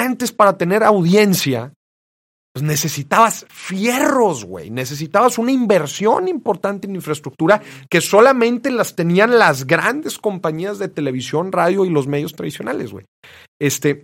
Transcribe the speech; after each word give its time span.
antes 0.00 0.32
para 0.32 0.56
tener 0.56 0.82
audiencia, 0.82 1.72
pues 2.52 2.64
necesitabas 2.64 3.46
fierros, 3.48 4.44
güey. 4.44 4.70
Necesitabas 4.70 5.38
una 5.38 5.52
inversión 5.52 6.28
importante 6.28 6.88
en 6.88 6.96
infraestructura 6.96 7.62
que 7.88 8.00
solamente 8.00 8.70
las 8.70 8.96
tenían 8.96 9.38
las 9.38 9.66
grandes 9.66 10.18
compañías 10.18 10.78
de 10.78 10.88
televisión, 10.88 11.52
radio 11.52 11.84
y 11.84 11.90
los 11.90 12.06
medios 12.06 12.34
tradicionales, 12.34 12.90
güey. 12.90 13.04
Este, 13.60 14.02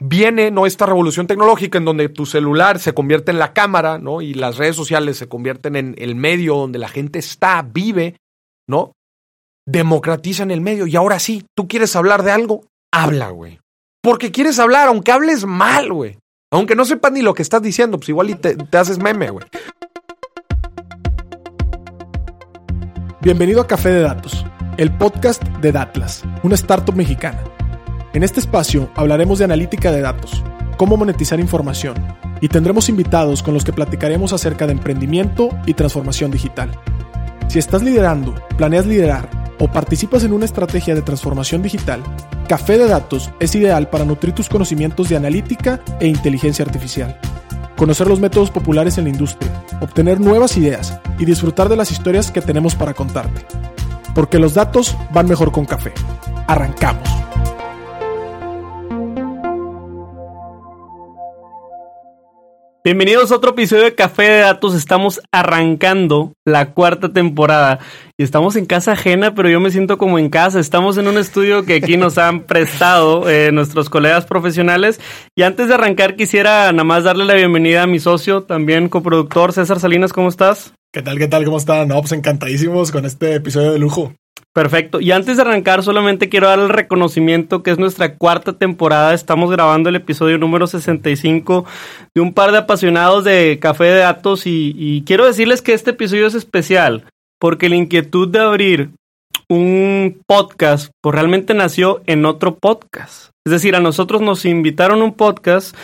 viene 0.00 0.50
no 0.50 0.66
esta 0.66 0.86
revolución 0.86 1.26
tecnológica 1.26 1.78
en 1.78 1.84
donde 1.84 2.08
tu 2.08 2.26
celular 2.26 2.78
se 2.78 2.94
convierte 2.94 3.30
en 3.30 3.38
la 3.38 3.52
cámara, 3.52 3.98
¿no? 3.98 4.20
Y 4.20 4.34
las 4.34 4.58
redes 4.58 4.76
sociales 4.76 5.16
se 5.16 5.28
convierten 5.28 5.76
en 5.76 5.94
el 5.98 6.14
medio 6.14 6.56
donde 6.56 6.78
la 6.78 6.88
gente 6.88 7.18
está, 7.20 7.62
vive, 7.62 8.16
¿no? 8.68 8.92
Democratizan 9.66 10.50
el 10.50 10.60
medio 10.60 10.86
y 10.86 10.96
ahora 10.96 11.18
sí, 11.18 11.46
tú 11.56 11.68
quieres 11.68 11.94
hablar 11.94 12.22
de 12.22 12.32
algo, 12.32 12.66
habla, 12.92 13.30
güey. 13.30 13.61
Porque 14.04 14.32
quieres 14.32 14.58
hablar, 14.58 14.88
aunque 14.88 15.12
hables 15.12 15.46
mal, 15.46 15.92
güey. 15.92 16.18
Aunque 16.50 16.74
no 16.74 16.84
sepas 16.84 17.12
ni 17.12 17.22
lo 17.22 17.34
que 17.34 17.42
estás 17.42 17.62
diciendo, 17.62 17.98
pues 17.98 18.08
igual 18.08 18.30
y 18.30 18.34
te, 18.34 18.56
te 18.56 18.76
haces 18.76 18.98
meme, 18.98 19.30
güey. 19.30 19.46
Bienvenido 23.20 23.60
a 23.60 23.68
Café 23.68 23.90
de 23.90 24.00
Datos, 24.00 24.44
el 24.76 24.92
podcast 24.98 25.40
de 25.44 25.70
Datlas, 25.70 26.24
una 26.42 26.56
startup 26.56 26.96
mexicana. 26.96 27.44
En 28.12 28.24
este 28.24 28.40
espacio 28.40 28.90
hablaremos 28.96 29.38
de 29.38 29.44
analítica 29.44 29.92
de 29.92 30.00
datos, 30.00 30.42
cómo 30.76 30.96
monetizar 30.96 31.38
información 31.38 31.94
y 32.40 32.48
tendremos 32.48 32.88
invitados 32.88 33.40
con 33.44 33.54
los 33.54 33.64
que 33.64 33.72
platicaremos 33.72 34.32
acerca 34.32 34.66
de 34.66 34.72
emprendimiento 34.72 35.50
y 35.64 35.74
transformación 35.74 36.32
digital. 36.32 36.76
Si 37.46 37.60
estás 37.60 37.84
liderando, 37.84 38.34
planeas 38.56 38.84
liderar 38.84 39.41
o 39.62 39.68
participas 39.68 40.24
en 40.24 40.32
una 40.32 40.44
estrategia 40.44 40.92
de 40.92 41.02
transformación 41.02 41.62
digital, 41.62 42.02
Café 42.48 42.78
de 42.78 42.88
Datos 42.88 43.30
es 43.38 43.54
ideal 43.54 43.88
para 43.88 44.04
nutrir 44.04 44.34
tus 44.34 44.48
conocimientos 44.48 45.08
de 45.08 45.14
analítica 45.14 45.80
e 46.00 46.08
inteligencia 46.08 46.64
artificial, 46.64 47.16
conocer 47.76 48.08
los 48.08 48.18
métodos 48.18 48.50
populares 48.50 48.98
en 48.98 49.04
la 49.04 49.10
industria, 49.10 49.52
obtener 49.80 50.18
nuevas 50.18 50.56
ideas 50.56 50.98
y 51.16 51.26
disfrutar 51.26 51.68
de 51.68 51.76
las 51.76 51.92
historias 51.92 52.32
que 52.32 52.42
tenemos 52.42 52.74
para 52.74 52.92
contarte. 52.92 53.46
Porque 54.16 54.40
los 54.40 54.54
datos 54.54 54.96
van 55.12 55.28
mejor 55.28 55.52
con 55.52 55.64
café. 55.64 55.92
Arrancamos. 56.48 57.08
Bienvenidos 62.84 63.30
a 63.30 63.36
otro 63.36 63.50
episodio 63.52 63.84
de 63.84 63.94
Café 63.94 64.24
de 64.24 64.38
Datos. 64.40 64.74
Estamos 64.74 65.20
arrancando 65.30 66.32
la 66.44 66.72
cuarta 66.72 67.12
temporada 67.12 67.78
y 68.18 68.24
estamos 68.24 68.56
en 68.56 68.66
casa 68.66 68.92
ajena, 68.92 69.36
pero 69.36 69.48
yo 69.48 69.60
me 69.60 69.70
siento 69.70 69.98
como 69.98 70.18
en 70.18 70.28
casa. 70.28 70.58
Estamos 70.58 70.98
en 70.98 71.06
un 71.06 71.16
estudio 71.16 71.64
que 71.64 71.76
aquí 71.76 71.96
nos 71.96 72.18
han 72.18 72.42
prestado 72.46 73.30
eh, 73.30 73.52
nuestros 73.52 73.88
colegas 73.88 74.26
profesionales. 74.26 75.00
Y 75.36 75.42
antes 75.42 75.68
de 75.68 75.74
arrancar, 75.74 76.16
quisiera 76.16 76.72
nada 76.72 76.82
más 76.82 77.04
darle 77.04 77.24
la 77.24 77.34
bienvenida 77.34 77.84
a 77.84 77.86
mi 77.86 78.00
socio, 78.00 78.42
también 78.42 78.88
coproductor 78.88 79.52
César 79.52 79.78
Salinas. 79.78 80.12
¿Cómo 80.12 80.28
estás? 80.28 80.74
¿Qué 80.92 81.02
tal? 81.02 81.18
¿Qué 81.18 81.28
tal? 81.28 81.44
¿Cómo 81.44 81.58
están? 81.58 81.86
No, 81.86 82.00
pues 82.00 82.10
encantadísimos 82.10 82.90
con 82.90 83.06
este 83.06 83.36
episodio 83.36 83.70
de 83.70 83.78
lujo. 83.78 84.12
Perfecto. 84.54 85.00
Y 85.00 85.12
antes 85.12 85.36
de 85.36 85.42
arrancar, 85.42 85.82
solamente 85.82 86.28
quiero 86.28 86.48
dar 86.48 86.58
el 86.58 86.68
reconocimiento 86.68 87.62
que 87.62 87.70
es 87.70 87.78
nuestra 87.78 88.16
cuarta 88.16 88.52
temporada. 88.52 89.14
Estamos 89.14 89.50
grabando 89.50 89.88
el 89.88 89.96
episodio 89.96 90.36
número 90.36 90.66
65 90.66 91.64
de 92.14 92.20
un 92.20 92.34
par 92.34 92.52
de 92.52 92.58
apasionados 92.58 93.24
de 93.24 93.58
café 93.60 93.84
de 93.84 93.98
datos 94.00 94.46
y, 94.46 94.74
y 94.76 95.02
quiero 95.04 95.26
decirles 95.26 95.62
que 95.62 95.72
este 95.72 95.92
episodio 95.92 96.26
es 96.26 96.34
especial 96.34 97.04
porque 97.40 97.70
la 97.70 97.76
inquietud 97.76 98.28
de 98.28 98.40
abrir 98.40 98.90
un 99.48 100.20
podcast 100.26 100.92
pues 101.00 101.14
realmente 101.14 101.54
nació 101.54 102.02
en 102.06 102.26
otro 102.26 102.56
podcast. 102.56 103.30
Es 103.46 103.52
decir, 103.52 103.74
a 103.74 103.80
nosotros 103.80 104.20
nos 104.20 104.44
invitaron 104.44 105.00
a 105.00 105.04
un 105.04 105.14
podcast 105.14 105.74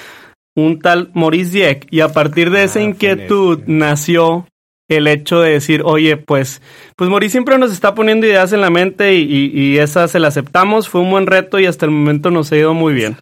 un 0.55 0.80
tal 0.80 1.10
Maurice 1.14 1.53
Dieck 1.53 1.86
y 1.91 2.00
a 2.00 2.08
partir 2.08 2.50
de 2.50 2.64
esa 2.64 2.80
inquietud 2.80 3.60
nació 3.66 4.47
el 4.89 5.06
hecho 5.06 5.41
de 5.41 5.53
decir, 5.53 5.83
oye, 5.84 6.17
pues, 6.17 6.62
pues 6.97 7.10
Maurice 7.10 7.32
siempre 7.32 7.59
nos 7.59 7.72
está 7.72 7.94
poniendo 7.94 8.26
ideas 8.26 8.53
en 8.53 8.62
la 8.62 8.71
mente 8.71 9.15
y, 9.15 9.22
y, 9.22 9.78
y 9.78 9.87
se 9.87 10.19
las 10.19 10.37
aceptamos, 10.37 10.88
fue 10.88 11.03
un 11.03 11.10
buen 11.10 11.26
reto 11.26 11.59
y 11.59 11.66
hasta 11.66 11.87
el 11.87 11.93
momento 11.93 12.31
nos 12.31 12.50
ha 12.53 12.56
ido 12.56 12.75
muy 12.75 12.94
bien. 12.94 13.19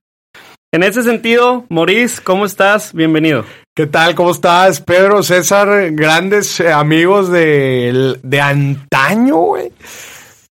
En 0.73 0.83
ese 0.83 1.03
sentido, 1.03 1.65
Maurice, 1.69 2.23
¿cómo 2.23 2.45
estás? 2.45 2.93
Bienvenido. 2.93 3.45
¿Qué 3.75 3.87
tal? 3.87 4.15
¿Cómo 4.15 4.31
estás? 4.31 4.81
Pedro, 4.81 5.23
César, 5.23 5.91
grandes 5.93 6.61
eh, 6.61 6.73
amigos 6.73 7.31
de, 7.31 8.19
de 8.23 8.41
antaño, 8.41 9.37
güey. 9.37 9.73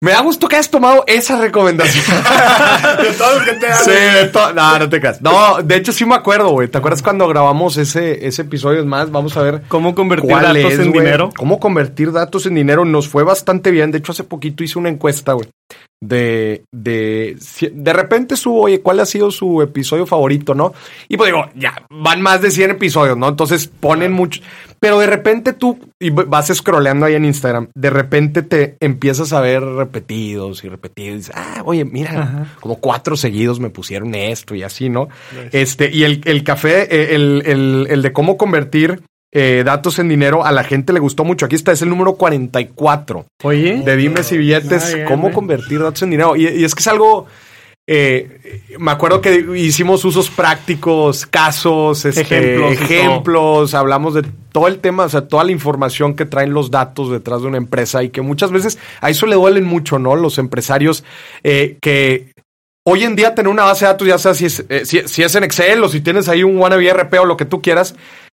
Me 0.00 0.10
da 0.12 0.20
gusto 0.20 0.46
que 0.46 0.56
hayas 0.56 0.70
tomado 0.70 1.04
esa 1.06 1.40
recomendación. 1.40 2.04
de 3.02 3.12
todos 3.12 3.36
los 3.36 3.44
que 3.44 3.52
te 3.54 3.72
Sí, 3.74 3.90
de 3.90 4.26
to- 4.28 4.52
No, 4.52 4.78
no 4.78 4.88
te 4.88 5.00
creas. 5.00 5.22
No, 5.22 5.62
de 5.62 5.76
hecho 5.76 5.90
sí 5.92 6.04
me 6.04 6.14
acuerdo, 6.14 6.50
güey. 6.50 6.68
¿Te 6.68 6.78
acuerdas 6.78 7.02
cuando 7.02 7.26
grabamos 7.28 7.76
ese, 7.78 8.26
ese 8.26 8.42
episodio? 8.42 8.80
Es 8.80 8.86
más, 8.86 9.10
vamos 9.10 9.36
a 9.36 9.42
ver. 9.42 9.62
¿Cómo 9.68 9.94
convertir 9.94 10.30
datos 10.36 10.72
es, 10.72 10.78
en 10.78 10.92
dinero? 10.92 11.30
¿Cómo 11.36 11.58
convertir 11.58 12.12
datos 12.12 12.44
en 12.46 12.54
dinero? 12.54 12.84
Nos 12.84 13.08
fue 13.08 13.24
bastante 13.24 13.70
bien. 13.70 13.90
De 13.90 13.98
hecho, 13.98 14.12
hace 14.12 14.24
poquito 14.24 14.62
hice 14.62 14.78
una 14.78 14.90
encuesta, 14.90 15.32
güey. 15.32 15.48
De, 15.98 16.62
de, 16.74 17.38
de 17.72 17.92
repente 17.94 18.36
subo, 18.36 18.60
oye, 18.64 18.82
¿cuál 18.82 19.00
ha 19.00 19.06
sido 19.06 19.30
su 19.30 19.62
episodio 19.62 20.06
favorito, 20.06 20.54
no? 20.54 20.74
Y 21.08 21.16
pues 21.16 21.32
digo, 21.32 21.46
ya, 21.54 21.86
van 21.88 22.20
más 22.20 22.42
de 22.42 22.50
100 22.50 22.72
episodios, 22.72 23.16
¿no? 23.16 23.28
Entonces 23.28 23.66
ponen 23.80 24.12
mucho. 24.12 24.42
Pero 24.80 24.98
de 24.98 25.06
repente 25.06 25.52
tú, 25.52 25.78
y 26.00 26.10
vas 26.10 26.48
scrolleando 26.54 27.06
ahí 27.06 27.14
en 27.14 27.24
Instagram, 27.24 27.68
de 27.74 27.90
repente 27.90 28.42
te 28.42 28.76
empiezas 28.80 29.32
a 29.32 29.40
ver 29.40 29.62
repetidos 29.62 30.64
y 30.64 30.68
repetidos. 30.68 31.14
Y 31.14 31.16
dices, 31.18 31.34
ah, 31.34 31.62
oye, 31.64 31.84
mira, 31.84 32.46
como 32.60 32.76
cuatro 32.76 33.16
seguidos 33.16 33.60
me 33.60 33.70
pusieron 33.70 34.14
esto 34.14 34.54
y 34.54 34.62
así, 34.62 34.88
¿no? 34.88 35.08
Este, 35.52 35.90
y 35.90 36.04
el, 36.04 36.20
el 36.24 36.44
café, 36.44 36.82
eh, 36.82 37.14
el, 37.14 37.42
el, 37.46 37.86
el 37.90 38.02
de 38.02 38.12
cómo 38.12 38.36
convertir 38.36 39.02
eh, 39.32 39.64
datos 39.66 39.98
en 39.98 40.08
dinero, 40.08 40.46
a 40.46 40.52
la 40.52 40.64
gente 40.64 40.92
le 40.92 41.00
gustó 41.00 41.24
mucho. 41.24 41.44
Aquí 41.46 41.56
está, 41.56 41.72
es 41.72 41.82
el 41.82 41.90
número 41.90 42.14
44 42.14 43.26
Oye, 43.42 43.82
de 43.84 43.96
dimes 43.96 44.32
y 44.32 44.38
billetes, 44.38 44.96
cómo 45.06 45.30
convertir 45.32 45.80
datos 45.80 46.02
en 46.02 46.10
dinero. 46.10 46.36
Y, 46.36 46.48
y 46.48 46.64
es 46.64 46.74
que 46.74 46.80
es 46.80 46.86
algo, 46.86 47.26
eh, 47.88 48.66
me 48.80 48.90
acuerdo 48.90 49.20
que 49.20 49.46
hicimos 49.56 50.04
usos 50.04 50.28
prácticos, 50.28 51.24
casos, 51.24 52.04
este, 52.04 52.20
Ejemplos 52.20 52.72
ejemplos, 52.72 53.74
hablamos 53.74 54.14
de 54.14 54.24
todo 54.50 54.66
el 54.66 54.80
tema, 54.80 55.04
o 55.04 55.08
sea, 55.08 55.28
toda 55.28 55.44
la 55.44 55.52
información 55.52 56.16
que 56.16 56.24
traen 56.24 56.52
los 56.52 56.72
datos 56.72 57.10
detrás 57.10 57.42
de 57.42 57.48
una 57.48 57.58
empresa 57.58 58.02
y 58.02 58.10
que 58.10 58.22
muchas 58.22 58.50
veces 58.50 58.78
a 59.00 59.10
eso 59.10 59.26
le 59.26 59.36
duelen 59.36 59.64
mucho, 59.64 60.00
¿no? 60.00 60.16
Los 60.16 60.38
empresarios 60.38 61.04
eh, 61.44 61.78
que 61.80 62.32
hoy 62.84 63.04
en 63.04 63.14
día 63.14 63.36
tener 63.36 63.52
una 63.52 63.64
base 63.64 63.84
de 63.84 63.92
datos, 63.92 64.08
ya 64.08 64.18
sea 64.18 64.34
si 64.34 64.46
es, 64.46 64.64
eh, 64.68 64.84
si, 64.84 65.06
si 65.06 65.22
es 65.22 65.34
en 65.36 65.44
Excel 65.44 65.84
o 65.84 65.88
si 65.88 66.00
tienes 66.00 66.28
ahí 66.28 66.42
un 66.42 66.58
wannabe 66.58 66.92
RP 66.92 67.20
o 67.20 67.24
lo 67.24 67.36
que 67.36 67.44
tú 67.44 67.62
quieras, 67.62 67.94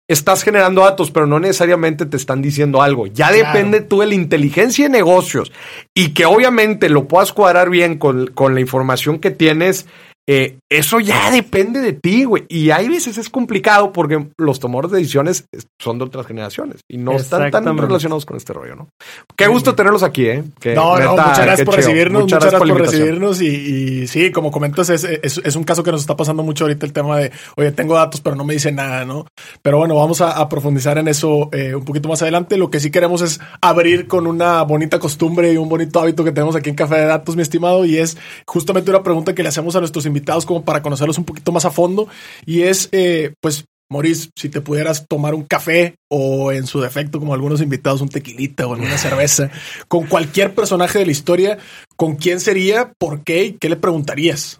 estás 0.07 0.43
generando 0.43 0.81
datos, 0.81 1.11
pero 1.11 1.27
no 1.27 1.39
necesariamente 1.39 2.05
te 2.05 2.17
están 2.17 2.41
diciendo 2.41 2.81
algo. 2.81 3.07
Ya 3.07 3.31
depende 3.31 3.81
tú 3.81 3.99
de 3.99 4.07
la 4.07 4.15
inteligencia 4.15 4.85
de 4.85 4.89
negocios 4.89 5.51
y 5.93 6.13
que 6.13 6.25
obviamente 6.25 6.89
lo 6.89 7.07
puedas 7.07 7.33
cuadrar 7.33 7.69
bien 7.69 7.97
con, 7.97 8.27
con 8.27 8.53
la 8.55 8.61
información 8.61 9.19
que 9.19 9.31
tienes. 9.31 9.85
Eh, 10.29 10.59
eso 10.69 10.99
ya 10.99 11.31
depende 11.31 11.79
de 11.79 11.93
ti, 11.93 12.25
güey. 12.25 12.43
Y 12.49 12.71
hay 12.71 12.89
veces 12.89 13.17
es 13.17 13.29
complicado 13.29 13.93
porque 13.93 14.27
los 14.37 14.59
tomadores 14.59 14.91
de 14.91 14.97
decisiones 14.97 15.45
son 15.79 15.99
de 15.99 16.03
otras 16.03 16.27
generaciones 16.27 16.81
y 16.89 16.97
no 16.97 17.13
están 17.13 17.49
tan 17.49 17.77
relacionados 17.77 18.25
con 18.25 18.35
este 18.35 18.51
rollo, 18.51 18.75
¿no? 18.75 18.89
Qué 19.37 19.47
gusto 19.47 19.73
tenerlos 19.73 20.03
aquí, 20.03 20.25
¿eh? 20.25 20.43
Que, 20.59 20.75
No, 20.75 20.99
no, 20.99 21.11
muchas 21.11 21.39
gracias 21.45 21.65
por 21.65 21.75
chido. 21.75 21.87
recibirnos, 21.87 22.23
muchas, 22.23 22.39
gracias 22.41 22.59
por 22.61 22.77
recibirnos 22.77 23.41
y, 23.41 23.47
y 23.47 24.07
sí, 24.07 24.29
como 24.33 24.51
comentas, 24.51 24.89
es, 24.89 25.05
es, 25.05 25.39
es 25.41 25.55
un 25.55 25.63
caso 25.63 25.81
que 25.81 25.93
nos 25.93 26.01
está 26.01 26.17
pasando 26.17 26.43
mucho 26.43 26.65
ahorita 26.65 26.85
el 26.85 26.91
tema 26.91 27.19
de, 27.19 27.31
oye, 27.55 27.71
tengo 27.71 27.95
datos, 27.95 28.19
pero 28.19 28.35
no 28.35 28.43
me 28.43 28.53
dice 28.53 28.73
nada, 28.73 29.05
¿no? 29.05 29.25
Pero 29.61 29.77
bueno, 29.77 29.95
vamos 29.95 30.19
a, 30.19 30.31
a 30.31 30.49
profundizar 30.49 30.97
en 30.97 31.07
eso 31.07 31.49
eh, 31.53 31.73
un 31.73 31.85
poquito 31.85 32.09
más 32.09 32.21
adelante. 32.21 32.57
Lo 32.57 32.69
que 32.69 32.81
sí 32.81 32.91
queremos 32.91 33.21
es 33.21 33.39
abrir 33.61 34.07
con 34.07 34.27
una 34.27 34.61
bonita 34.63 34.99
costumbre 34.99 35.53
y 35.53 35.57
un 35.57 35.69
bonito 35.69 36.01
hábito 36.01 36.25
que 36.25 36.33
tenemos 36.33 36.57
aquí 36.57 36.69
en 36.69 36.75
Café 36.75 36.95
de 36.95 37.05
Datos, 37.05 37.37
mi 37.37 37.43
estimado, 37.43 37.85
y 37.85 37.97
es 37.97 38.17
justamente 38.45 38.89
una 38.89 39.03
pregunta 39.03 39.33
que 39.33 39.41
le 39.41 39.47
hacemos 39.47 39.77
a 39.77 39.79
nuestros 39.79 40.05
invitados 40.05 40.16
como 40.45 40.63
para 40.63 40.81
conocerlos 40.81 41.17
un 41.17 41.25
poquito 41.25 41.51
más 41.51 41.65
a 41.65 41.71
fondo, 41.71 42.07
y 42.45 42.61
es, 42.63 42.89
eh, 42.91 43.33
pues, 43.41 43.65
Maurice, 43.89 44.29
si 44.35 44.49
te 44.49 44.59
pudieras 44.59 45.05
tomar 45.07 45.33
un 45.33 45.43
café 45.43 45.95
o 46.11 46.51
en 46.51 46.67
su 46.67 46.81
defecto, 46.81 47.19
como 47.19 47.33
algunos 47.33 47.61
invitados, 47.61 48.01
un 48.01 48.09
tequilita 48.09 48.67
o 48.67 48.73
alguna 48.73 48.97
cerveza, 48.97 49.49
con 49.87 50.07
cualquier 50.07 50.53
personaje 50.53 50.99
de 50.99 51.05
la 51.05 51.11
historia, 51.13 51.57
¿con 51.95 52.15
quién 52.17 52.39
sería? 52.41 52.91
¿Por 52.99 53.23
qué? 53.23 53.45
¿Y 53.45 53.51
qué 53.53 53.69
le 53.69 53.77
preguntarías? 53.77 54.59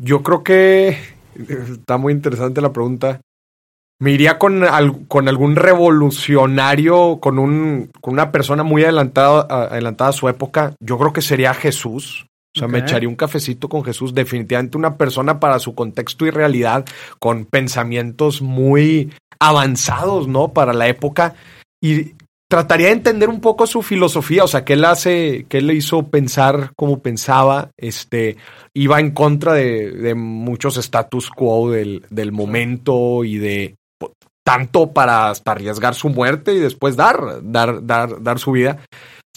Yo 0.00 0.22
creo 0.22 0.44
que 0.44 0.98
está 1.72 1.96
muy 1.96 2.12
interesante 2.12 2.60
la 2.60 2.72
pregunta. 2.72 3.20
Me 4.00 4.12
iría 4.12 4.38
con, 4.38 4.62
al- 4.62 5.08
con 5.08 5.26
algún 5.28 5.56
revolucionario, 5.56 7.18
con, 7.20 7.38
un, 7.38 7.90
con 8.00 8.12
una 8.14 8.30
persona 8.30 8.62
muy 8.62 8.84
adelantada, 8.84 9.40
adelantada 9.70 10.10
a 10.10 10.12
su 10.12 10.28
época. 10.28 10.74
Yo 10.80 10.98
creo 10.98 11.12
que 11.12 11.22
sería 11.22 11.54
Jesús. 11.54 12.26
O 12.56 12.58
sea, 12.58 12.68
me 12.68 12.78
echaría 12.78 13.08
un 13.08 13.16
cafecito 13.16 13.68
con 13.68 13.84
Jesús. 13.84 14.14
Definitivamente 14.14 14.78
una 14.78 14.96
persona 14.96 15.38
para 15.38 15.58
su 15.58 15.74
contexto 15.74 16.26
y 16.26 16.30
realidad, 16.30 16.84
con 17.18 17.44
pensamientos 17.44 18.42
muy 18.42 19.12
avanzados, 19.38 20.26
¿no? 20.26 20.52
Para 20.52 20.72
la 20.72 20.88
época. 20.88 21.34
Y 21.80 22.14
trataría 22.48 22.86
de 22.86 22.94
entender 22.94 23.28
un 23.28 23.40
poco 23.40 23.66
su 23.66 23.82
filosofía, 23.82 24.44
o 24.44 24.48
sea, 24.48 24.64
qué 24.64 24.72
él 24.72 24.84
hace, 24.84 25.46
qué 25.48 25.60
le 25.60 25.74
hizo 25.74 26.08
pensar 26.08 26.72
como 26.76 27.00
pensaba, 27.00 27.70
este, 27.76 28.36
iba 28.74 28.98
en 28.98 29.10
contra 29.10 29.52
de, 29.52 29.90
de 29.90 30.14
muchos 30.14 30.78
status 30.78 31.30
quo 31.30 31.70
del, 31.70 32.04
del 32.10 32.32
momento 32.32 33.22
y 33.24 33.38
de 33.38 33.76
tanto 34.42 34.92
para 34.92 35.28
hasta 35.28 35.52
arriesgar 35.52 35.94
su 35.94 36.08
muerte 36.08 36.54
y 36.54 36.58
después 36.58 36.96
dar, 36.96 37.40
dar, 37.42 37.84
dar, 37.84 38.22
dar 38.22 38.38
su 38.38 38.52
vida 38.52 38.78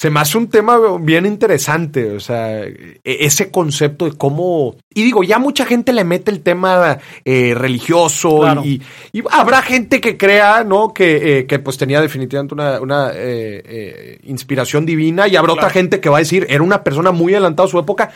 se 0.01 0.09
me 0.09 0.19
hace 0.19 0.35
un 0.39 0.49
tema 0.49 0.79
bien 0.99 1.27
interesante, 1.27 2.09
o 2.13 2.19
sea, 2.19 2.63
e-, 2.63 2.99
ese 3.03 3.51
concepto 3.51 4.05
de 4.05 4.17
cómo, 4.17 4.75
y 4.91 5.03
digo, 5.03 5.21
ya 5.21 5.37
mucha 5.37 5.63
gente 5.63 5.93
le 5.93 6.03
mete 6.03 6.31
el 6.31 6.41
tema 6.41 6.97
eh, 7.23 7.53
religioso 7.53 8.63
y, 8.63 8.81
habrá 9.29 9.61
gente 9.61 10.01
que 10.01 10.17
crea, 10.17 10.63
¿no? 10.63 10.91
Que, 10.91 11.37
eh, 11.37 11.45
que 11.45 11.59
pues 11.59 11.77
tenía 11.77 12.01
definitivamente 12.01 12.55
una, 12.55 12.81
una 12.81 13.11
eh, 13.13 14.17
inspiración 14.23 14.87
divina 14.87 15.27
y 15.27 15.35
habrá 15.35 15.53
otra 15.53 15.69
gente 15.69 15.99
que 15.99 16.09
va 16.09 16.17
a 16.17 16.25
decir, 16.25 16.47
era 16.49 16.63
una 16.63 16.83
persona 16.83 17.11
muy 17.11 17.35
adelantada 17.35 17.67
a 17.67 17.71
su 17.71 17.77
época. 17.77 18.09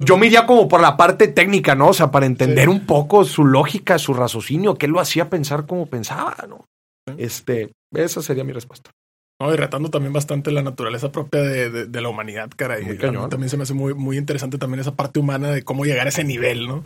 Yo 0.00 0.16
me 0.16 0.26
iría 0.26 0.44
como 0.44 0.66
por 0.66 0.80
la 0.80 0.96
parte 0.96 1.28
técnica, 1.28 1.76
¿no? 1.76 1.90
O 1.90 1.94
sea, 1.94 2.10
para 2.10 2.26
entender 2.26 2.68
un 2.68 2.84
poco 2.84 3.24
su 3.24 3.44
lógica, 3.44 4.00
su 4.00 4.12
raciocinio, 4.12 4.74
qué 4.74 4.88
lo 4.88 4.98
hacía 4.98 5.30
pensar 5.30 5.66
como 5.66 5.86
pensaba, 5.86 6.34
¿no? 6.48 6.64
Este, 7.16 7.70
esa 7.94 8.22
sería 8.22 8.42
mi 8.42 8.52
respuesta. 8.52 8.90
No, 9.40 9.54
y 9.54 9.56
retando 9.56 9.88
también 9.88 10.12
bastante 10.12 10.50
la 10.50 10.62
naturaleza 10.62 11.12
propia 11.12 11.42
de, 11.42 11.86
de, 11.86 12.00
la 12.00 12.08
humanidad, 12.08 12.50
caray. 12.56 12.98
También 12.98 13.48
se 13.48 13.56
me 13.56 13.62
hace 13.62 13.72
muy, 13.72 13.94
muy 13.94 14.16
interesante 14.16 14.58
también 14.58 14.80
esa 14.80 14.96
parte 14.96 15.20
humana 15.20 15.52
de 15.52 15.62
cómo 15.62 15.84
llegar 15.84 16.06
a 16.06 16.08
ese 16.08 16.24
nivel, 16.24 16.66
¿no? 16.66 16.82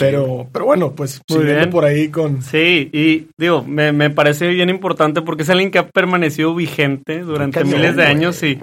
Pero, 0.00 0.48
pero 0.50 0.64
bueno, 0.64 0.92
pues 0.94 1.20
muy 1.28 1.40
siguiendo 1.40 1.70
por 1.70 1.84
ahí 1.84 2.08
con. 2.08 2.42
Sí, 2.42 2.90
y 2.92 3.28
digo, 3.36 3.62
me, 3.62 3.92
me, 3.92 4.10
parece 4.10 4.48
bien 4.48 4.70
importante 4.70 5.22
porque 5.22 5.42
es 5.42 5.50
alguien 5.50 5.70
que 5.70 5.78
ha 5.78 5.88
permanecido 5.88 6.54
vigente 6.54 7.20
durante 7.20 7.64
miles 7.64 7.96
de 7.96 8.04
años 8.04 8.42
y. 8.42 8.58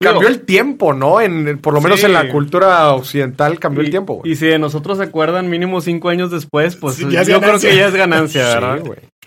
Cambió 0.00 0.28
el 0.28 0.42
tiempo, 0.42 0.94
¿no? 0.94 1.20
En, 1.20 1.58
por 1.58 1.74
lo 1.74 1.80
menos 1.80 2.04
en 2.04 2.12
la 2.12 2.30
cultura 2.30 2.92
occidental 2.94 3.58
cambió 3.58 3.82
el 3.82 3.90
tiempo. 3.90 4.22
Y 4.24 4.36
si 4.36 4.46
de 4.46 4.58
nosotros 4.58 4.98
se 4.98 5.04
acuerdan 5.04 5.50
mínimo 5.50 5.80
cinco 5.80 6.08
años 6.08 6.30
después, 6.30 6.76
pues 6.76 6.98
yo 6.98 7.08
creo 7.08 7.58
que 7.58 7.76
ya 7.76 7.88
es 7.88 7.94
ganancia, 7.94 8.44
¿verdad? 8.44 8.80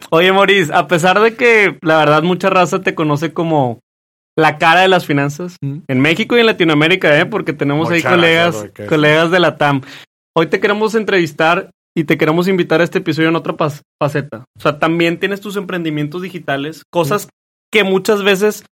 Oye, 0.10 0.32
Maurice, 0.32 0.74
a 0.74 0.88
pesar 0.88 1.20
de 1.20 1.36
que 1.36 1.78
la 1.82 1.98
verdad 1.98 2.24
mucha 2.24 2.50
raza 2.50 2.82
te 2.82 2.96
conoce 2.96 3.34
como 3.34 3.82
la 4.36 4.58
cara 4.58 4.82
de 4.82 4.88
las 4.88 5.06
finanzas 5.06 5.58
en 5.62 6.00
México 6.00 6.38
y 6.38 6.40
en 6.40 6.46
Latinoamérica, 6.46 7.20
¿eh? 7.20 7.26
Porque 7.26 7.54
tenemos 7.54 7.90
ahí 7.90 8.02
colegas, 8.02 8.66
colegas 8.88 9.32
de 9.32 9.40
la 9.40 9.58
TAM. 9.58 9.82
Hoy 10.34 10.48
te 10.48 10.62
queremos 10.62 10.96
entrevistar 10.96 11.72
y 11.96 12.06
te 12.06 12.18
queremos 12.18 12.48
invitar 12.48 12.80
a 12.80 12.86
este 12.86 13.00
episodio 13.00 13.28
en 13.30 13.36
otra 13.36 13.56
faceta. 14.00 14.46
O 14.58 14.62
sea, 14.62 14.80
también 14.80 15.20
tienes 15.20 15.42
tus 15.42 15.58
emprendimientos 15.58 16.22
digitales, 16.22 16.84
cosas 16.90 17.28
que 17.70 17.84
muchas 17.84 18.24
veces 18.24 18.64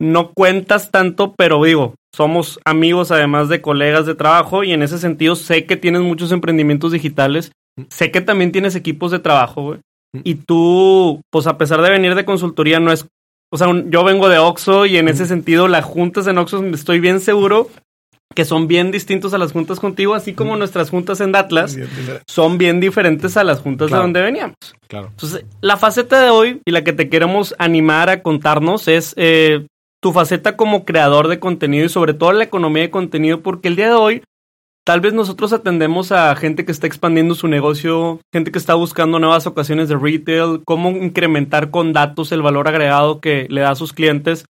no 0.00 0.32
cuentas 0.32 0.90
tanto, 0.90 1.34
pero 1.36 1.62
digo, 1.62 1.94
somos 2.14 2.58
amigos 2.64 3.10
además 3.10 3.50
de 3.50 3.60
colegas 3.60 4.06
de 4.06 4.14
trabajo 4.14 4.64
y 4.64 4.72
en 4.72 4.82
ese 4.82 4.98
sentido 4.98 5.36
sé 5.36 5.66
que 5.66 5.76
tienes 5.76 6.00
muchos 6.00 6.32
emprendimientos 6.32 6.92
digitales. 6.92 7.52
Sé 7.90 8.10
que 8.10 8.22
también 8.22 8.50
tienes 8.50 8.74
equipos 8.74 9.10
de 9.10 9.18
trabajo, 9.18 9.62
güey. 9.62 9.80
Y 10.22 10.36
tú, 10.36 11.20
pues 11.30 11.46
a 11.46 11.58
pesar 11.58 11.82
de 11.82 11.90
venir 11.90 12.14
de 12.14 12.24
consultoría, 12.24 12.80
no 12.80 12.92
es. 12.92 13.06
O 13.52 13.58
sea, 13.58 13.68
yo 13.88 14.04
vengo 14.04 14.28
de 14.28 14.38
Oxo 14.38 14.86
y 14.86 14.96
en 14.96 15.08
ese 15.08 15.26
sentido, 15.26 15.68
las 15.68 15.84
juntas 15.84 16.26
en 16.28 16.38
Oxo 16.38 16.64
estoy 16.66 16.98
bien 16.98 17.20
seguro 17.20 17.68
que 18.34 18.44
son 18.44 18.68
bien 18.68 18.90
distintos 18.90 19.32
a 19.34 19.38
las 19.38 19.52
juntas 19.52 19.80
contigo, 19.80 20.14
así 20.14 20.34
como 20.34 20.56
nuestras 20.56 20.90
juntas 20.90 21.20
en 21.20 21.32
Datlas 21.32 21.76
son 22.26 22.58
bien 22.58 22.80
diferentes 22.80 23.36
a 23.36 23.44
las 23.44 23.60
juntas 23.60 23.90
de 23.90 23.96
donde 23.96 24.20
veníamos. 24.20 24.56
Claro. 24.88 25.08
Entonces, 25.10 25.44
la 25.60 25.76
faceta 25.76 26.20
de 26.20 26.30
hoy 26.30 26.60
y 26.64 26.70
la 26.70 26.84
que 26.84 26.92
te 26.92 27.08
queremos 27.08 27.54
animar 27.58 28.10
a 28.10 28.22
contarnos 28.22 28.88
es 28.88 29.14
eh, 29.16 29.66
tu 30.00 30.12
faceta 30.12 30.56
como 30.56 30.84
creador 30.84 31.28
de 31.28 31.38
contenido 31.38 31.86
y 31.86 31.88
sobre 31.88 32.14
todo 32.14 32.32
la 32.32 32.44
economía 32.44 32.82
de 32.82 32.90
contenido, 32.90 33.40
porque 33.40 33.68
el 33.68 33.76
día 33.76 33.88
de 33.88 33.94
hoy 33.94 34.22
Tal 34.84 35.00
vez 35.00 35.14
nosotros 35.14 35.54
atendemos 35.54 36.12
a 36.12 36.36
gente 36.36 36.66
que 36.66 36.72
está 36.72 36.86
expandiendo 36.86 37.34
su 37.34 37.48
negocio, 37.48 38.20
gente 38.34 38.52
que 38.52 38.58
está 38.58 38.74
buscando 38.74 39.18
nuevas 39.18 39.46
ocasiones 39.46 39.88
de 39.88 39.96
retail, 39.96 40.60
cómo 40.66 40.90
incrementar 40.90 41.70
con 41.70 41.94
datos 41.94 42.32
el 42.32 42.42
valor 42.42 42.68
agregado 42.68 43.18
que 43.18 43.46
le 43.48 43.62
da 43.62 43.70
a 43.70 43.76
sus 43.76 43.94
clientes. 43.94 44.44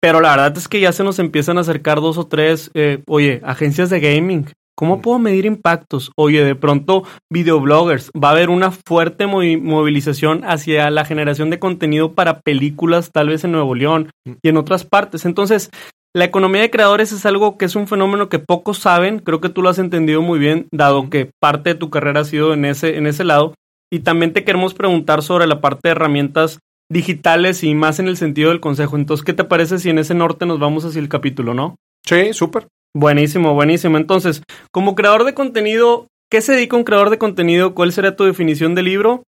Pero 0.00 0.20
la 0.20 0.30
verdad 0.30 0.56
es 0.56 0.68
que 0.68 0.80
ya 0.80 0.92
se 0.92 1.04
nos 1.04 1.18
empiezan 1.18 1.58
a 1.58 1.62
acercar 1.62 2.00
dos 2.00 2.18
o 2.18 2.26
tres, 2.26 2.70
eh, 2.74 3.02
oye, 3.06 3.40
agencias 3.44 3.90
de 3.90 4.00
gaming. 4.00 4.46
¿Cómo 4.76 5.02
puedo 5.02 5.18
medir 5.18 5.44
impactos? 5.44 6.12
Oye, 6.16 6.44
de 6.44 6.54
pronto 6.54 7.02
videobloggers. 7.30 8.12
Va 8.12 8.28
a 8.28 8.32
haber 8.32 8.48
una 8.48 8.70
fuerte 8.70 9.26
movilización 9.26 10.44
hacia 10.44 10.88
la 10.90 11.04
generación 11.04 11.50
de 11.50 11.58
contenido 11.58 12.12
para 12.12 12.40
películas, 12.42 13.10
tal 13.12 13.30
vez 13.30 13.42
en 13.42 13.50
Nuevo 13.50 13.74
León 13.74 14.10
y 14.40 14.48
en 14.48 14.56
otras 14.56 14.84
partes. 14.84 15.24
Entonces, 15.24 15.70
la 16.14 16.24
economía 16.26 16.62
de 16.62 16.70
creadores 16.70 17.10
es 17.10 17.26
algo 17.26 17.58
que 17.58 17.64
es 17.64 17.74
un 17.74 17.88
fenómeno 17.88 18.28
que 18.28 18.38
pocos 18.38 18.78
saben, 18.78 19.18
creo 19.18 19.40
que 19.40 19.48
tú 19.48 19.62
lo 19.62 19.68
has 19.68 19.80
entendido 19.80 20.22
muy 20.22 20.38
bien, 20.38 20.68
dado 20.70 21.10
que 21.10 21.30
parte 21.40 21.70
de 21.70 21.74
tu 21.74 21.90
carrera 21.90 22.20
ha 22.20 22.24
sido 22.24 22.54
en 22.54 22.64
ese, 22.64 22.96
en 22.96 23.08
ese 23.08 23.24
lado. 23.24 23.54
Y 23.90 24.00
también 24.00 24.32
te 24.32 24.44
queremos 24.44 24.74
preguntar 24.74 25.22
sobre 25.22 25.48
la 25.48 25.60
parte 25.60 25.80
de 25.88 25.90
herramientas 25.90 26.60
digitales 26.90 27.62
y 27.64 27.74
más 27.74 27.98
en 27.98 28.08
el 28.08 28.16
sentido 28.16 28.50
del 28.50 28.60
consejo. 28.60 28.96
Entonces, 28.96 29.24
¿qué 29.24 29.32
te 29.32 29.44
parece 29.44 29.78
si 29.78 29.90
en 29.90 29.98
ese 29.98 30.14
norte 30.14 30.46
nos 30.46 30.58
vamos 30.58 30.84
hacia 30.84 31.00
el 31.00 31.08
capítulo, 31.08 31.54
no? 31.54 31.76
Sí, 32.04 32.32
súper. 32.32 32.68
Buenísimo, 32.96 33.54
buenísimo. 33.54 33.98
Entonces, 33.98 34.42
como 34.70 34.94
creador 34.94 35.24
de 35.24 35.34
contenido, 35.34 36.08
¿qué 36.30 36.40
se 36.40 36.52
dedica 36.52 36.76
un 36.76 36.84
creador 36.84 37.10
de 37.10 37.18
contenido? 37.18 37.74
¿Cuál 37.74 37.92
sería 37.92 38.16
tu 38.16 38.24
definición 38.24 38.74
de 38.74 38.82
libro? 38.82 39.22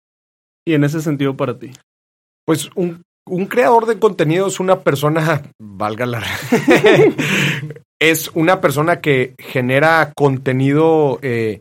Y 0.67 0.75
en 0.75 0.85
ese 0.85 1.01
sentido 1.01 1.37
para 1.37 1.59
ti. 1.59 1.71
Pues 2.47 2.71
un 2.75 3.03
un 3.31 3.47
creador 3.47 3.87
de 3.87 3.99
contenido 3.99 4.49
es 4.49 4.61
una 4.61 4.81
persona, 4.81 5.43
valga 5.59 6.07
la... 6.07 6.23
es 8.01 8.31
una 8.35 8.61
persona 8.61 9.01
que 9.01 9.35
genera 9.39 10.13
contenido 10.17 11.19
eh, 11.23 11.61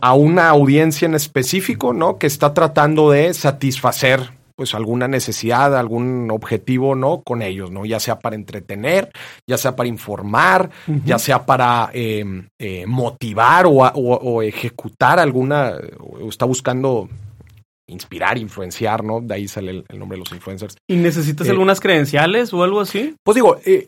a 0.00 0.14
una 0.14 0.48
audiencia 0.48 1.06
en 1.06 1.14
específico, 1.14 1.92
¿no? 1.92 2.18
Que 2.18 2.26
está 2.26 2.52
tratando 2.52 3.10
de 3.10 3.32
satisfacer 3.32 4.30
pues 4.58 4.74
alguna 4.74 5.06
necesidad, 5.06 5.76
algún 5.76 6.32
objetivo, 6.32 6.96
¿no? 6.96 7.22
Con 7.22 7.42
ellos, 7.42 7.70
¿no? 7.70 7.86
Ya 7.86 8.00
sea 8.00 8.18
para 8.18 8.34
entretener, 8.34 9.08
ya 9.46 9.56
sea 9.56 9.76
para 9.76 9.88
informar, 9.88 10.68
ya 11.04 11.16
sea 11.20 11.46
para 11.46 11.90
em, 11.92 12.48
eh, 12.58 12.84
motivar 12.84 13.66
o, 13.66 13.74
o, 13.84 14.42
ejecutar 14.42 15.20
alguna, 15.20 15.74
o 16.00 16.28
está 16.28 16.44
buscando 16.44 17.08
inspirar, 17.86 18.36
influenciar, 18.36 19.04
¿no? 19.04 19.20
De 19.20 19.32
ahí 19.32 19.46
sale 19.46 19.84
el, 19.88 19.96
nombre 19.96 20.16
de 20.16 20.24
los 20.24 20.32
influencers. 20.32 20.76
¿Y 20.88 20.96
necesitas 20.96 21.46
eh, 21.46 21.50
algunas 21.52 21.78
credenciales 21.78 22.52
o 22.52 22.64
algo 22.64 22.80
así? 22.80 23.14
Pues 23.22 23.36
digo, 23.36 23.60
eh, 23.64 23.86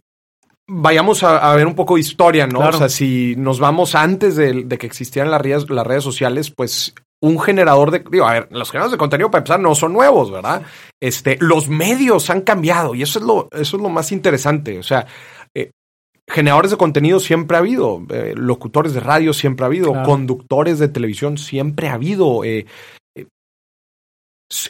vayamos 0.69 1.25
a, 1.25 1.53
ver 1.57 1.67
un 1.67 1.75
poco 1.75 1.97
de 1.97 2.03
historia, 2.03 2.47
¿no? 2.47 2.61
O 2.61 2.73
sea, 2.73 2.89
si 2.89 3.35
nos 3.37 3.59
vamos 3.59 3.97
antes 3.97 4.37
de, 4.37 4.69
que 4.69 4.87
existieran 4.87 5.33
las 5.33 5.43
redes, 5.43 5.69
las 5.69 5.85
redes 5.85 6.05
sociales, 6.05 6.53
pues 6.53 6.95
un 7.23 7.39
generador 7.39 7.91
de, 7.91 8.05
digo, 8.11 8.27
a 8.27 8.33
ver, 8.33 8.49
los 8.51 8.71
generadores 8.71 8.93
de 8.93 8.99
contenido 8.99 9.31
para 9.31 9.41
empezar 9.41 9.61
no 9.61 9.75
son 9.75 9.93
nuevos, 9.93 10.31
¿verdad? 10.31 10.63
Este, 11.01 11.37
los 11.41 11.69
medios 11.69 12.31
han 12.31 12.41
cambiado 12.41 12.95
y 12.95 13.03
eso 13.03 13.19
es 13.19 13.25
lo, 13.25 13.49
eso 13.53 13.77
es 13.77 13.83
lo 13.83 13.89
más 13.89 14.11
interesante. 14.13 14.79
O 14.79 14.83
sea, 14.83 15.07
eh, 15.55 15.71
generadores 16.29 16.71
de 16.71 16.77
contenido 16.77 17.21
siempre 17.21 17.57
ha 17.57 17.61
habido, 17.61 18.03
locutores 18.35 18.95
de 18.95 19.01
radio 19.01 19.33
siempre 19.33 19.65
ha 19.65 19.67
habido, 19.67 19.93
conductores 20.03 20.79
de 20.79 20.89
televisión 20.89 21.37
siempre 21.37 21.89
ha 21.89 21.95
habido, 21.95 22.43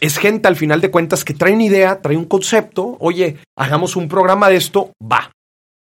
es 0.00 0.18
gente 0.18 0.46
al 0.46 0.56
final 0.56 0.80
de 0.80 0.90
cuentas 0.90 1.24
que 1.24 1.34
trae 1.34 1.54
una 1.54 1.64
idea, 1.64 2.02
trae 2.02 2.16
un 2.16 2.26
concepto, 2.26 2.96
oye, 3.00 3.38
hagamos 3.56 3.96
un 3.96 4.08
programa 4.08 4.48
de 4.48 4.56
esto, 4.56 4.92
va. 5.00 5.30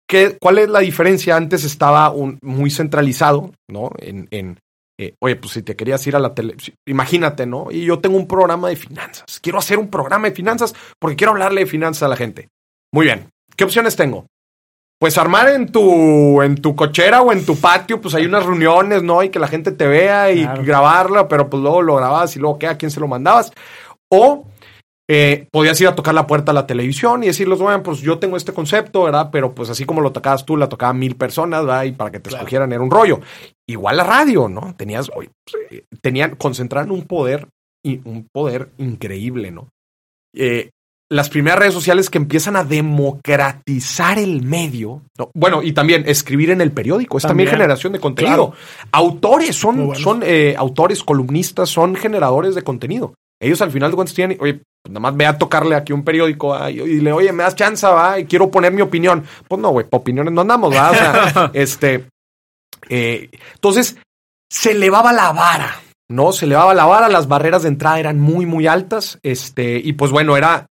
¿Qué, 0.08 0.36
¿Cuál 0.40 0.58
es 0.58 0.68
la 0.68 0.80
diferencia? 0.80 1.36
Antes 1.36 1.64
estaba 1.64 2.10
un, 2.10 2.38
muy 2.42 2.70
centralizado, 2.70 3.52
¿no? 3.68 3.90
En, 3.98 4.28
en 4.30 4.58
eh, 4.98 5.14
oye, 5.20 5.36
pues 5.36 5.52
si 5.52 5.62
te 5.62 5.76
querías 5.76 6.06
ir 6.06 6.16
a 6.16 6.18
la 6.18 6.34
tele, 6.34 6.56
imagínate, 6.86 7.46
¿no? 7.46 7.70
Y 7.70 7.84
yo 7.84 7.98
tengo 7.98 8.16
un 8.16 8.26
programa 8.26 8.68
de 8.68 8.76
finanzas. 8.76 9.40
Quiero 9.40 9.58
hacer 9.58 9.78
un 9.78 9.88
programa 9.88 10.28
de 10.28 10.34
finanzas 10.34 10.74
porque 10.98 11.16
quiero 11.16 11.32
hablarle 11.32 11.62
de 11.62 11.66
finanzas 11.66 12.04
a 12.04 12.08
la 12.08 12.16
gente. 12.16 12.48
Muy 12.92 13.06
bien. 13.06 13.28
¿Qué 13.56 13.64
opciones 13.64 13.96
tengo? 13.96 14.26
Pues 14.98 15.18
armar 15.18 15.48
en 15.50 15.70
tu, 15.70 16.40
en 16.40 16.56
tu 16.56 16.74
cochera 16.74 17.20
o 17.20 17.30
en 17.30 17.44
tu 17.44 17.60
patio, 17.60 18.00
pues 18.00 18.14
hay 18.14 18.24
unas 18.24 18.46
reuniones, 18.46 19.02
¿no? 19.02 19.22
Y 19.22 19.28
que 19.28 19.38
la 19.38 19.48
gente 19.48 19.70
te 19.72 19.86
vea 19.86 20.32
y 20.32 20.46
grabarla, 20.64 21.28
pero 21.28 21.50
pues 21.50 21.62
luego 21.62 21.82
lo 21.82 21.96
grababas 21.96 22.34
y 22.36 22.38
luego, 22.38 22.58
¿qué? 22.58 22.66
¿A 22.66 22.78
quién 22.78 22.90
se 22.90 23.00
lo 23.00 23.06
mandabas? 23.06 23.52
O 24.08 24.46
eh, 25.08 25.46
podías 25.52 25.80
ir 25.80 25.86
a 25.86 25.94
tocar 25.94 26.14
la 26.14 26.26
puerta 26.26 26.50
a 26.50 26.54
la 26.54 26.66
televisión 26.66 27.22
y 27.22 27.26
decirles, 27.26 27.58
bueno, 27.58 27.82
pues 27.82 28.00
yo 28.00 28.18
tengo 28.18 28.36
este 28.36 28.52
concepto, 28.52 29.04
¿verdad? 29.04 29.28
Pero 29.30 29.54
pues 29.54 29.68
así 29.68 29.84
como 29.84 30.00
lo 30.00 30.12
tocabas 30.12 30.46
tú, 30.46 30.56
la 30.56 30.68
tocaban 30.68 30.98
mil 30.98 31.16
personas, 31.16 31.64
¿verdad? 31.64 31.84
Y 31.84 31.92
para 31.92 32.10
que 32.10 32.18
te 32.18 32.30
escogieran 32.30 32.72
era 32.72 32.82
un 32.82 32.90
rollo. 32.90 33.20
Igual 33.68 33.96
la 33.96 34.04
radio, 34.04 34.48
¿no? 34.48 34.74
Tenías, 34.76 35.10
tenían, 36.00 36.36
concentraron 36.36 36.92
un 36.92 37.02
poder, 37.02 37.48
y 37.84 38.00
un 38.04 38.26
poder 38.32 38.70
increíble, 38.78 39.50
¿no? 39.50 39.68
Eh, 40.34 40.70
las 41.08 41.28
primeras 41.28 41.58
redes 41.58 41.74
sociales 41.74 42.10
que 42.10 42.18
empiezan 42.18 42.56
a 42.56 42.64
democratizar 42.64 44.18
el 44.18 44.42
medio. 44.42 45.02
Bueno, 45.34 45.62
y 45.62 45.72
también 45.72 46.04
escribir 46.06 46.50
en 46.50 46.60
el 46.60 46.72
periódico. 46.72 47.18
Es 47.18 47.24
también, 47.24 47.48
generación 47.48 47.92
de 47.92 48.00
contenido. 48.00 48.54
Autores 48.90 49.54
son, 49.54 49.94
son 49.94 50.22
eh, 50.24 50.54
autores, 50.58 51.04
columnistas, 51.04 51.68
son 51.68 51.94
generadores 51.94 52.54
de 52.54 52.62
contenido. 52.62 53.14
Ellos 53.40 53.60
al 53.62 53.70
final 53.70 53.90
de 53.90 53.96
cuentas 53.96 54.14
tienen, 54.14 54.38
oye, 54.40 54.54
Pues 54.82 54.92
nada 54.92 55.00
más 55.00 55.16
ve 55.16 55.26
a 55.26 55.38
tocarle 55.38 55.74
aquí 55.74 55.92
un 55.92 56.04
periódico 56.04 56.48
¿va? 56.48 56.70
y, 56.70 57.00
le, 57.00 57.12
oye, 57.12 57.32
me 57.32 57.42
das 57.42 57.54
chance, 57.54 57.86
va, 57.86 58.18
y 58.18 58.24
quiero 58.24 58.50
poner 58.50 58.72
mi 58.72 58.82
opinión. 58.82 59.24
Pues 59.46 59.60
no, 59.60 59.70
güey, 59.70 59.86
opiniones 59.90 60.32
no 60.32 60.40
andamos, 60.40 60.74
va. 60.74 60.90
O 60.90 60.94
sea, 60.94 61.50
este. 61.54 62.06
Eh, 62.88 63.30
entonces, 63.54 63.96
se 64.50 64.72
elevaba 64.72 65.12
la 65.12 65.32
vara, 65.32 65.80
¿no? 66.08 66.32
Se 66.32 66.44
elevaba 66.46 66.74
la 66.74 66.84
vara, 66.84 67.08
las 67.08 67.28
barreras 67.28 67.62
de 67.62 67.68
entrada 67.68 67.98
eran 67.98 68.20
muy, 68.20 68.46
muy 68.46 68.66
altas. 68.66 69.18
Este, 69.22 69.78
y 69.78 69.92
pues 69.94 70.10
bueno, 70.10 70.36
era. 70.36 70.66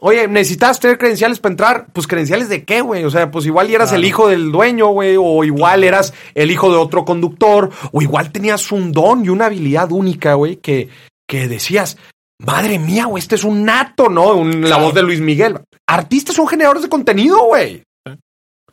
Oye, 0.00 0.28
¿necesitas 0.28 0.78
tener 0.78 0.96
credenciales 0.96 1.40
para 1.40 1.52
entrar? 1.52 1.86
Pues 1.92 2.06
credenciales 2.06 2.48
de 2.48 2.64
qué, 2.64 2.82
güey? 2.82 3.02
O 3.04 3.10
sea, 3.10 3.32
pues 3.32 3.46
igual 3.46 3.68
eras 3.68 3.92
el 3.92 4.04
hijo 4.04 4.28
del 4.28 4.52
dueño, 4.52 4.86
güey, 4.90 5.16
o 5.18 5.42
igual 5.42 5.82
eras 5.82 6.14
el 6.36 6.52
hijo 6.52 6.70
de 6.70 6.76
otro 6.76 7.04
conductor, 7.04 7.70
o 7.90 8.00
igual 8.00 8.30
tenías 8.30 8.70
un 8.70 8.92
don 8.92 9.24
y 9.24 9.28
una 9.28 9.46
habilidad 9.46 9.90
única, 9.90 10.34
güey, 10.34 10.54
que, 10.58 10.88
que 11.28 11.48
decías, 11.48 11.96
madre 12.38 12.78
mía, 12.78 13.06
güey, 13.06 13.20
este 13.20 13.34
es 13.34 13.42
un 13.42 13.64
nato, 13.64 14.08
¿no? 14.08 14.34
Un- 14.34 14.68
la 14.70 14.76
voz 14.76 14.94
de 14.94 15.02
Luis 15.02 15.20
Miguel. 15.20 15.58
Artistas 15.88 16.36
son 16.36 16.46
generadores 16.46 16.84
de 16.84 16.88
contenido, 16.88 17.42
güey. 17.46 17.82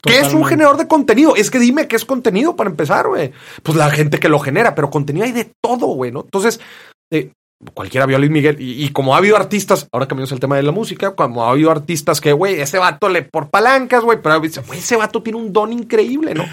¿Qué 0.06 0.20
es 0.20 0.34
un 0.34 0.46
generador 0.46 0.78
de 0.78 0.88
contenido? 0.88 1.36
Es 1.36 1.52
que 1.52 1.60
dime 1.60 1.88
qué 1.88 1.96
es 1.96 2.06
contenido 2.06 2.56
para 2.56 2.70
empezar, 2.70 3.08
güey. 3.08 3.32
Pues 3.64 3.78
la 3.78 3.90
gente 3.90 4.20
que 4.20 4.30
lo 4.30 4.40
genera, 4.40 4.76
pero 4.76 4.90
contenido 4.90 5.26
hay 5.26 5.32
de 5.32 5.52
todo, 5.62 5.88
güey, 5.88 6.12
¿no? 6.12 6.22
Entonces, 6.22 6.60
eh, 7.12 7.32
cualquiera 7.74 8.06
vio 8.06 8.18
a 8.18 8.20
Luis 8.20 8.32
Miguel 8.32 8.58
y, 8.60 8.84
y 8.86 8.90
como 8.90 9.16
ha 9.16 9.18
habido 9.18 9.38
artistas, 9.38 9.88
ahora 9.92 10.08
cambiamos 10.08 10.32
el 10.32 10.40
tema 10.40 10.58
de 10.58 10.64
la 10.64 10.72
música, 10.72 11.16
como 11.16 11.46
ha 11.46 11.52
habido 11.52 11.72
artistas 11.72 12.22
que, 12.22 12.34
güey, 12.34 12.60
ese 12.60 12.78
vato 12.78 13.10
le 13.10 13.24
por 13.24 13.50
palancas, 13.50 14.04
güey, 14.04 14.20
pero 14.22 14.40
güey, 14.40 14.52
ese 14.78 14.96
vato 14.98 15.24
tiene 15.24 15.40
un 15.40 15.52
don 15.54 15.72
increíble, 15.74 16.34
¿no? 16.36 16.44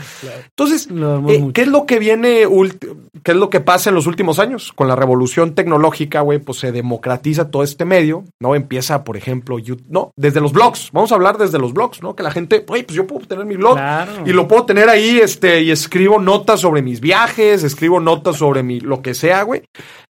Entonces, 0.44 0.88
eh. 1.28 1.50
¿qué 1.52 1.62
es 1.62 1.68
lo 1.68 1.87
que 1.87 1.99
viene, 1.99 2.47
ulti- 2.47 2.97
qué 3.24 3.32
es 3.32 3.36
lo 3.36 3.50
que 3.50 3.60
pasa 3.60 3.90
en 3.90 3.94
los 3.94 4.06
últimos 4.06 4.38
años? 4.38 4.72
Con 4.72 4.88
la 4.88 4.96
revolución 4.96 5.54
tecnológica, 5.54 6.20
güey, 6.20 6.38
pues 6.38 6.58
se 6.58 6.72
democratiza 6.72 7.50
todo 7.50 7.62
este 7.62 7.84
medio, 7.84 8.24
¿no? 8.40 8.54
Empieza, 8.54 9.04
por 9.04 9.16
ejemplo, 9.16 9.58
YouTube, 9.58 9.86
no, 9.88 10.10
desde 10.16 10.40
los 10.40 10.52
blogs, 10.52 10.90
vamos 10.92 11.12
a 11.12 11.14
hablar 11.14 11.38
desde 11.38 11.58
los 11.58 11.72
blogs, 11.72 12.02
¿no? 12.02 12.14
Que 12.16 12.22
la 12.22 12.30
gente, 12.30 12.64
güey, 12.66 12.82
pues 12.82 12.96
yo 12.96 13.06
puedo 13.06 13.26
tener 13.26 13.44
mi 13.44 13.56
blog 13.56 13.74
Claro. 13.74 14.12
y 14.26 14.32
lo 14.32 14.48
puedo 14.48 14.64
tener 14.64 14.88
ahí, 14.88 15.18
este, 15.18 15.62
y 15.62 15.70
escribo 15.70 16.18
notas 16.18 16.60
sobre 16.60 16.82
mis 16.82 17.00
viajes, 17.00 17.62
escribo 17.64 18.00
notas 18.00 18.36
sobre 18.36 18.62
mi, 18.62 18.80
lo 18.80 19.02
que 19.02 19.14
sea, 19.14 19.42
güey. 19.42 19.62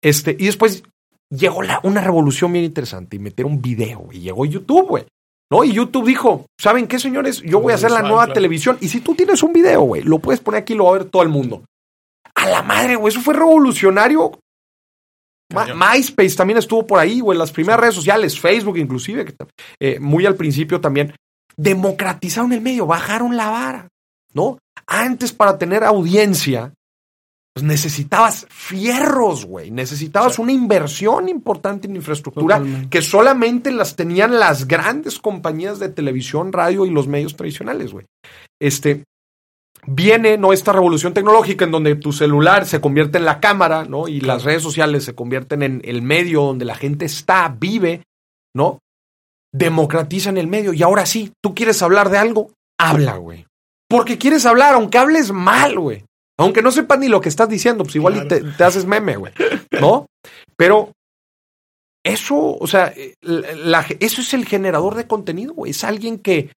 Este, 0.01 0.35
y 0.39 0.45
después 0.45 0.83
llegó 1.29 1.61
la, 1.61 1.79
una 1.83 2.01
revolución 2.01 2.51
bien 2.53 2.65
interesante 2.65 3.15
y 3.15 3.19
meter 3.19 3.45
un 3.45 3.61
video, 3.61 4.07
y 4.11 4.19
llegó 4.19 4.45
YouTube, 4.45 4.87
güey. 4.87 5.05
¿No? 5.51 5.65
Y 5.65 5.73
YouTube 5.73 6.07
dijo, 6.07 6.45
¿saben 6.57 6.87
qué, 6.87 6.97
señores? 6.97 7.41
Yo 7.41 7.59
voy 7.59 7.73
a 7.73 7.75
hacer 7.75 7.91
la 7.91 8.01
nueva 8.01 8.31
televisión. 8.31 8.77
Y 8.79 8.87
si 8.87 9.01
tú 9.01 9.15
tienes 9.15 9.43
un 9.43 9.51
video, 9.51 9.81
güey, 9.81 10.01
lo 10.01 10.19
puedes 10.19 10.39
poner 10.39 10.61
aquí 10.61 10.71
y 10.71 10.77
lo 10.77 10.85
va 10.85 10.91
a 10.91 10.93
ver 10.99 11.05
todo 11.09 11.23
el 11.23 11.27
mundo. 11.27 11.65
A 12.41 12.47
la 12.47 12.63
madre, 12.63 12.95
güey, 12.95 13.13
eso 13.13 13.21
fue 13.21 13.35
revolucionario. 13.35 14.39
Ma-. 15.53 15.67
MySpace 15.93 16.35
también 16.35 16.57
estuvo 16.57 16.87
por 16.87 16.99
ahí, 16.99 17.19
güey, 17.19 17.37
las 17.37 17.51
primeras 17.51 17.79
redes 17.79 17.95
sociales, 17.95 18.39
Facebook 18.39 18.77
inclusive, 18.77 19.25
que, 19.25 19.35
eh, 19.79 19.99
muy 19.99 20.25
al 20.25 20.35
principio 20.35 20.81
también, 20.81 21.13
democratizaron 21.55 22.51
el 22.53 22.61
medio, 22.61 22.87
bajaron 22.87 23.37
la 23.37 23.49
vara, 23.49 23.87
¿no? 24.33 24.57
Antes 24.87 25.33
para 25.33 25.57
tener 25.57 25.83
audiencia, 25.83 26.73
pues 27.53 27.65
necesitabas 27.65 28.47
fierros, 28.49 29.45
güey, 29.45 29.69
necesitabas 29.69 30.39
una 30.39 30.53
inversión 30.53 31.29
importante 31.29 31.87
en 31.87 31.97
infraestructura 31.97 32.57
Totalmente. 32.57 32.89
que 32.89 33.01
solamente 33.01 33.71
las 33.71 33.95
tenían 33.95 34.39
las 34.39 34.67
grandes 34.67 35.19
compañías 35.19 35.77
de 35.77 35.89
televisión, 35.89 36.53
radio 36.53 36.85
y 36.85 36.89
los 36.89 37.07
medios 37.07 37.35
tradicionales, 37.35 37.91
güey. 37.91 38.05
Este, 38.59 39.03
viene 39.85 40.37
no 40.37 40.53
esta 40.53 40.73
revolución 40.73 41.13
tecnológica 41.13 41.65
en 41.65 41.71
donde 41.71 41.95
tu 41.95 42.13
celular 42.13 42.65
se 42.67 42.81
convierte 42.81 43.17
en 43.17 43.25
la 43.25 43.39
cámara, 43.39 43.85
¿no? 43.85 44.07
Y 44.07 44.21
las 44.21 44.43
redes 44.43 44.61
sociales 44.63 45.03
se 45.03 45.15
convierten 45.15 45.63
en 45.63 45.81
el 45.83 46.01
medio 46.01 46.41
donde 46.43 46.65
la 46.65 46.75
gente 46.75 47.05
está, 47.05 47.49
vive, 47.59 48.03
¿no? 48.55 48.79
Democratizan 49.53 50.37
el 50.37 50.47
medio 50.47 50.73
y 50.73 50.83
ahora 50.83 51.05
sí, 51.05 51.33
tú 51.43 51.53
quieres 51.55 51.81
hablar 51.81 52.09
de 52.09 52.17
algo, 52.17 52.51
habla, 52.79 53.17
güey. 53.17 53.45
Porque 53.89 54.17
quieres 54.17 54.45
hablar, 54.45 54.75
aunque 54.75 54.97
hables 54.97 55.31
mal, 55.31 55.77
güey. 55.79 56.05
Aunque 56.39 56.61
no 56.61 56.71
sepas 56.71 56.97
ni 56.99 57.09
lo 57.09 57.19
que 57.19 57.29
estás 57.29 57.49
diciendo, 57.49 57.83
pues 57.83 57.95
igual 57.97 58.27
te, 58.27 58.41
te 58.41 58.63
haces 58.63 58.85
meme, 58.85 59.17
güey. 59.17 59.33
¿No? 59.79 60.05
Pero 60.55 60.91
eso, 62.03 62.55
o 62.57 62.67
sea, 62.67 62.93
eh, 62.95 63.15
la- 63.21 63.51
la- 63.53 63.85
eso 63.99 64.21
es 64.21 64.33
el 64.33 64.45
generador 64.45 64.95
de 64.95 65.07
contenido, 65.07 65.53
güey. 65.53 65.71
Es 65.71 65.83
alguien 65.83 66.17
que, 66.17 66.51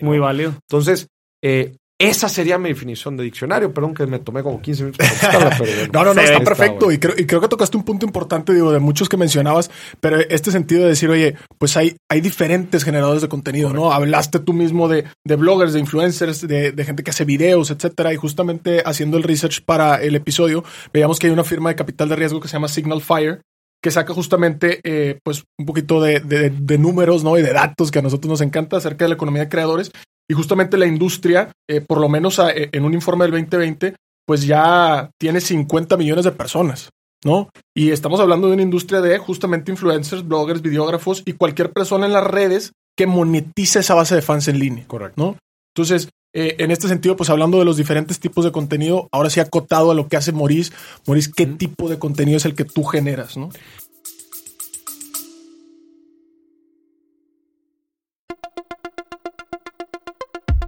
Muy 0.02 0.20
válido. 0.20 0.56
Entonces, 0.70 1.08
eh, 1.44 1.76
esa 2.00 2.28
sería 2.28 2.58
mi 2.58 2.70
definición 2.70 3.16
de 3.16 3.24
diccionario. 3.24 3.74
Perdón 3.74 3.94
que 3.94 4.06
me 4.08 4.20
tomé 4.20 4.44
como 4.44 4.62
15 4.62 4.84
minutos 4.84 5.08
para 5.22 5.50
pero. 5.58 5.92
No, 5.94 6.04
no, 6.04 6.14
no, 6.14 6.22
Sí, 6.22 6.26
está 6.26 6.38
está, 6.40 6.44
perfecto. 6.44 6.92
y, 6.92 6.98
creo, 6.98 7.14
y 7.18 7.26
creo 7.26 7.40
que 7.40 7.48
tocaste 7.48 7.78
un 7.78 7.86
punto 7.86 8.06
importante, 8.06 8.54
digo, 8.54 8.72
de 8.72 8.80
muchos 8.80 9.08
que 9.08 9.16
mencionabas, 9.16 9.72
pero 10.02 10.18
este 10.20 10.52
sentido 10.52 10.84
de 10.84 10.90
decir, 10.90 11.10
oye, 11.10 11.36
pues 11.58 11.78
hay, 11.78 11.96
hay 12.10 12.20
diferentes 12.20 12.84
generadores 12.84 13.22
de 13.22 13.30
contenido, 13.30 13.72
¿no? 13.72 13.94
Hablaste 13.94 14.40
tú 14.40 14.54
mismo 14.54 14.90
de, 14.90 15.06
de 15.24 15.36
bloggers, 15.36 15.74
de 15.74 15.80
influencers, 15.80 16.46
de, 16.46 16.72
de 16.72 16.86
gente 16.86 17.04
que 17.04 17.12
hace 17.12 17.26
videos, 17.26 17.72
etcétera. 17.72 18.12
Y 18.12 18.18
justamente 18.18 18.82
haciendo 18.86 19.18
el 19.18 19.24
research 19.24 19.64
para 19.64 20.02
el 20.02 20.16
episodio, 20.16 20.64
veíamos 20.92 21.20
que 21.20 21.28
hay 21.28 21.34
una 21.34 21.44
firma 21.46 21.70
de 21.70 21.76
capital 21.76 22.10
de 22.10 22.16
riesgo 22.16 22.42
que 22.42 22.48
se 22.48 22.54
llama 22.54 22.68
Signal 22.68 23.02
Fire, 23.02 23.42
que 23.84 23.92
saca 23.92 24.14
justamente 24.14 24.80
eh, 24.84 25.20
pues 25.24 25.44
un 25.60 25.66
poquito 25.66 26.02
de, 26.02 26.22
de- 26.22 26.50
de 26.50 26.78
números 26.78 27.24
¿no? 27.24 27.38
y 27.38 27.42
de 27.42 27.52
datos 27.54 27.92
que 27.92 28.00
a 28.00 28.02
nosotros 28.02 28.30
nos 28.30 28.42
encanta 28.42 28.78
acerca 28.78 29.06
de 29.06 29.10
la 29.10 29.16
economía 29.16 29.44
de 29.44 29.50
creadores. 29.50 29.92
Y 30.30 30.34
justamente 30.36 30.78
la 30.78 30.86
industria, 30.88 31.52
eh, 31.70 31.82
por 31.82 32.00
lo 32.00 32.08
menos 32.08 32.40
a- 32.40 32.52
en 32.54 32.86
un 32.86 32.94
informe 32.94 33.26
del 33.26 33.32
2020, 33.32 33.96
pues 34.26 34.48
ya 34.48 35.10
tiene 35.20 35.42
50 35.42 35.98
millones 35.98 36.24
de 36.24 36.32
personas, 36.32 36.90
¿no? 37.26 37.50
Y 37.76 37.92
estamos 37.92 38.22
hablando 38.22 38.48
de 38.48 38.54
una 38.54 38.64
industria 38.64 39.02
de 39.02 39.18
justamente 39.18 39.70
influencers, 39.72 40.26
bloggers, 40.26 40.62
videógrafos 40.62 41.22
y 41.26 41.34
cualquier 41.34 41.74
persona 41.74 42.06
en 42.06 42.14
las 42.14 42.24
redes 42.26 42.72
que 42.98 43.06
monetiza 43.06 43.82
esa 43.82 43.96
base 43.96 44.16
de 44.16 44.22
fans 44.22 44.48
en 44.48 44.60
línea, 44.60 44.86
Correcto. 44.88 45.22
¿no? 45.22 45.38
Entonces, 45.76 46.08
eh, 46.34 46.56
en 46.58 46.72
este 46.72 46.88
sentido, 46.88 47.16
pues 47.16 47.30
hablando 47.30 47.60
de 47.60 47.66
los 47.66 47.78
diferentes 47.78 48.20
tipos 48.20 48.44
de 48.44 48.52
contenido, 48.52 49.08
ahora 49.12 49.30
sí 49.30 49.40
acotado 49.40 49.92
a 49.92 49.96
lo 49.96 50.08
que 50.08 50.18
hace 50.18 50.32
Maurice. 50.32 50.74
Maurice, 51.06 51.32
¿qué 51.36 51.46
tipo 51.46 51.90
de 51.90 52.00
contenido 52.00 52.38
es 52.38 52.46
el 52.46 52.56
que 52.56 52.66
tú 52.66 52.84
generas, 52.84 53.38
no? 53.38 53.50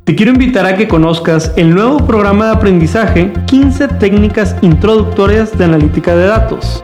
Te 0.03 0.15
quiero 0.15 0.31
invitar 0.31 0.67
a 0.67 0.77
que 0.77 0.87
conozcas 0.87 1.51
el 1.55 1.73
nuevo 1.73 1.97
programa 2.05 2.45
de 2.45 2.51
aprendizaje 2.51 3.33
15 3.47 3.87
técnicas 3.87 4.55
introductorias 4.61 5.57
de 5.57 5.65
analítica 5.65 6.15
de 6.15 6.27
datos. 6.27 6.83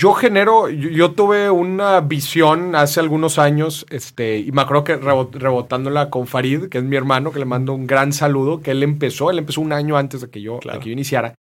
Yo 0.00 0.14
genero, 0.14 0.70
yo, 0.70 0.88
yo 0.88 1.12
tuve 1.12 1.50
una 1.50 2.00
visión 2.00 2.74
hace 2.74 3.00
algunos 3.00 3.38
años, 3.38 3.84
este, 3.90 4.38
y 4.38 4.50
me 4.50 4.62
acuerdo 4.62 4.82
que 4.84 4.98
rebot- 4.98 5.32
rebotándola 5.34 6.08
con 6.08 6.26
Farid, 6.26 6.68
que 6.70 6.78
es 6.78 6.84
mi 6.84 6.96
hermano, 6.96 7.32
que 7.32 7.38
le 7.38 7.44
mando 7.44 7.74
un 7.74 7.86
gran 7.86 8.14
saludo, 8.14 8.62
que 8.62 8.70
él 8.70 8.82
empezó, 8.82 9.30
él 9.30 9.38
empezó 9.38 9.60
un 9.60 9.74
año 9.74 9.98
antes 9.98 10.22
de 10.22 10.30
que 10.30 10.40
yo, 10.40 10.54
de 10.54 10.60
Claro. 10.60 10.80
que 10.80 10.86
yo 10.86 10.92
iniciara, 10.92 11.34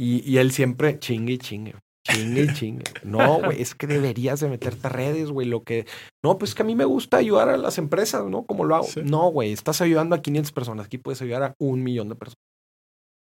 y, 0.00 0.22
y 0.26 0.38
él 0.38 0.52
siempre 0.52 0.98
chingue 0.98 1.34
y 1.34 1.38
chingue, 1.38 1.74
chingue 2.02 2.44
y 2.44 2.54
chingue. 2.54 2.84
No, 3.04 3.40
güey, 3.42 3.60
es 3.60 3.74
que 3.74 3.86
deberías 3.86 4.40
de 4.40 4.48
meterte 4.48 4.86
a 4.86 4.90
redes, 4.90 5.28
güey, 5.30 5.46
lo 5.46 5.62
que... 5.62 5.84
No, 6.24 6.38
pues 6.38 6.54
que 6.54 6.62
a 6.62 6.64
mí 6.64 6.74
me 6.74 6.86
gusta 6.86 7.18
ayudar 7.18 7.50
a 7.50 7.58
las 7.58 7.76
empresas, 7.76 8.24
¿no? 8.24 8.44
Como 8.46 8.64
lo 8.64 8.74
hago. 8.76 8.84
Sí. 8.86 9.00
No, 9.04 9.28
güey, 9.30 9.52
estás 9.52 9.82
ayudando 9.82 10.16
a 10.16 10.22
500 10.22 10.52
personas, 10.52 10.86
aquí 10.86 10.96
puedes 10.96 11.20
ayudar 11.20 11.42
a 11.42 11.54
un 11.58 11.82
millón 11.84 12.08
de 12.08 12.14
personas. 12.14 12.38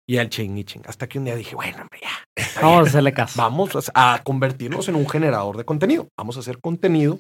Y 0.07 0.19
él 0.19 0.29
chingue 0.29 0.61
y 0.61 0.65
chingue. 0.65 0.89
Hasta 0.89 1.09
que 1.09 1.19
un 1.19 1.25
día 1.25 1.35
dije, 1.35 1.55
bueno, 1.55 1.83
hombre, 1.83 2.01
ya. 2.03 2.61
Vamos 2.61 2.87
a 2.87 2.91
hacerle 2.91 3.13
caso. 3.13 3.41
Vamos 3.41 3.91
a, 3.95 4.21
convertirnos 4.23 4.89
en 4.89 4.97
un 4.97 5.09
generador 5.09 5.57
de 5.57 5.65
contenido. 5.65 6.09
Vamos 6.19 6.37
a 6.37 6.41
hacer 6.41 6.59
contenido 6.61 7.19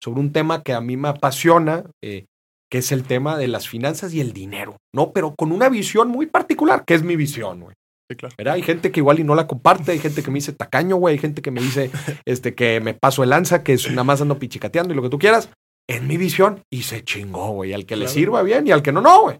sobre 0.00 0.20
un 0.20 0.32
tema 0.32 0.62
que 0.62 0.72
a 0.72 0.80
mí 0.80 0.96
me 0.96 1.08
apasiona, 1.08 1.84
eh, 2.02 2.26
que 2.70 2.78
es 2.78 2.92
el 2.92 3.04
tema 3.04 3.36
de 3.36 3.48
las 3.48 3.68
finanzas 3.68 4.14
y 4.14 4.20
el 4.20 4.32
dinero, 4.32 4.76
¿no? 4.94 5.12
Pero 5.12 5.34
con 5.36 5.50
una 5.50 5.68
visión 5.68 6.08
muy 6.08 6.26
particular, 6.26 6.84
que 6.86 6.94
es 6.94 7.02
mi 7.02 7.16
visión, 7.16 7.60
güey. 7.60 7.74
Sí, 8.08 8.16
claro. 8.16 8.34
¿verdad? 8.38 8.54
Hay 8.54 8.62
gente 8.62 8.92
que 8.92 9.00
igual 9.00 9.18
y 9.18 9.24
no 9.24 9.34
la 9.34 9.46
comparte, 9.46 9.92
hay 9.92 9.98
gente 9.98 10.22
que 10.22 10.30
me 10.30 10.36
dice 10.36 10.52
tacaño, 10.52 10.96
güey, 10.96 11.14
hay 11.14 11.18
gente 11.18 11.42
que 11.42 11.50
me 11.50 11.60
dice 11.60 11.90
este, 12.24 12.54
que 12.54 12.80
me 12.80 12.94
paso 12.94 13.24
el 13.24 13.30
lanza, 13.30 13.64
que 13.64 13.72
es, 13.72 13.90
nada 13.90 14.04
más 14.04 14.20
ando 14.20 14.38
pichicateando 14.38 14.92
y 14.92 14.96
lo 14.96 15.02
que 15.02 15.10
tú 15.10 15.18
quieras. 15.18 15.50
Es 15.88 16.02
mi 16.02 16.16
visión 16.16 16.62
y 16.70 16.82
se 16.82 17.02
chingó, 17.02 17.50
güey. 17.50 17.72
Al 17.72 17.84
que 17.84 17.96
le 17.96 18.06
sirva 18.06 18.42
bien 18.42 18.66
y 18.66 18.70
al 18.70 18.82
que 18.82 18.92
no, 18.92 19.00
no, 19.00 19.22
güey. 19.22 19.38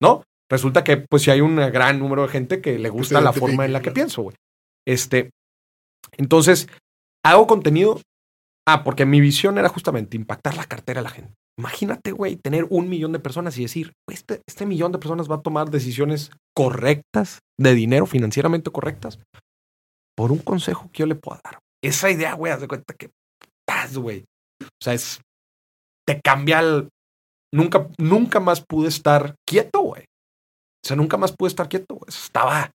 ¿No? 0.00 0.22
Resulta 0.50 0.82
que, 0.82 0.96
pues, 0.96 1.22
si 1.22 1.30
hay 1.30 1.40
un 1.40 1.56
gran 1.56 1.98
número 1.98 2.22
de 2.22 2.28
gente 2.28 2.60
que 2.60 2.78
le 2.78 2.88
gusta 2.88 3.20
la 3.20 3.32
forma 3.32 3.64
en 3.64 3.72
la 3.72 3.82
que 3.82 3.92
pienso, 3.92 4.22
güey. 4.22 4.36
Este, 4.86 5.30
entonces, 6.16 6.68
hago 7.24 7.46
contenido. 7.46 8.00
Ah, 8.66 8.84
porque 8.84 9.06
mi 9.06 9.20
visión 9.20 9.58
era 9.58 9.68
justamente 9.68 10.16
impactar 10.16 10.56
la 10.56 10.64
cartera 10.64 11.00
de 11.00 11.04
la 11.04 11.10
gente. 11.10 11.32
Imagínate, 11.58 12.12
güey, 12.12 12.36
tener 12.36 12.66
un 12.70 12.88
millón 12.88 13.12
de 13.12 13.18
personas 13.18 13.56
y 13.58 13.62
decir, 13.62 13.92
"Güey, 14.06 14.14
este, 14.14 14.42
este 14.46 14.66
millón 14.66 14.92
de 14.92 14.98
personas 14.98 15.30
va 15.30 15.36
a 15.36 15.42
tomar 15.42 15.70
decisiones 15.70 16.30
correctas 16.54 17.40
de 17.58 17.74
dinero, 17.74 18.06
financieramente 18.06 18.70
correctas, 18.70 19.18
por 20.16 20.32
un 20.32 20.38
consejo 20.38 20.90
que 20.92 21.00
yo 21.00 21.06
le 21.06 21.14
pueda 21.14 21.40
dar. 21.42 21.58
Esa 21.82 22.10
idea, 22.10 22.34
güey, 22.34 22.52
haz 22.52 22.60
de 22.60 22.68
cuenta 22.68 22.94
que 22.94 23.10
paz, 23.66 23.96
güey. 23.96 24.24
O 24.62 24.82
sea, 24.82 24.94
es. 24.94 25.20
Te 26.06 26.20
cambia 26.20 26.60
el. 26.60 26.88
Nunca, 27.52 27.88
nunca 27.98 28.40
más 28.40 28.62
pude 28.64 28.88
estar 28.88 29.34
quieto, 29.46 29.80
güey. 29.80 30.04
O 30.82 30.86
sea, 30.86 30.96
nunca 30.96 31.16
más 31.16 31.32
pude 31.32 31.48
estar 31.48 31.68
quieto, 31.68 31.94
güey. 31.94 32.08
Estaba. 32.08 32.70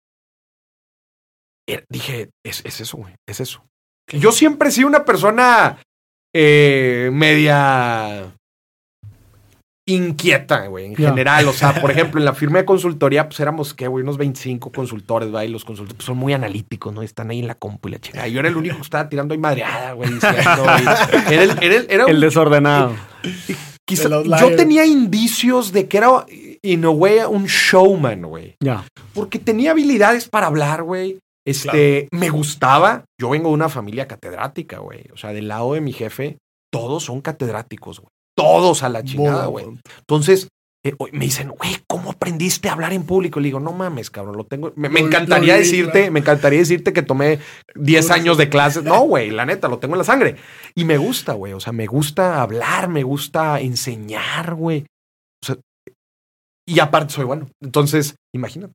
eh, 1.70 1.84
Dije, 1.90 2.30
es, 2.46 2.62
es 2.66 2.82
eso, 2.82 2.98
güey. 2.98 3.14
Es 3.28 3.40
eso. 3.40 3.64
Yo 4.12 4.32
siempre 4.32 4.70
he 4.70 4.72
sido 4.72 4.88
una 4.88 5.06
persona 5.06 5.78
eh, 6.36 7.10
media 7.14 8.34
inquieta, 9.88 10.68
güey, 10.68 10.86
en 10.86 10.96
general. 10.96 11.48
O 11.48 11.54
sea, 11.54 11.74
por 11.82 11.92
ejemplo, 11.92 12.20
en 12.20 12.26
la 12.26 12.34
firma 12.34 12.60
de 12.60 12.66
consultoría, 12.66 13.28
pues 13.28 13.40
éramos, 13.40 13.74
¿qué, 13.74 13.88
güey? 13.88 14.04
Unos 14.04 14.18
25 14.18 14.72
consultores, 14.72 15.34
¿va? 15.34 15.44
Y 15.46 15.50
los 15.50 15.66
consultores 15.66 15.98
pues, 15.98 16.06
son 16.06 16.18
muy 16.18 16.34
analíticos, 16.34 16.94
¿no? 16.94 17.02
Están 17.02 17.30
ahí 17.32 17.40
en 17.40 17.48
la 17.48 17.56
compu 17.56 17.88
y 17.90 17.92
la 17.94 18.00
chingada. 18.00 18.28
Yo 18.28 18.40
era 18.40 18.50
el 18.50 18.58
único 18.58 18.76
que 18.78 18.82
estaba 18.82 19.10
tirando 19.10 19.34
ahí 19.34 19.40
madreada, 19.40 19.94
güey, 19.94 20.12
diciendo, 20.14 20.64
güey. 20.64 20.84
Era, 21.34 21.44
el- 21.44 21.64
era 21.64 21.76
el- 21.76 21.88
era 21.90 22.06
El 22.06 22.16
un- 22.16 22.22
desordenado. 22.22 22.96
quizá- 23.86 24.10
yo 24.40 24.56
tenía 24.56 24.86
indicios 24.86 25.72
de 25.72 25.88
que 25.88 25.98
era, 25.98 26.26
in 26.64 26.86
a 26.86 26.90
way, 26.90 27.20
un 27.28 27.46
showman, 27.46 28.24
güey. 28.24 28.56
Ya. 28.60 28.86
Porque 29.14 29.40
tenía 29.40 29.72
habilidades 29.72 30.28
para 30.30 30.48
hablar, 30.48 30.84
güey. 30.84 31.20
Este, 31.46 32.08
me 32.12 32.30
gustaba. 32.30 33.06
Yo 33.20 33.30
vengo 33.30 33.50
de 33.50 33.56
una 33.56 33.70
familia 33.70 34.08
catedrática, 34.08 34.80
güey. 34.80 35.06
O 35.14 35.18
sea, 35.18 35.34
del 35.34 35.48
lado 35.48 35.74
de 35.74 35.82
mi 35.82 35.94
jefe, 35.94 36.38
todos 36.72 37.04
son 37.04 37.22
catedráticos, 37.22 38.00
güey. 38.00 38.12
Todos 38.36 38.84
a 38.84 38.90
la 38.90 39.04
chingada, 39.04 39.48
güey. 39.48 39.66
Entonces, 40.00 40.48
eh, 40.84 40.96
me 41.12 41.26
dicen, 41.26 41.50
güey, 41.50 41.78
¿cómo 41.88 42.12
aprendiste 42.12 42.70
a 42.70 42.74
hablar 42.74 42.94
en 42.94 43.04
público? 43.04 43.40
Le 43.40 43.50
digo, 43.50 43.60
no 43.60 43.72
mames, 43.72 44.10
cabrón, 44.10 44.38
lo 44.38 44.46
tengo. 44.46 44.74
Me, 44.76 44.88
encantaría 45.00 45.56
decirte, 45.56 46.10
me 46.10 46.22
encantaría 46.22 46.60
decirte 46.60 46.94
que 46.94 47.04
tomé 47.04 47.40
10 47.76 48.08
Por 48.08 48.16
años 48.16 48.38
de 48.38 48.50
clases. 48.50 48.84
No, 48.84 49.02
güey, 49.02 49.30
la 49.30 49.46
neta, 49.46 49.68
lo 49.68 49.80
tengo 49.80 49.96
en 49.96 50.00
la 50.00 50.04
sangre. 50.04 50.38
Y 50.74 50.86
me 50.86 50.98
gusta, 50.98 51.34
güey. 51.34 51.54
O 51.54 51.60
sea, 51.60 51.74
me 51.74 51.86
gusta 51.86 52.42
hablar, 52.42 52.88
me 52.88 53.04
gusta 53.04 53.60
enseñar, 53.60 54.56
güey. 54.56 54.86
Y 56.74 56.80
aparte 56.80 57.14
soy 57.14 57.26
bueno. 57.26 57.48
Entonces, 57.62 58.16
imagínate. 58.34 58.74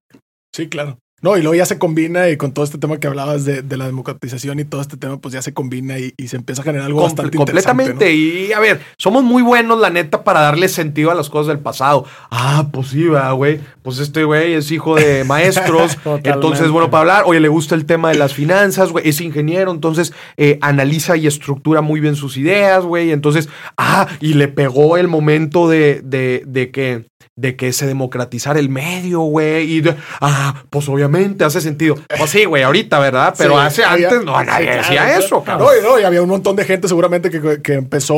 Sí, 0.55 0.69
claro. 0.69 0.99
No, 1.23 1.35
y 1.39 1.41
luego 1.41 1.55
ya 1.55 1.65
se 1.65 1.79
combina 1.79 2.29
y 2.29 2.37
con 2.37 2.53
todo 2.53 2.63
este 2.67 2.77
tema 2.77 2.99
que 2.99 3.07
hablabas 3.07 3.47
de, 3.47 3.63
de 3.63 3.77
la 3.79 3.87
democratización 3.87 4.59
y 4.61 4.67
todo 4.67 4.83
este 4.83 4.99
tema, 4.99 5.17
pues 5.19 5.33
ya 5.33 5.41
se 5.41 5.55
combina 5.55 5.99
y, 5.99 6.13
y 6.19 6.29
se 6.29 6.37
empieza 6.37 6.61
a 6.61 6.65
generar 6.65 6.87
algo 6.87 7.01
Comple- 7.01 7.03
bastante 7.05 7.37
completamente. 7.39 8.13
interesante. 8.13 8.49
Y 8.51 8.53
a 8.53 8.61
ver, 8.61 8.81
somos 8.99 9.25
muy 9.25 9.43
buenos, 9.43 9.81
la 9.81 9.89
neta, 9.89 10.25
para 10.25 10.41
darle 10.41 10.69
sentido 10.69 11.11
a 11.11 11.15
las 11.15 11.31
cosas 11.31 11.47
del 11.49 11.59
pasado. 11.61 12.05
Ah, 12.31 12.69
pues 12.71 12.89
sí, 12.89 13.07
güey. 13.07 13.61
Pues 13.83 13.99
este 13.99 14.25
güey 14.25 14.53
es 14.53 14.71
hijo 14.71 14.95
de 14.97 15.25
maestros. 15.27 15.97
Entonces, 16.23 16.69
bueno, 16.69 16.91
para 16.91 17.01
hablar. 17.01 17.23
Oye, 17.27 17.41
le 17.41 17.49
gusta 17.49 17.75
el 17.75 17.87
tema 17.87 18.11
de 18.11 18.17
las 18.19 18.35
finanzas, 18.35 18.93
güey. 18.93 19.09
Es 19.09 19.23
ingeniero, 19.23 19.71
entonces 19.71 20.13
eh, 20.37 20.59
analiza 20.61 21.17
y 21.17 21.27
estructura 21.27 21.81
muy 21.81 21.99
bien 22.01 22.15
sus 22.15 22.37
ideas, 22.37 22.85
güey. 22.85 23.11
Entonces, 23.11 23.49
ah, 23.79 24.07
y 24.21 24.35
le 24.35 24.49
pegó 24.49 24.99
el 24.99 25.09
momento 25.09 25.67
de, 25.67 26.03
de, 26.05 26.43
de 26.47 26.71
que 26.71 27.07
de 27.39 27.55
que 27.55 27.73
se 27.73 27.87
democratizara 27.87 28.59
el 28.59 28.69
medio, 28.69 29.21
güey. 29.21 29.71
Y 29.71 29.81
de- 29.83 29.95
ah, 30.21 30.65
pues 30.71 30.89
obviamente 30.89 31.45
hace 31.45 31.61
sentido. 31.61 31.97
Pues 32.19 32.31
sí, 32.31 32.45
güey, 32.47 32.63
ahorita, 32.63 32.99
¿verdad? 32.99 33.35
Pero 33.37 33.53
Sí, 33.55 33.59
hace 33.61 33.85
había- 33.85 34.09
antes 34.09 34.25
no 34.25 34.43
nadie 34.43 34.73
Sí, 34.73 34.79
decía 34.79 35.03
claro, 35.05 35.21
eso, 35.25 35.43
claro. 35.45 35.59
cabrón. 35.65 35.69
No, 35.69 35.79
y 35.81 35.93
no, 35.93 36.01
y 36.01 36.05
había 36.05 36.23
un 36.23 36.29
montón 36.31 36.57
de 36.57 36.65
gente 36.65 36.89
seguramente 36.89 37.31
que, 37.31 37.61
que 37.63 37.75
empezó 37.75 38.15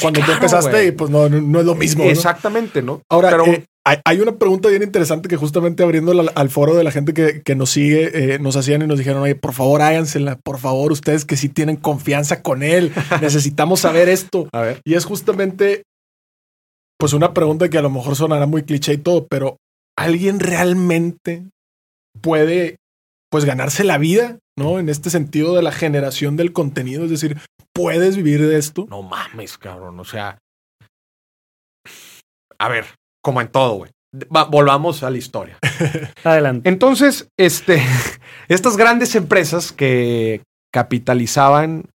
cuando 0.00 0.20
tú 0.20 0.26
claro, 0.26 0.32
empezaste 0.34 0.86
y 0.86 0.92
pues 0.92 1.10
no, 1.10 1.28
no, 1.28 1.60
es 1.60 1.66
lo 1.66 1.74
mismo. 1.74 2.04
Exactamente, 2.04 2.80
¿no? 2.82 3.02
Ahora, 3.10 3.30
Pero- 3.30 3.46
eh, 3.46 3.64
hay, 3.84 3.96
hay 4.04 4.20
una 4.20 4.36
pregunta 4.36 4.68
bien 4.68 4.84
interesante 4.84 5.28
que 5.28 5.36
justamente 5.36 5.82
abriendo 5.82 6.12
al, 6.12 6.30
al 6.36 6.50
foro 6.50 6.74
de 6.76 6.84
la 6.84 6.92
gente 6.92 7.12
que, 7.14 7.42
que 7.42 7.56
nos 7.56 7.70
sigue, 7.70 8.34
eh, 8.34 8.38
nos 8.38 8.54
hacían 8.56 8.80
y 8.82 8.86
nos 8.86 8.96
dijeron, 8.96 9.22
oye, 9.22 9.34
por 9.34 9.52
favor, 9.54 9.82
hágansela, 9.82 10.38
por 10.44 10.58
favor, 10.58 10.92
ustedes 10.92 11.24
que 11.24 11.36
sí 11.36 11.48
tienen 11.48 11.74
confianza 11.76 12.42
con 12.42 12.62
él, 12.62 12.92
necesitamos 13.20 13.80
saber 13.80 14.08
esto. 14.08 14.48
a 14.52 14.60
ver. 14.60 14.80
Y 14.84 14.94
es 14.94 15.04
justamente, 15.04 15.82
pues 17.02 17.14
una 17.14 17.34
pregunta 17.34 17.68
que 17.68 17.78
a 17.78 17.82
lo 17.82 17.90
mejor 17.90 18.14
sonará 18.14 18.46
muy 18.46 18.62
cliché 18.62 18.92
y 18.92 18.98
todo, 18.98 19.26
pero 19.26 19.56
¿alguien 19.98 20.38
realmente 20.38 21.48
puede, 22.20 22.76
pues, 23.28 23.44
ganarse 23.44 23.82
la 23.82 23.98
vida, 23.98 24.38
¿no? 24.56 24.78
En 24.78 24.88
este 24.88 25.10
sentido 25.10 25.56
de 25.56 25.62
la 25.62 25.72
generación 25.72 26.36
del 26.36 26.52
contenido, 26.52 27.02
es 27.04 27.10
decir, 27.10 27.38
¿puedes 27.74 28.14
vivir 28.14 28.46
de 28.46 28.56
esto? 28.56 28.86
No 28.88 29.02
mames, 29.02 29.58
cabrón. 29.58 29.98
O 29.98 30.04
sea. 30.04 30.38
A 32.60 32.68
ver, 32.68 32.84
como 33.20 33.40
en 33.40 33.48
todo, 33.48 33.74
güey. 33.74 33.90
Va- 34.34 34.44
volvamos 34.44 35.02
a 35.02 35.10
la 35.10 35.18
historia. 35.18 35.58
Adelante. 36.22 36.68
Entonces, 36.68 37.26
este, 37.36 37.82
estas 38.48 38.76
grandes 38.76 39.16
empresas 39.16 39.72
que 39.72 40.44
capitalizaban 40.72 41.90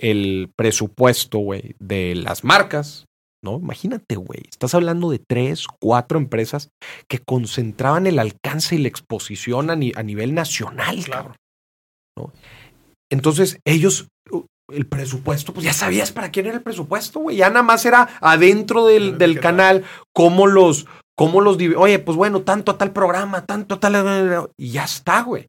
el 0.00 0.50
presupuesto, 0.56 1.38
güey, 1.38 1.76
de 1.78 2.16
las 2.16 2.42
marcas, 2.42 3.04
¿no? 3.42 3.58
Imagínate, 3.58 4.16
güey. 4.16 4.42
Estás 4.48 4.74
hablando 4.74 5.10
de 5.10 5.18
tres, 5.18 5.66
cuatro 5.80 6.18
empresas 6.18 6.68
que 7.08 7.18
concentraban 7.18 8.06
el 8.06 8.18
alcance 8.18 8.76
y 8.76 8.78
la 8.78 8.88
exposición 8.88 9.70
a, 9.70 9.76
ni- 9.76 9.92
a 9.96 10.02
nivel 10.02 10.32
nacional. 10.34 11.04
¿no? 12.18 12.32
Entonces, 13.10 13.58
ellos, 13.66 14.08
uh, 14.30 14.44
el 14.72 14.86
presupuesto, 14.86 15.52
pues 15.52 15.64
ya 15.64 15.72
sabías 15.72 16.12
para 16.12 16.30
quién 16.30 16.46
era 16.46 16.56
el 16.56 16.62
presupuesto, 16.62 17.20
güey. 17.20 17.36
Ya 17.36 17.48
nada 17.48 17.62
más 17.62 17.84
era 17.84 18.08
adentro 18.20 18.86
del, 18.86 19.18
del 19.18 19.40
canal 19.40 19.84
cómo 20.14 20.46
los, 20.46 20.86
cómo 21.16 21.40
los, 21.40 21.58
oye, 21.76 21.98
pues 21.98 22.16
bueno, 22.16 22.42
tanto 22.42 22.72
a 22.72 22.78
tal 22.78 22.92
programa, 22.92 23.44
tanto 23.44 23.74
a 23.74 23.80
tal, 23.80 24.48
y 24.56 24.70
ya 24.70 24.84
está, 24.84 25.22
güey. 25.22 25.48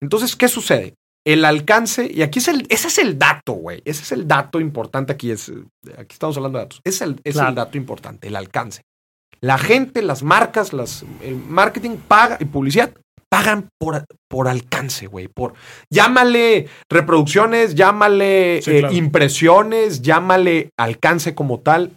Entonces, 0.00 0.36
¿qué 0.36 0.48
sucede? 0.48 0.94
El 1.24 1.44
alcance, 1.44 2.10
y 2.12 2.22
aquí 2.22 2.40
es 2.40 2.48
el, 2.48 2.66
ese 2.68 2.88
es 2.88 2.98
el 2.98 3.18
dato, 3.18 3.52
güey. 3.52 3.80
Ese 3.84 4.02
es 4.02 4.12
el 4.12 4.26
dato 4.26 4.58
importante 4.58 5.12
aquí. 5.12 5.30
Es, 5.30 5.50
aquí 5.96 6.12
estamos 6.12 6.36
hablando 6.36 6.58
de 6.58 6.64
datos. 6.64 6.80
Ese 6.84 6.96
es 6.96 7.10
el, 7.10 7.20
es 7.24 7.34
Claro. 7.34 7.48
el 7.50 7.54
dato 7.54 7.76
importante, 7.78 8.26
el 8.28 8.36
alcance. 8.36 8.82
La 9.40 9.58
gente, 9.58 10.02
las 10.02 10.22
marcas, 10.22 10.72
las, 10.72 11.04
el 11.22 11.36
marketing 11.36 11.96
paga 11.96 12.38
y 12.40 12.44
publicidad 12.44 12.92
pagan 13.28 13.68
por, 13.78 14.04
por 14.28 14.48
alcance, 14.48 15.06
güey. 15.06 15.28
Por, 15.28 15.54
llámale 15.90 16.68
reproducciones, 16.90 17.74
llámale 17.74 18.60
Sí, 18.62 18.70
eh, 18.72 18.78
claro. 18.80 18.94
impresiones, 18.94 20.02
llámale 20.02 20.70
alcance 20.78 21.34
como 21.34 21.60
tal. 21.60 21.92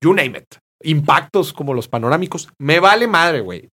You 0.00 0.14
name 0.14 0.38
it. 0.38 0.56
Impactos 0.84 1.52
como 1.52 1.74
los 1.74 1.88
panorámicos. 1.88 2.48
Me 2.60 2.80
vale 2.80 3.06
madre, 3.08 3.40
güey. 3.40 3.68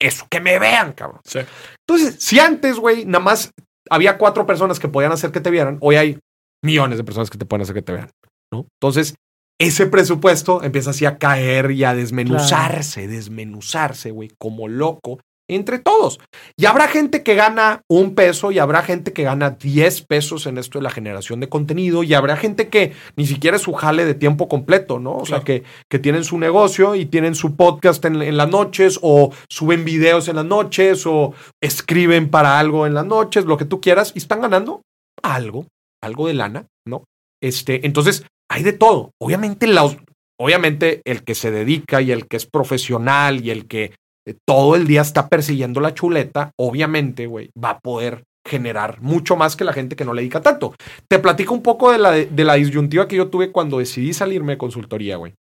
Eso, 0.00 0.26
que 0.30 0.40
me 0.40 0.58
vean, 0.58 0.92
cabrón. 0.92 1.20
Sí. 1.24 1.40
Entonces, 1.86 2.22
si 2.22 2.38
antes, 2.38 2.76
güey, 2.76 3.04
nada 3.04 3.24
más 3.24 3.50
había 3.90 4.18
cuatro 4.18 4.46
personas 4.46 4.78
que 4.78 4.88
podían 4.88 5.12
hacer 5.12 5.32
que 5.32 5.40
te 5.40 5.50
vieran, 5.50 5.78
hoy 5.80 5.96
hay 5.96 6.18
millones 6.62 6.98
de 6.98 7.04
personas 7.04 7.30
que 7.30 7.38
te 7.38 7.46
pueden 7.46 7.62
hacer 7.62 7.74
que 7.74 7.82
te 7.82 7.92
vean, 7.92 8.10
¿no? 8.52 8.66
Entonces, 8.80 9.14
ese 9.60 9.86
presupuesto 9.86 10.62
empieza 10.62 10.90
así 10.90 11.04
a 11.04 11.18
caer 11.18 11.72
y 11.72 11.84
a 11.84 11.94
desmenuzarse, 11.94 13.08
desmenuzarse, 13.08 14.12
güey, 14.12 14.30
como 14.38 14.68
loco 14.68 15.20
entre 15.48 15.78
todos. 15.78 16.20
Y 16.56 16.66
habrá 16.66 16.88
gente 16.88 17.22
que 17.22 17.34
gana 17.34 17.82
un 17.88 18.14
peso 18.14 18.52
y 18.52 18.58
habrá 18.58 18.82
gente 18.82 19.12
que 19.12 19.22
gana 19.22 19.50
10 19.50 20.02
pesos 20.02 20.46
en 20.46 20.58
esto 20.58 20.78
de 20.78 20.82
la 20.82 20.90
generación 20.90 21.40
de 21.40 21.48
contenido 21.48 22.02
y 22.02 22.14
habrá 22.14 22.36
gente 22.36 22.68
que 22.68 22.92
ni 23.16 23.26
siquiera 23.26 23.56
es 23.56 23.62
su 23.62 23.72
jale 23.72 24.04
de 24.04 24.14
tiempo 24.14 24.48
completo, 24.48 24.98
¿no? 24.98 25.16
O 25.16 25.26
sea, 25.26 25.40
que, 25.40 25.64
que 25.90 25.98
tienen 25.98 26.24
su 26.24 26.38
negocio 26.38 26.94
y 26.94 27.06
tienen 27.06 27.34
su 27.34 27.56
podcast 27.56 28.04
en, 28.04 28.20
en 28.22 28.36
las 28.36 28.48
noches 28.48 28.98
o 29.02 29.32
suben 29.48 29.84
videos 29.84 30.28
en 30.28 30.36
las 30.36 30.44
noches 30.44 31.06
o 31.06 31.34
escriben 31.62 32.30
para 32.30 32.58
algo 32.58 32.86
en 32.86 32.94
las 32.94 33.06
noches, 33.06 33.44
lo 33.44 33.56
que 33.56 33.64
tú 33.64 33.80
quieras 33.80 34.12
y 34.14 34.18
están 34.18 34.40
ganando 34.40 34.82
algo, 35.22 35.66
algo 36.02 36.28
de 36.28 36.34
lana, 36.34 36.66
¿no? 36.86 37.04
Este, 37.42 37.86
entonces, 37.86 38.24
hay 38.50 38.62
de 38.62 38.72
todo. 38.72 39.12
Obviamente, 39.20 39.66
los, 39.66 39.96
obviamente 40.40 41.02
el 41.04 41.24
que 41.24 41.34
se 41.34 41.50
dedica 41.50 42.00
y 42.02 42.12
el 42.12 42.26
que 42.26 42.36
es 42.36 42.46
profesional 42.46 43.44
y 43.44 43.50
el 43.50 43.66
que 43.66 43.92
eh, 44.28 44.36
todo 44.46 44.76
el 44.76 44.86
día 44.86 45.00
está 45.00 45.28
persiguiendo 45.28 45.80
la 45.80 45.94
chuleta, 45.94 46.52
obviamente, 46.58 47.26
güey, 47.26 47.50
va 47.62 47.70
a 47.70 47.78
poder 47.78 48.24
generar 48.46 49.00
mucho 49.00 49.36
más 49.36 49.56
que 49.56 49.64
la 49.64 49.72
gente 49.72 49.96
que 49.96 50.04
no 50.04 50.14
le 50.14 50.22
dedica 50.22 50.40
tanto. 50.40 50.74
Te 51.08 51.18
platico 51.18 51.54
un 51.54 51.62
poco 51.62 51.92
de 51.92 51.98
la, 51.98 52.12
de 52.12 52.44
la 52.44 52.54
disyuntiva 52.54 53.06
que 53.06 53.16
yo 53.16 53.28
tuve 53.28 53.52
cuando 53.52 53.78
decidí 53.78 54.12
salirme 54.12 54.52
de 54.52 54.58
consultoría, 54.58 55.16
güey. 55.16 55.34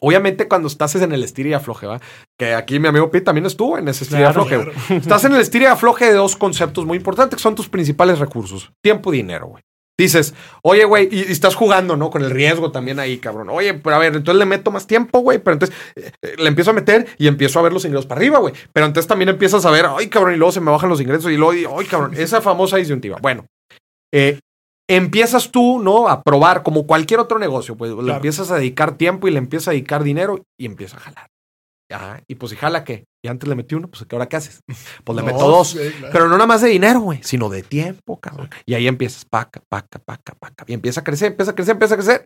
Obviamente 0.00 0.48
cuando 0.48 0.68
estás 0.68 0.94
en 0.96 1.12
el 1.12 1.22
estira 1.22 1.48
y 1.50 1.52
afloje, 1.54 1.86
¿va? 1.86 2.00
Que 2.38 2.54
aquí 2.54 2.78
mi 2.78 2.88
amigo 2.88 3.10
Pete 3.10 3.26
también 3.26 3.46
estuvo 3.46 3.78
en 3.78 3.88
ese 3.88 4.04
estira 4.04 4.20
y 4.20 4.32
Claro, 4.32 4.42
afloje. 4.42 4.96
Estás 4.96 5.24
en 5.24 5.34
el 5.34 5.40
estira 5.40 5.64
y 5.64 5.68
afloje 5.68 6.06
de 6.06 6.14
dos 6.14 6.36
conceptos 6.36 6.84
muy 6.84 6.98
importantes 6.98 7.36
que 7.36 7.42
son 7.42 7.54
tus 7.54 7.68
principales 7.68 8.18
recursos. 8.18 8.72
Tiempo 8.82 9.14
y 9.14 9.18
dinero, 9.18 9.46
güey. 9.46 9.62
Dices, 9.96 10.34
oye, 10.62 10.84
güey, 10.84 11.08
y, 11.10 11.20
y 11.20 11.32
estás 11.32 11.54
jugando, 11.54 11.96
¿no? 11.96 12.10
Con 12.10 12.24
el 12.24 12.30
riesgo 12.30 12.72
también 12.72 12.98
ahí, 12.98 13.18
cabrón. 13.18 13.48
Oye, 13.50 13.74
pero 13.74 13.94
a 13.94 14.00
ver, 14.00 14.16
entonces 14.16 14.38
le 14.38 14.44
meto 14.44 14.72
más 14.72 14.88
tiempo, 14.88 15.20
güey. 15.20 15.38
Pero 15.38 15.54
entonces 15.54 15.76
eh, 15.94 16.10
eh, 16.20 16.34
le 16.36 16.48
empiezo 16.48 16.70
a 16.72 16.74
meter 16.74 17.06
y 17.16 17.28
empiezo 17.28 17.60
a 17.60 17.62
ver 17.62 17.72
los 17.72 17.84
ingresos 17.84 18.06
para 18.06 18.18
arriba, 18.18 18.38
güey. 18.38 18.54
Pero 18.72 18.86
entonces 18.86 19.06
también 19.06 19.28
empiezas 19.28 19.64
a 19.64 19.70
ver, 19.70 19.86
ay, 19.86 20.08
cabrón, 20.08 20.34
y 20.34 20.36
luego 20.36 20.50
se 20.50 20.60
me 20.60 20.72
bajan 20.72 20.90
los 20.90 21.00
ingresos 21.00 21.30
y 21.30 21.36
luego, 21.36 21.78
ay, 21.78 21.86
cabrón, 21.86 22.12
esa 22.18 22.40
famosa 22.40 22.76
disyuntiva. 22.76 23.18
Bueno, 23.22 23.46
eh, 24.12 24.40
empiezas 24.88 25.52
tú, 25.52 25.78
¿no? 25.78 26.08
A 26.08 26.22
probar 26.24 26.64
como 26.64 26.88
cualquier 26.88 27.20
otro 27.20 27.38
negocio, 27.38 27.76
pues 27.76 27.92
le 27.92 28.12
empiezas 28.12 28.50
a 28.50 28.56
dedicar 28.56 28.96
tiempo 28.96 29.28
y 29.28 29.30
le 29.30 29.38
empiezas 29.38 29.68
a 29.68 29.70
dedicar 29.72 30.02
dinero 30.02 30.44
y 30.58 30.66
empieza 30.66 30.96
a 30.96 31.00
jalar. 31.00 31.28
Ajá. 31.90 32.20
Y 32.26 32.34
pues 32.34 32.50
si 32.50 32.56
jala, 32.56 32.82
¿qué? 32.82 33.04
Y 33.24 33.28
antes 33.28 33.48
le 33.48 33.54
metí 33.54 33.74
uno, 33.74 33.88
pues 33.88 34.04
¿qué 34.06 34.14
ahora 34.14 34.28
qué 34.28 34.36
haces? 34.36 34.60
Pues 35.04 35.16
le 35.16 35.22
No, 35.22 35.26
meto 35.32 35.48
dos. 35.48 35.68
sí, 35.70 35.78
claro. 35.98 36.12
Pero 36.12 36.24
no 36.28 36.34
nada 36.34 36.46
más 36.46 36.60
de 36.60 36.68
dinero, 36.68 37.00
güey, 37.00 37.20
sino 37.22 37.48
de 37.48 37.62
tiempo, 37.62 38.20
cabrón. 38.20 38.50
Y 38.66 38.74
ahí 38.74 38.86
empiezas, 38.86 39.24
paca, 39.24 39.62
paca, 39.68 39.98
paca, 39.98 40.34
paca. 40.38 40.64
Y 40.68 40.74
empieza 40.74 41.00
a 41.00 41.04
crecer, 41.04 41.32
empieza 41.32 41.52
a 41.52 41.54
crecer, 41.54 41.72
empieza 41.72 41.94
a 41.94 41.96
crecer. 41.96 42.24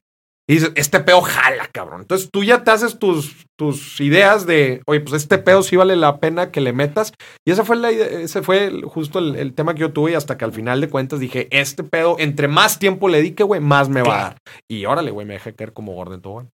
Y 0.50 0.54
dices, 0.54 0.72
este 0.76 1.00
pedo 1.00 1.20
jala, 1.20 1.68
cabrón. 1.70 2.00
Entonces 2.00 2.30
tú 2.32 2.42
ya 2.42 2.64
te 2.64 2.70
haces 2.70 2.98
tus, 2.98 3.44
tus 3.58 4.00
ideas 4.00 4.46
de, 4.46 4.80
oye, 4.86 5.00
pues 5.00 5.12
este 5.22 5.36
pedo 5.38 5.62
sí 5.62 5.76
vale 5.76 5.94
la 5.94 6.18
pena 6.20 6.50
que 6.50 6.62
le 6.62 6.72
metas. 6.72 7.12
Y 7.46 7.50
esa 7.52 7.64
fue 7.66 7.76
la 7.76 7.92
idea, 7.92 8.06
ese 8.06 8.42
fue 8.42 8.80
justo 8.82 9.18
el, 9.18 9.36
el 9.36 9.52
tema 9.52 9.74
que 9.74 9.80
yo 9.82 9.92
tuve. 9.92 10.12
Y 10.12 10.14
hasta 10.14 10.38
que 10.38 10.46
al 10.46 10.52
final 10.52 10.80
de 10.80 10.88
cuentas 10.88 11.20
dije, 11.20 11.48
este 11.50 11.84
pedo, 11.84 12.16
entre 12.18 12.48
más 12.48 12.78
tiempo 12.78 13.08
le 13.08 13.18
dedique, 13.18 13.42
güey, 13.44 13.60
más 13.60 13.88
me 13.90 14.00
va 14.02 14.18
a 14.18 14.22
dar. 14.22 14.36
Y 14.70 14.86
órale, 14.86 15.10
güey, 15.10 15.26
me 15.26 15.34
dejé 15.34 15.54
caer 15.54 15.74
como 15.74 15.92
Gordon 15.92 16.22
Tobogán. 16.22 16.48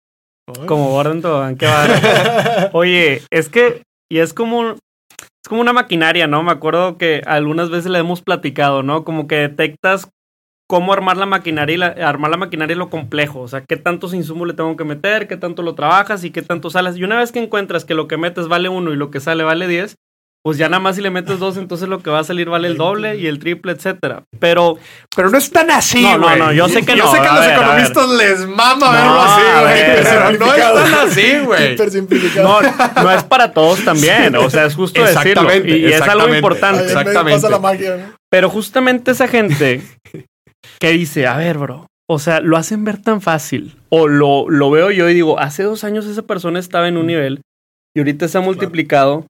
Como 0.66 0.90
Gordon 0.90 1.20
Tobogán, 1.20 1.56
qué 1.56 1.66
bárbaro. 1.66 2.70
Oye, 2.74 3.22
es 3.32 3.48
que, 3.48 3.82
y 4.10 4.18
es 4.18 4.34
como, 4.34 4.72
es 4.72 5.48
como 5.48 5.60
una 5.62 5.72
maquinaria, 5.72 6.26
¿no? 6.26 6.42
Me 6.42 6.52
acuerdo 6.52 6.98
que 6.98 7.22
algunas 7.26 7.70
veces 7.70 7.90
le 7.90 7.98
hemos 7.98 8.22
platicado, 8.22 8.82
¿no? 8.82 9.04
Como 9.04 9.26
que 9.28 9.36
detectas 9.36 10.10
cómo 10.68 10.92
armar 10.92 11.16
la 11.16 11.26
maquinaria 11.26 11.74
y 11.74 11.78
la- 11.78 11.88
armar 12.08 12.30
la 12.30 12.36
maquinaria 12.38 12.76
lo 12.76 12.90
complejo. 12.90 13.40
O 13.40 13.48
sea, 13.48 13.64
qué 13.64 13.76
tantos 13.76 14.14
insumos 14.14 14.48
le 14.48 14.54
tengo 14.54 14.76
que 14.76 14.84
meter, 14.84 15.28
qué 15.28 15.36
tanto 15.36 15.62
lo 15.62 15.74
trabajas 15.74 16.24
y 16.24 16.30
qué 16.30 16.42
tanto 16.42 16.70
sales. 16.70 16.96
Y 16.96 17.04
una 17.04 17.18
vez 17.18 17.32
que 17.32 17.40
encuentras 17.42 17.84
que 17.84 17.94
lo 17.94 18.08
que 18.08 18.16
metes 18.18 18.48
vale 18.48 18.68
uno 18.68 18.92
y 18.92 18.96
lo 18.96 19.10
que 19.10 19.20
sale 19.20 19.44
vale 19.44 19.68
10, 19.68 19.96
pues 20.42 20.56
ya 20.56 20.68
nada 20.68 20.80
más 20.80 20.96
si 20.96 21.02
le 21.02 21.10
metes 21.10 21.38
dos, 21.38 21.56
entonces 21.58 21.88
lo 21.88 21.98
que 22.00 22.08
va 22.10 22.20
a 22.20 22.24
salir 22.24 22.48
vale 22.48 22.68
el 22.68 22.76
doble 22.78 23.16
y 23.18 23.26
el 23.26 23.38
triple, 23.38 23.72
etcétera. 23.72 24.22
Pero 24.38 24.78
Pero 25.14 25.28
no 25.30 25.36
es 25.36 25.50
tan 25.50 25.70
así, 25.70 26.02
No, 26.02 26.16
no, 26.18 26.26
güey. 26.28 26.38
no, 26.38 26.52
yo 26.52 26.68
sé 26.68 26.82
que 26.84 26.96
Yo 26.96 27.04
no, 27.04 27.12
sé 27.12 27.20
que 27.20 27.26
a 27.26 27.32
los 27.34 27.40
ver, 27.40 27.50
a 27.50 27.54
economistas 27.56 28.08
les 28.10 28.46
mama 28.48 28.86
No, 28.86 28.92
verlo 28.92 29.20
así, 29.22 29.42
güey. 29.60 29.64
ver, 29.74 30.02
Pero 30.04 30.38
no 30.38 30.54
es 30.54 30.74
tan 30.74 30.94
así, 31.08 31.38
güey. 31.44 31.76
No, 32.36 32.60
no 33.02 33.10
es 33.10 33.24
para 33.24 33.52
todos 33.52 33.84
también. 33.84 34.34
O 34.36 34.48
sea, 34.48 34.64
es 34.64 34.74
justo 34.74 35.00
decirlo. 35.04 35.20
Exactamente, 35.42 35.76
Y, 35.78 35.86
y 35.86 35.92
es 35.92 36.00
algo 36.02 36.34
importante. 36.34 36.84
Exactamente. 36.84 37.36
pasa 37.36 37.50
la 37.50 37.58
magia, 37.58 37.96
¿no? 37.96 38.16
Pero 38.30 38.48
justamente 38.48 39.10
esa 39.10 39.28
gente 39.28 39.82
que 40.78 40.90
dice, 40.92 41.26
a 41.26 41.36
ver, 41.36 41.58
bro, 41.58 41.86
o 42.08 42.18
sea, 42.18 42.40
lo 42.40 42.56
hacen 42.56 42.84
ver 42.84 43.02
tan 43.02 43.20
fácil. 43.20 43.76
O 43.90 44.08
lo, 44.08 44.48
lo 44.48 44.70
veo 44.70 44.90
yo 44.90 45.08
y 45.10 45.14
digo, 45.14 45.38
hace 45.38 45.64
dos 45.64 45.84
años 45.84 46.06
esa 46.06 46.22
persona 46.22 46.58
estaba 46.58 46.88
en 46.88 46.96
un 46.96 47.06
nivel 47.06 47.42
y 47.94 48.00
ahorita 48.00 48.26
se 48.28 48.38
ha 48.38 48.40
multiplicado. 48.40 49.26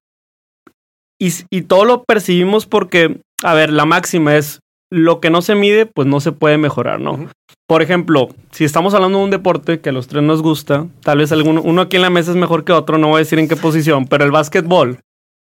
Y, 1.21 1.63
todo 1.63 1.85
lo 1.85 2.05
percibimos 2.05 2.67
porque, 2.67 3.21
a 3.43 3.53
ver, 3.53 3.71
la 3.71 3.85
máxima 3.85 4.37
es 4.37 4.61
lo 4.91 5.21
que 5.21 5.29
no 5.29 5.43
se 5.43 5.55
mide, 5.55 5.85
pues 5.85 6.09
no 6.09 6.19
se 6.19 6.33
puede 6.33 6.57
mejorar, 6.57 6.99
¿no? 6.99 7.29
Por 7.69 7.83
ejemplo, 7.83 8.31
si 8.51 8.65
estamos 8.65 8.95
hablando 8.95 9.19
de 9.19 9.25
un 9.25 9.31
deporte 9.31 9.81
que 9.81 9.91
a 9.91 9.93
los 9.93 10.09
tres 10.09 10.23
nos 10.23 10.43
gusta, 10.43 10.89
tal 11.03 11.19
vez 11.19 11.31
alguno, 11.31 11.61
uno 11.63 11.83
aquí 11.83 11.97
en 11.97 12.03
la 12.03 12.11
mesa 12.11 12.31
es 12.31 12.37
mejor 12.37 12.65
que 12.65 12.73
otro, 12.73 12.99
no 12.99 13.09
voy 13.09 13.17
a 13.17 13.19
decir 13.19 13.39
en 13.39 13.49
qué 13.49 13.57
posición, 13.57 14.07
pero 14.07 14.25
el 14.25 14.31
básquetbol, 14.31 14.99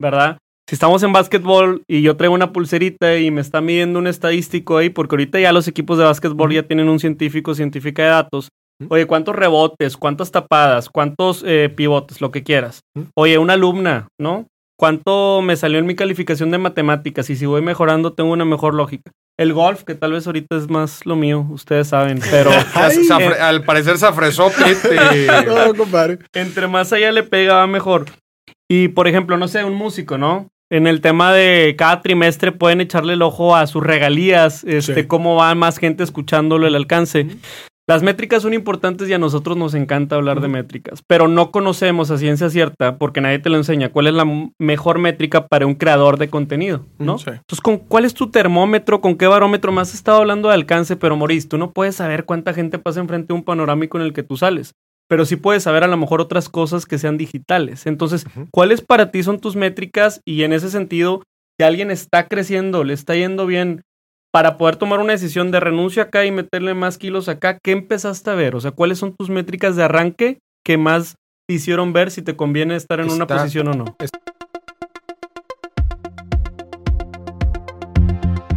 ¿verdad? 0.01 0.39
Si 0.67 0.73
estamos 0.75 1.01
en 1.03 1.13
básquetbol 1.13 1.84
y 1.88 2.01
yo 2.01 2.17
traigo 2.17 2.34
una 2.34 2.51
pulserita 2.51 3.17
y 3.17 3.32
me 3.32 3.41
está 3.41 3.62
midiendo 3.62 3.99
un 3.99 4.08
estadístico 4.08 4.77
ahí, 4.77 4.89
porque 4.89 5.15
ahorita 5.15 5.39
ya 5.39 5.53
los 5.53 5.67
equipos 5.67 5.97
de 5.97 6.03
básquetbol 6.03 6.51
ya 6.51 6.63
tienen 6.63 6.89
un 6.89 6.99
científico, 6.99 7.55
científica 7.55 8.03
de 8.03 8.10
datos. 8.10 8.49
Oye, 8.88 9.05
¿cuántos 9.05 9.36
rebotes? 9.36 9.97
¿Cuántas 9.97 10.32
tapadas? 10.32 10.89
¿Cuántos 10.89 11.43
eh, 11.45 11.73
pivotes? 11.75 12.21
Lo 12.21 12.32
que 12.32 12.43
quieras. 12.43 12.82
Oye, 13.15 13.38
una 13.38 13.53
alumna, 13.53 14.08
¿no? 14.19 14.45
¿Cuánto 14.80 15.42
me 15.42 15.58
salió 15.58 15.78
en 15.78 15.86
mi 15.86 15.96
calificación 15.96 16.52
de 16.52 16.58
matemáticas? 16.58 17.30
Y 17.30 17.36
si 17.36 17.46
voy 17.46 17.62
mejorando, 17.62 18.13
tengo 18.13 18.32
una 18.32 18.46
mejor 18.46 18.74
lógica. 18.74 19.12
El 19.38 19.52
golf, 19.52 19.84
que 19.84 19.94
tal 19.94 20.13
vez 20.13 20.26
ahorita 20.26 20.56
es 20.56 20.70
más 20.70 21.06
lo 21.06 21.18
mío, 21.18 21.46
ustedes 21.50 21.89
saben, 21.89 22.20
pero 22.32 22.50
Ay, 22.76 22.96
al 23.42 23.65
parecer 23.65 23.98
se 23.98 24.06
afresó 24.06 24.50
Pete. 24.50 24.96
No, 25.48 25.74
compadre. 25.76 26.20
entre 26.34 26.68
más 26.68 26.94
allá 26.94 27.12
le 27.12 27.24
pega, 27.24 27.56
va 27.56 27.68
mejor. 27.68 28.06
Y 28.70 28.88
por 28.89 29.10
ejemplo, 29.10 29.36
no 29.38 29.50
sé, 29.50 29.65
un 29.65 29.74
músico, 29.76 30.18
¿no? 30.18 30.48
En 30.72 30.88
el 30.88 31.02
tema 31.02 31.34
de 31.34 31.76
cada 31.78 32.02
trimestre 32.02 32.52
pueden 32.54 32.80
echarle 32.80 33.13
el 33.13 33.22
ojo 33.22 33.56
a 33.58 33.68
sus 33.68 33.84
regalías, 33.84 34.63
este, 34.63 34.94
Sí. 35.02 35.08
cómo 35.08 35.36
va 35.36 35.54
más 35.56 35.78
gente 35.78 36.04
escuchándolo, 36.04 36.68
el 36.68 36.76
alcance. 36.76 37.28
Las 37.89 38.04
métricas 38.04 38.43
son 38.43 38.54
importantes 38.54 39.10
y 39.10 39.13
a 39.13 39.17
nosotros 39.17 39.58
nos 39.58 39.73
encanta 39.73 40.15
hablar 40.15 40.41
de 40.41 40.47
métricas, 40.47 41.02
pero 41.08 41.28
no 41.28 41.49
conocemos 41.49 42.12
a 42.12 42.19
ciencia 42.19 42.52
cierta, 42.52 42.99
porque 42.99 43.19
nadie 43.19 43.39
te 43.39 43.49
lo 43.49 43.58
enseña, 43.58 43.89
cuál 43.89 44.06
es 44.06 44.13
la 44.13 44.28
mejor 44.60 44.99
métrica 44.99 45.47
para 45.47 45.65
un 45.65 45.73
creador 45.73 46.19
de 46.19 46.30
contenido, 46.30 46.86
¿no? 46.99 47.17
Sí. 47.17 47.32
Entonces, 47.32 47.62
¿con 47.62 47.80
¿cuál 47.80 48.06
es 48.06 48.13
tu 48.13 48.30
termómetro? 48.30 49.02
¿Con 49.02 49.17
qué 49.17 49.25
barómetro? 49.25 49.71
Más 49.71 49.89
has 49.89 49.95
estado 49.95 50.19
hablando 50.19 50.49
de 50.49 50.54
alcance, 50.54 50.97
pero 50.97 51.17
Maurice, 51.17 51.47
tú 51.47 51.58
no 51.58 51.71
puedes 51.71 51.95
saber 51.95 52.25
cuánta 52.25 52.54
gente 52.54 52.78
pasa 52.78 52.99
enfrente 52.99 53.30
de 53.30 53.34
un 53.34 53.43
panorámico 53.43 53.97
en 53.97 54.04
el 54.04 54.13
que 54.13 54.21
tú 54.21 54.38
sales. 54.38 54.75
Pero 55.08 55.25
sí 55.25 55.36
puedes 55.36 55.63
saber 55.63 55.84
a 55.84 55.88
lo 55.88 55.97
mejor 55.97 56.21
otras 56.21 56.47
cosas 56.47 56.86
que 56.86 56.99
sean 56.99 57.17
digitales. 57.17 57.88
Entonces. 57.88 58.28
¿cuáles 58.52 58.82
para 58.82 59.10
ti 59.10 59.23
son 59.23 59.39
tus 59.39 59.56
métricas? 59.56 60.21
Y 60.25 60.43
en 60.43 60.54
ese 60.54 60.69
sentido, 60.69 61.23
si 61.58 61.65
alguien 61.65 61.89
está 61.89 62.28
creciendo, 62.28 62.84
le 62.84 62.93
está 62.93 63.15
yendo 63.15 63.47
bien, 63.47 63.82
para 64.32 64.58
poder 64.58 64.76
tomar 64.76 65.00
una 65.00 65.13
decisión 65.13 65.52
de 65.52 65.60
renuncio 65.60 66.04
acá 66.04 66.26
y 66.26 66.32
meterle 66.32 66.74
más 66.74 66.98
kilos 66.98 67.30
acá, 67.30 67.58
¿qué 67.62 67.72
empezaste 67.72 68.30
a 68.30 68.36
ver? 68.36 68.56
O 68.56 68.62
sea, 68.62 68.72
¿cuáles 68.72 69.00
son 69.00 69.15
tus 69.15 69.30
métricas 69.30 69.76
de 69.76 69.84
arranque 69.84 70.39
que 70.63 70.78
más 70.78 71.15
te 71.48 71.56
hicieron 71.56 71.94
ver 71.94 72.12
si 72.12 72.22
te 72.22 72.36
conviene 72.36 72.76
estar 72.76 73.00
en 73.00 73.10
una 73.10 73.26
posición 73.26 73.70
o 73.70 73.74
no? 73.74 73.86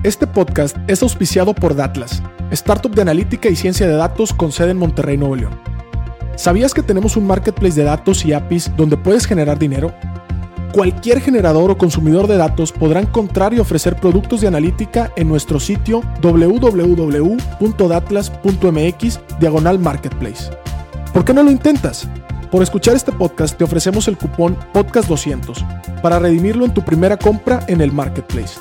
Este 0.04 0.26
podcast 0.26 0.76
es 0.88 1.02
auspiciado 1.02 1.54
por 1.54 1.74
Datlas, 1.74 2.22
startup 2.50 2.94
de 2.94 3.02
analítica 3.02 3.48
y 3.48 3.56
ciencia 3.56 3.86
de 3.86 3.94
datos 3.94 4.34
con 4.34 4.52
sede 4.52 4.72
en 4.72 4.78
Monterrey, 4.78 5.16
Nuevo 5.16 5.36
León. 5.36 5.58
¿Sabías 6.36 6.74
que 6.74 6.82
tenemos 6.82 7.16
un 7.16 7.26
marketplace 7.26 7.76
de 7.76 7.84
datos 7.84 8.24
y 8.26 8.32
APIs 8.32 8.76
donde 8.76 8.96
puedes 8.96 9.26
generar 9.26 9.58
dinero? 9.58 9.94
Cualquier 10.72 11.20
generador 11.20 11.70
o 11.70 11.76
consumidor 11.76 12.26
de 12.26 12.38
datos 12.38 12.72
podrá 12.72 13.00
encontrar 13.00 13.52
y 13.52 13.58
ofrecer 13.58 13.96
productos 13.96 14.40
de 14.40 14.48
analítica 14.48 15.12
en 15.16 15.28
nuestro 15.28 15.60
sitio 15.60 16.00
www.datlas.mx 16.22 19.20
diagonal 19.38 19.78
marketplace. 19.78 20.50
¿Por 21.12 21.26
qué 21.26 21.34
no 21.34 21.42
lo 21.42 21.50
intentas? 21.50 22.08
Por 22.50 22.62
escuchar 22.62 22.96
este 22.96 23.12
podcast 23.12 23.58
te 23.58 23.64
ofrecemos 23.64 24.08
el 24.08 24.16
cupón 24.16 24.56
podcast200 24.72 26.00
para 26.00 26.18
redimirlo 26.18 26.64
en 26.64 26.72
tu 26.72 26.82
primera 26.82 27.18
compra 27.18 27.62
en 27.68 27.82
el 27.82 27.92
marketplace. 27.92 28.58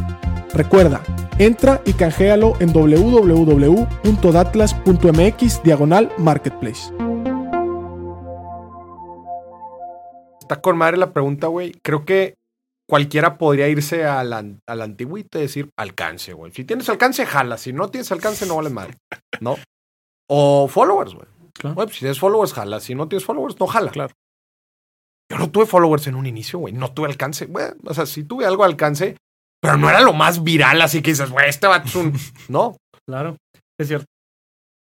Recuerda, 0.54 1.02
entra 1.38 1.82
y 1.86 1.93
canjealo 1.93 2.56
en 2.60 2.74
www.datlas.mx 2.74 5.63
diagonal 5.63 6.12
marketplace. 6.17 6.91
Está 10.51 10.61
con 10.61 10.77
madre 10.77 10.97
la 10.97 11.13
pregunta, 11.13 11.47
güey. 11.47 11.71
Creo 11.81 12.03
que 12.03 12.33
cualquiera 12.85 13.37
podría 13.37 13.69
irse 13.69 14.03
a 14.03 14.21
la, 14.25 14.43
a 14.67 14.75
la 14.75 14.83
antigüita 14.83 15.39
y 15.39 15.43
decir 15.43 15.69
alcance, 15.77 16.33
güey. 16.33 16.51
Si 16.51 16.65
tienes 16.65 16.89
alcance, 16.89 17.25
jala. 17.25 17.57
Si 17.57 17.71
no 17.71 17.87
tienes 17.87 18.11
alcance, 18.11 18.45
no 18.45 18.57
vale 18.57 18.69
madre. 18.69 18.97
¿No? 19.39 19.55
O 20.29 20.67
followers, 20.67 21.13
güey. 21.13 21.25
Claro. 21.53 21.75
Pues, 21.75 21.93
si 21.93 21.99
tienes 21.99 22.19
followers, 22.19 22.51
jala. 22.51 22.81
Si 22.81 22.95
no 22.95 23.07
tienes 23.07 23.23
followers, 23.23 23.57
no 23.61 23.65
jala. 23.65 23.91
Claro. 23.91 24.13
Yo 25.31 25.37
no 25.37 25.49
tuve 25.49 25.65
followers 25.65 26.07
en 26.07 26.15
un 26.15 26.25
inicio, 26.25 26.59
güey. 26.59 26.73
No 26.73 26.91
tuve 26.91 27.07
alcance. 27.07 27.45
Güey, 27.45 27.67
o 27.85 27.93
sea, 27.93 28.05
sí 28.05 28.25
tuve 28.25 28.45
algo 28.45 28.63
de 28.63 28.71
alcance, 28.71 29.15
pero 29.61 29.77
no 29.77 29.89
era 29.89 30.01
lo 30.01 30.11
más 30.11 30.43
viral, 30.43 30.81
así 30.81 31.01
que 31.01 31.11
dices, 31.11 31.31
güey, 31.31 31.47
este 31.47 31.67
vato 31.67 31.87
es 31.87 31.95
un. 31.95 32.11
No. 32.49 32.75
Claro, 33.07 33.37
es 33.79 33.87
cierto. 33.87 34.05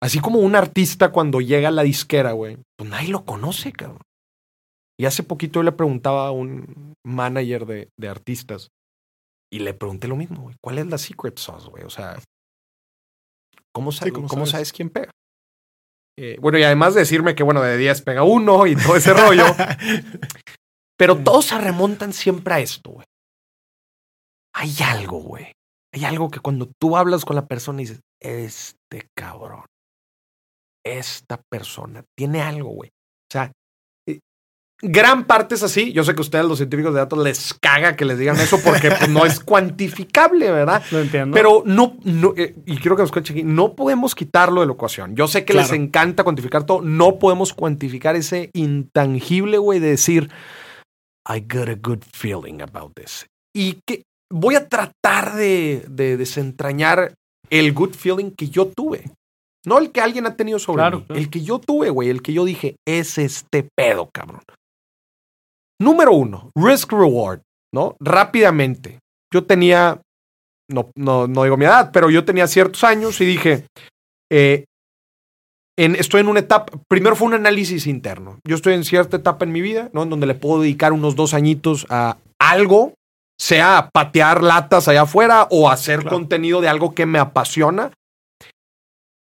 Así 0.02 0.20
como 0.20 0.40
un 0.40 0.54
artista 0.54 1.12
cuando 1.12 1.40
llega 1.40 1.68
a 1.68 1.72
la 1.72 1.82
disquera, 1.82 2.32
güey, 2.32 2.58
pues 2.76 2.90
nadie 2.90 3.08
lo 3.08 3.24
conoce, 3.24 3.72
cabrón. 3.72 4.02
Y 4.98 5.04
hace 5.06 5.22
poquito 5.22 5.58
yo 5.60 5.62
le 5.62 5.72
preguntaba 5.72 6.28
a 6.28 6.30
un 6.30 6.94
manager 7.04 7.66
de, 7.66 7.88
de 7.98 8.08
artistas 8.08 8.68
y 9.52 9.58
le 9.60 9.74
pregunté 9.74 10.08
lo 10.08 10.16
mismo, 10.16 10.42
güey. 10.42 10.56
¿Cuál 10.62 10.78
es 10.78 10.86
la 10.86 10.98
secret 10.98 11.38
sauce, 11.38 11.68
güey? 11.68 11.84
O 11.84 11.90
sea, 11.90 12.18
¿cómo, 13.74 13.92
sa- 13.92 14.04
Sí, 14.06 14.10
¿cómo 14.10 14.26
¿cómo 14.28 14.46
sabes? 14.46 14.50
sabes 14.52 14.72
quién 14.72 14.90
pega? 14.90 15.10
Eh, 16.18 16.38
bueno, 16.40 16.58
y 16.58 16.62
además 16.62 16.94
de 16.94 17.00
decirme 17.00 17.34
que, 17.34 17.42
bueno, 17.42 17.60
de 17.60 17.76
10 17.76 18.00
pega 18.02 18.22
uno 18.22 18.66
y 18.66 18.74
todo 18.74 18.96
ese 18.96 19.12
rollo. 19.14 19.44
Pero 20.98 21.22
todos 21.22 21.44
se 21.44 21.58
remontan 21.58 22.14
siempre 22.14 22.54
a 22.54 22.60
esto, 22.60 22.90
güey. 22.92 23.06
Hay 24.54 24.74
algo, 24.82 25.18
güey. 25.20 25.52
Hay 25.92 26.04
algo 26.06 26.30
que 26.30 26.40
cuando 26.40 26.70
tú 26.80 26.96
hablas 26.96 27.26
con 27.26 27.36
la 27.36 27.46
persona 27.46 27.82
y 27.82 27.84
dices, 27.84 28.00
este 28.22 29.06
cabrón, 29.14 29.66
esta 30.84 31.38
persona 31.50 32.02
tiene 32.16 32.40
algo, 32.40 32.70
güey. 32.70 32.88
O 32.88 33.32
sea, 33.32 33.52
gran 34.82 35.24
parte 35.24 35.54
es 35.54 35.62
así. 35.62 35.92
Yo 35.92 36.04
sé 36.04 36.14
que 36.14 36.20
a 36.20 36.22
ustedes, 36.22 36.44
los 36.44 36.58
científicos 36.58 36.92
de 36.94 37.00
datos, 37.00 37.18
les 37.22 37.54
caga 37.54 37.96
que 37.96 38.04
les 38.04 38.18
digan 38.18 38.36
eso 38.38 38.58
porque 38.62 38.90
pues, 38.90 39.08
no 39.08 39.24
es 39.24 39.40
cuantificable, 39.44 40.50
¿verdad? 40.50 40.82
Lo 40.90 41.00
entiendo. 41.00 41.34
Pero 41.34 41.62
no, 41.64 41.96
no 42.04 42.34
eh, 42.36 42.54
y 42.66 42.76
quiero 42.76 42.96
que 42.96 43.02
nos 43.02 43.08
escuchen 43.08 43.36
aquí, 43.36 43.44
no 43.44 43.74
podemos 43.74 44.14
quitarlo 44.14 44.60
de 44.60 44.66
la 44.66 44.72
ecuación. 44.74 45.16
Yo 45.16 45.28
sé 45.28 45.44
que 45.44 45.54
les 45.54 45.72
encanta 45.72 46.24
cuantificar 46.24 46.64
todo, 46.64 46.82
no 46.82 47.18
podemos 47.18 47.54
cuantificar 47.54 48.16
ese 48.16 48.50
intangible, 48.54 49.58
güey, 49.58 49.80
de 49.80 49.88
decir, 49.90 50.30
I 51.28 51.40
got 51.40 51.68
a 51.68 51.76
good 51.80 52.02
feeling 52.12 52.60
about 52.60 52.92
this. 52.94 53.26
Y 53.54 53.78
que 53.86 54.02
voy 54.30 54.54
a 54.54 54.68
tratar 54.68 55.34
de, 55.34 55.84
de 55.88 56.16
desentrañar 56.16 57.14
el 57.50 57.72
good 57.72 57.94
feeling 57.94 58.30
que 58.30 58.48
yo 58.48 58.66
tuve. 58.66 59.04
No 59.64 59.78
el 59.78 59.90
que 59.90 60.00
alguien 60.00 60.26
ha 60.26 60.36
tenido 60.36 60.60
sobre 60.60 60.80
Claro, 60.82 60.98
mí. 61.00 61.04
claro. 61.06 61.20
El 61.20 61.28
que 61.30 61.42
yo 61.42 61.58
tuve, 61.58 61.90
güey. 61.90 62.08
El 62.08 62.22
que 62.22 62.32
yo 62.32 62.44
dije, 62.44 62.76
es 62.86 63.18
este 63.18 63.68
pedo, 63.76 64.08
cabrón. 64.12 64.42
Número 65.80 66.12
uno, 66.12 66.50
risk 66.54 66.92
reward, 66.92 67.40
¿no? 67.74 67.96
Rápidamente. 68.00 68.98
Yo 69.32 69.44
tenía, 69.44 70.00
no, 70.70 70.90
no, 70.96 71.26
no 71.26 71.44
digo 71.44 71.56
mi 71.56 71.64
edad, 71.66 71.90
pero 71.92 72.10
yo 72.10 72.24
tenía 72.24 72.46
ciertos 72.46 72.82
años 72.84 73.20
y 73.20 73.24
dije, 73.26 73.66
eh, 74.32 74.64
en, 75.78 75.94
estoy 75.96 76.22
en 76.22 76.28
una 76.28 76.40
etapa, 76.40 76.72
primero 76.88 77.16
fue 77.16 77.28
un 77.28 77.34
análisis 77.34 77.86
interno. 77.86 78.38
Yo 78.46 78.56
estoy 78.56 78.74
en 78.74 78.84
cierta 78.84 79.18
etapa 79.18 79.44
en 79.44 79.52
mi 79.52 79.60
vida, 79.60 79.90
¿no? 79.92 80.04
En 80.04 80.10
donde 80.10 80.26
le 80.26 80.34
puedo 80.34 80.62
dedicar 80.62 80.92
unos 80.94 81.16
dos 81.16 81.34
añitos 81.34 81.86
a 81.90 82.16
algo, 82.40 82.94
sea 83.38 83.90
patear 83.92 84.42
latas 84.42 84.88
allá 84.88 85.02
afuera 85.02 85.46
o 85.50 85.68
hacer 85.68 86.00
Claro. 86.00 86.16
contenido 86.16 86.62
de 86.62 86.68
algo 86.68 86.94
que 86.94 87.04
me 87.04 87.18
apasiona. 87.18 87.92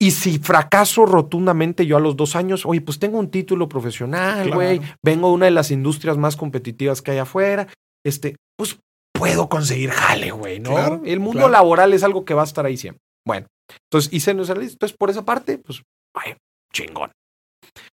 Y 0.00 0.11
si 0.11 0.38
fracaso 0.38 1.06
rotundamente 1.06 1.87
yo 1.87 1.96
a 1.96 2.00
los 2.00 2.16
dos 2.16 2.37
años, 2.37 2.66
oye, 2.66 2.82
pues 2.82 2.98
tengo 2.98 3.18
un 3.18 3.30
título 3.30 3.68
profesional, 3.68 4.42
Claro. 4.42 4.54
güey, 4.56 4.80
vengo 5.02 5.28
de 5.28 5.35
una 5.35 5.44
de 5.46 5.52
las 5.52 5.70
industrias 5.70 6.18
más 6.18 6.37
competitivas 6.37 7.00
que 7.00 7.12
hay 7.12 7.18
afuera, 7.18 7.66
este, 8.04 8.37
pues 8.59 8.78
puedo 9.14 9.48
conseguir 9.48 9.90
jale, 9.90 10.30
güey, 10.32 10.61
¿no? 10.61 10.72
Claro, 10.72 11.02
El 11.04 11.20
mundo 11.20 11.38
claro. 11.40 11.52
laboral 11.52 11.94
es 11.94 12.02
algo 12.02 12.26
que 12.26 12.35
va 12.35 12.42
a 12.42 12.44
estar 12.46 12.66
ahí 12.66 12.76
siempre. 12.76 13.00
Bueno, 13.26 13.46
entonces 13.90 14.12
hice. 14.12 14.32
Entonces, 14.32 14.92
por 14.92 15.09
esa 15.11 15.24
parte, 15.24 15.59
pues, 15.59 15.82
vaya, 16.14 16.37
chingón. 16.72 17.11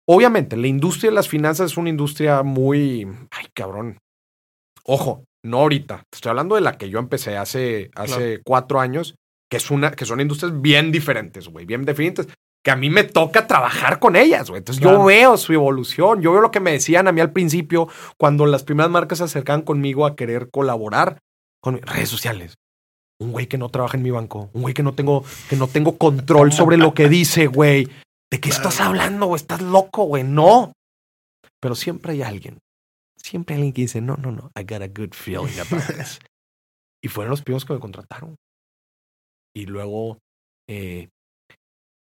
Obviamente, 0.10 0.58
la 0.58 0.68
industria 0.68 1.12
de 1.12 1.16
las 1.16 1.30
finanzas 1.30 1.72
es 1.72 1.78
una 1.78 1.90
industria 1.90 2.42
muy, 2.44 3.08
ay, 3.32 3.46
cabrón. 3.54 3.98
Ojo, 4.84 5.24
no 5.46 5.60
ahorita. 5.60 6.04
Estoy 6.12 6.32
hablando 6.32 6.56
de 6.56 6.62
la 6.62 6.78
que 6.78 6.90
yo 6.90 7.00
empecé 7.00 7.38
hace, 7.38 7.92
hace 7.96 8.42
cuatro 8.44 8.80
años, 8.80 9.16
que 9.52 9.58
es 9.58 9.70
una, 9.70 9.92
que 9.92 10.06
son 10.06 10.22
industrias 10.22 10.62
bien 10.62 10.94
diferentes, 10.94 11.50
güey, 11.50 11.66
bien 11.66 11.84
diferentes, 11.84 12.30
que 12.64 12.72
a 12.72 12.78
mí 12.78 12.90
me 12.90 13.04
toca 13.04 13.48
trabajar 13.48 14.00
con 14.00 14.16
ellas, 14.16 14.50
güey. 14.50 14.60
Entonces 14.60 14.82
yo 14.82 15.04
veo 15.04 15.36
su 15.36 15.52
evolución, 15.52 16.22
yo 16.22 16.32
veo 16.32 16.40
lo 16.40 16.52
que 16.52 16.62
me 16.62 16.72
decían 16.72 17.10
a 17.10 17.12
mí 17.12 17.20
al 17.20 17.34
principio 17.34 17.90
cuando 18.18 18.46
las 18.46 18.64
primeras 18.64 18.90
marcas 18.90 19.18
se 19.18 19.26
acercaban 19.26 19.64
conmigo 19.64 20.06
a 20.06 20.16
querer 20.16 20.50
colaborar 20.50 21.20
con 21.60 21.76
mis 21.76 21.84
redes 21.84 22.08
sociales. 22.08 22.56
Un 23.20 23.34
güey 23.34 23.48
que 23.48 23.58
no 23.58 23.68
trabaja 23.68 23.98
en 23.98 24.04
mi 24.04 24.10
banco, 24.12 24.50
un 24.54 24.62
güey 24.62 24.74
que 24.74 24.84
no 24.84 24.94
tengo, 24.94 25.26
que 25.50 25.58
no 25.58 25.68
tengo 25.68 25.98
control 25.98 26.54
sobre 26.54 26.78
lo 26.78 26.94
que 26.94 27.10
dice, 27.10 27.48
güey. 27.48 27.90
¿De 28.32 28.40
qué 28.40 28.50
estás 28.50 28.80
hablando, 28.80 29.26
güey? 29.26 29.36
Estás 29.36 29.62
loco, 29.62 30.06
güey. 30.06 30.24
No. 30.24 30.72
Pero 31.60 31.76
siempre 31.76 32.14
hay 32.14 32.22
alguien. 32.22 32.58
Siempre 33.18 33.56
hay 33.56 33.60
alguien 33.60 33.74
que 33.74 33.82
dice, 33.82 34.00
no, 34.00 34.16
no, 34.16 34.32
no. 34.32 34.50
I 34.58 34.64
got 34.64 34.82
a 34.82 34.88
good 34.88 35.14
feeling 35.14 35.60
about 35.60 35.86
this. 35.88 36.20
y 37.04 37.10
fueron 37.10 37.32
los 37.32 37.42
primeros 37.42 37.66
que 37.66 37.74
me 37.74 37.80
contrataron. 37.80 38.38
Y 39.56 39.66
luego 39.66 40.20
eh, 40.70 41.10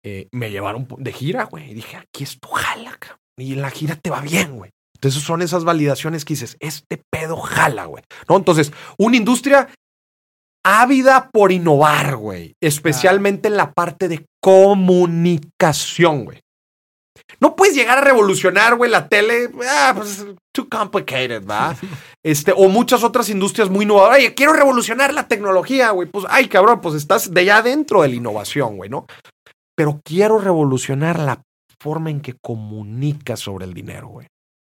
eh, 0.04 0.28
me 0.32 0.50
llevaron 0.50 0.86
de 0.98 1.12
gira, 1.12 1.44
güey. 1.44 1.70
Y 1.70 1.74
dije, 1.74 1.96
aquí 1.96 2.24
es 2.24 2.38
tu 2.38 2.48
jala, 2.48 2.96
cabrón. 2.98 3.18
Y 3.38 3.54
en 3.54 3.62
la 3.62 3.70
gira 3.70 3.96
te 3.96 4.10
va 4.10 4.20
bien, 4.20 4.56
güey. 4.56 4.70
Entonces 4.94 5.22
son 5.22 5.42
esas 5.42 5.64
validaciones 5.64 6.24
que 6.24 6.34
dices, 6.34 6.56
este 6.60 7.02
pedo 7.10 7.36
jala, 7.36 7.86
güey. 7.86 8.04
¿No? 8.28 8.36
Entonces, 8.36 8.72
una 8.96 9.16
industria 9.16 9.68
ávida 10.64 11.30
por 11.30 11.52
innovar, 11.52 12.16
güey. 12.16 12.54
Especialmente 12.60 13.48
en 13.48 13.56
la 13.56 13.72
parte 13.72 14.08
de 14.08 14.24
comunicación, 14.40 16.24
güey. 16.24 16.40
No 17.40 17.56
puedes 17.56 17.74
llegar 17.74 17.98
a 17.98 18.02
revolucionar, 18.02 18.76
güey, 18.76 18.90
la 18.90 19.08
tele. 19.08 19.50
Ah, 19.68 19.92
pues 19.96 20.24
too 20.52 20.68
complicated, 20.68 21.44
¿va? 21.46 21.74
Este, 22.24 22.52
o 22.56 22.68
muchas 22.68 23.04
otras 23.04 23.28
industrias 23.28 23.68
muy 23.68 23.84
innovadoras. 23.84 24.16
Oye, 24.18 24.34
quiero 24.34 24.54
revolucionar 24.54 25.12
la 25.12 25.28
tecnología, 25.28 25.90
güey. 25.90 26.08
Pues, 26.08 26.24
ay, 26.30 26.48
cabrón, 26.48 26.80
pues 26.80 26.94
estás 26.94 27.34
de 27.34 27.40
allá 27.42 27.58
adentro 27.58 28.00
de 28.00 28.08
la 28.08 28.14
innovación, 28.14 28.78
güey, 28.78 28.88
¿no? 28.88 29.04
Pero 29.76 30.00
quiero 30.02 30.38
revolucionar 30.38 31.18
la 31.18 31.42
forma 31.82 32.08
en 32.10 32.20
que 32.22 32.34
comunicas 32.42 33.40
sobre 33.40 33.66
el 33.66 33.74
dinero, 33.74 34.08
güey. 34.08 34.26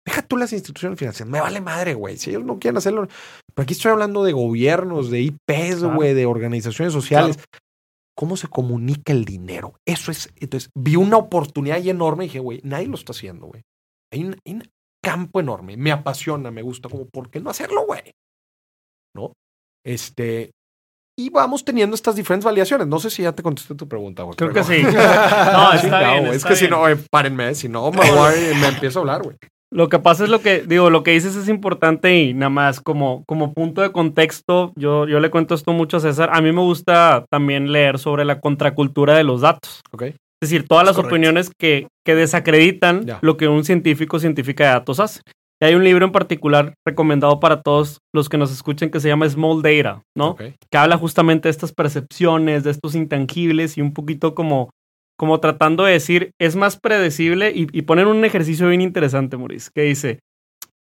Deja 0.07 0.23
tú 0.23 0.39
las 0.39 0.53
instituciones 0.55 0.99
financieras. 0.99 1.31
Me 1.31 1.41
vale 1.43 1.61
madre, 1.61 1.93
güey. 1.93 2.17
Si 2.17 2.31
ellos 2.31 2.45
no 2.45 2.59
quieren 2.59 2.79
hacerlo. 2.79 3.07
Pero 3.55 3.65
aquí 3.65 3.75
estoy 3.75 3.91
hablando 3.93 4.25
de 4.25 4.33
gobiernos, 4.33 5.11
de 5.11 5.21
IPs, 5.21 5.77
Claro. 5.81 5.95
güey, 5.95 6.15
de 6.15 6.25
organizaciones 6.25 6.95
sociales. 6.95 7.39
¿Cómo 8.17 8.37
se 8.37 8.49
comunica 8.49 9.13
el 9.13 9.25
dinero? 9.25 9.75
Eso 9.87 10.11
es. 10.11 10.33
Entonces, 10.37 10.71
vi 10.77 10.97
una 10.97 11.17
oportunidad 11.17 11.77
ahí 11.79 11.91
enorme 11.91 12.25
y 12.25 12.29
dije, 12.29 12.41
güey, 12.41 12.61
nadie 12.63 12.87
lo 12.89 12.95
está 12.97 13.13
haciendo, 13.13 13.47
güey. 13.47 13.63
Hay 14.13 14.25
un, 14.25 14.37
hay 14.47 14.55
un 14.55 14.63
campo 15.03 15.41
enorme. 15.41 15.77
Me 15.77 15.91
apasiona, 15.93 16.51
me 16.51 16.63
gusta. 16.63 16.89
Como, 16.89 17.07
¿por 17.07 17.31
qué 17.31 17.41
no 17.41 17.51
hacerlo, 17.51 17.87
güey? 17.87 18.03
¿No? 19.17 19.33
Este. 19.85 20.51
Y 21.19 21.29
vamos 21.31 21.65
teniendo 21.65 21.95
estas 21.95 22.17
diferentes 22.17 22.45
validaciones. 22.45 22.87
No 22.87 22.99
sé 22.99 23.11
si 23.11 23.23
ya 23.23 23.33
te 23.33 23.43
contesté 23.43 23.75
tu 23.75 23.87
pregunta, 23.89 24.23
güey. 24.23 24.37
Creo 24.37 24.53
pero- 24.53 24.67
que 24.67 24.77
sí. 24.77 24.83
No, 25.53 25.73
está 25.73 25.99
bien. 26.11 26.21
güey. 26.21 26.31
Es 26.31 26.37
está 26.39 26.49
que 26.51 26.57
si 26.57 26.69
no, 26.69 26.89
eh, 26.89 26.97
párenme, 27.11 27.55
si 27.55 27.69
no, 27.69 27.91
me, 27.93 28.11
voy, 28.11 28.35
me 28.61 28.69
empiezo 28.69 28.99
a 28.99 29.03
hablar, 29.03 29.23
güey. 29.23 29.37
Lo 29.73 29.89
que 29.89 29.99
pasa 29.99 30.25
es 30.25 30.31
lo 30.31 30.41
que, 30.41 30.61
digo, 30.61 30.91
lo 30.91 31.03
que 31.03 31.13
dices 31.13 31.35
es 31.35 31.49
importante 31.49 32.15
y 32.21 32.35
nada 32.35 32.51
más 32.51 32.81
como, 32.81 33.25
como 33.27 33.55
punto 33.55 33.81
de 33.81 33.91
contexto, 33.91 34.73
yo, 34.77 35.07
yo 35.09 35.19
le 35.19 35.31
cuento 35.31 35.55
esto 35.55 35.73
mucho 35.73 35.97
a 35.97 36.01
César. 36.01 36.29
A 36.33 36.43
mí 36.43 36.53
me 36.53 36.61
gusta 36.61 37.25
también 37.31 37.73
leer 37.73 37.99
sobre 37.99 38.25
la 38.27 38.39
contracultura 38.41 39.15
de 39.17 39.25
los 39.25 39.41
datos. 39.41 39.81
Ok. 39.93 40.03
Es 40.03 40.51
decir, 40.51 40.67
todas 40.69 40.83
Es 40.83 40.87
las 40.89 40.97
correcto. 40.97 41.15
opiniones 41.15 41.51
que, 41.59 41.87
que 42.05 42.15
desacreditan 42.15 43.07
Ya. 43.07 43.19
lo 43.23 43.37
que 43.37 43.49
un 43.49 43.65
científico 43.65 44.17
o 44.19 44.21
científica 44.21 44.65
de 44.65 44.71
datos 44.71 45.01
hace. 45.01 45.21
Y 45.61 45.65
hay 45.65 45.75
un 45.77 45.85
libro 45.85 46.05
en 46.05 46.11
particular 46.13 46.75
recomendado 46.87 47.39
para 47.41 47.63
todos 47.63 47.99
los 48.13 48.29
que 48.29 48.37
nos 48.37 48.51
escuchen 48.53 48.91
que 48.91 48.99
se 49.01 49.09
llama 49.09 49.29
Small 49.29 49.63
Data, 49.63 50.03
¿no? 50.17 50.35
Que 50.37 50.55
habla 50.77 50.99
justamente 50.99 51.47
de 51.47 51.51
estas 51.51 51.73
percepciones, 51.73 52.65
de 52.65 52.73
estos 52.73 52.95
intangibles 52.97 53.79
y 53.79 53.81
un 53.81 53.95
poquito 53.95 54.35
como, 54.35 54.71
como 55.23 55.39
tratando 55.39 55.85
de 55.85 55.93
decir, 55.93 56.33
es 56.41 56.57
más 56.57 56.81
predecible 56.81 57.53
y, 57.55 57.69
y 57.71 57.83
ponen 57.83 58.09
un 58.09 58.25
ejercicio 58.25 58.67
bien 58.67 58.81
interesante, 58.81 59.37
Maurice, 59.37 59.71
que 59.73 59.83
dice, 59.83 60.19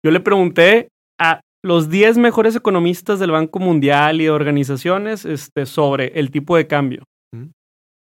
yo 0.03 0.09
le 0.09 0.19
pregunté 0.19 0.87
a 1.19 1.41
los 1.63 1.91
10 1.91 2.17
mejores 2.17 2.55
economistas 2.55 3.19
del 3.19 3.29
Banco 3.29 3.59
Mundial 3.59 4.19
y 4.19 4.23
de 4.23 4.31
organizaciones 4.31 5.25
este, 5.25 5.67
sobre 5.67 6.19
el 6.19 6.31
tipo 6.31 6.57
de 6.57 6.65
cambio. 6.65 7.03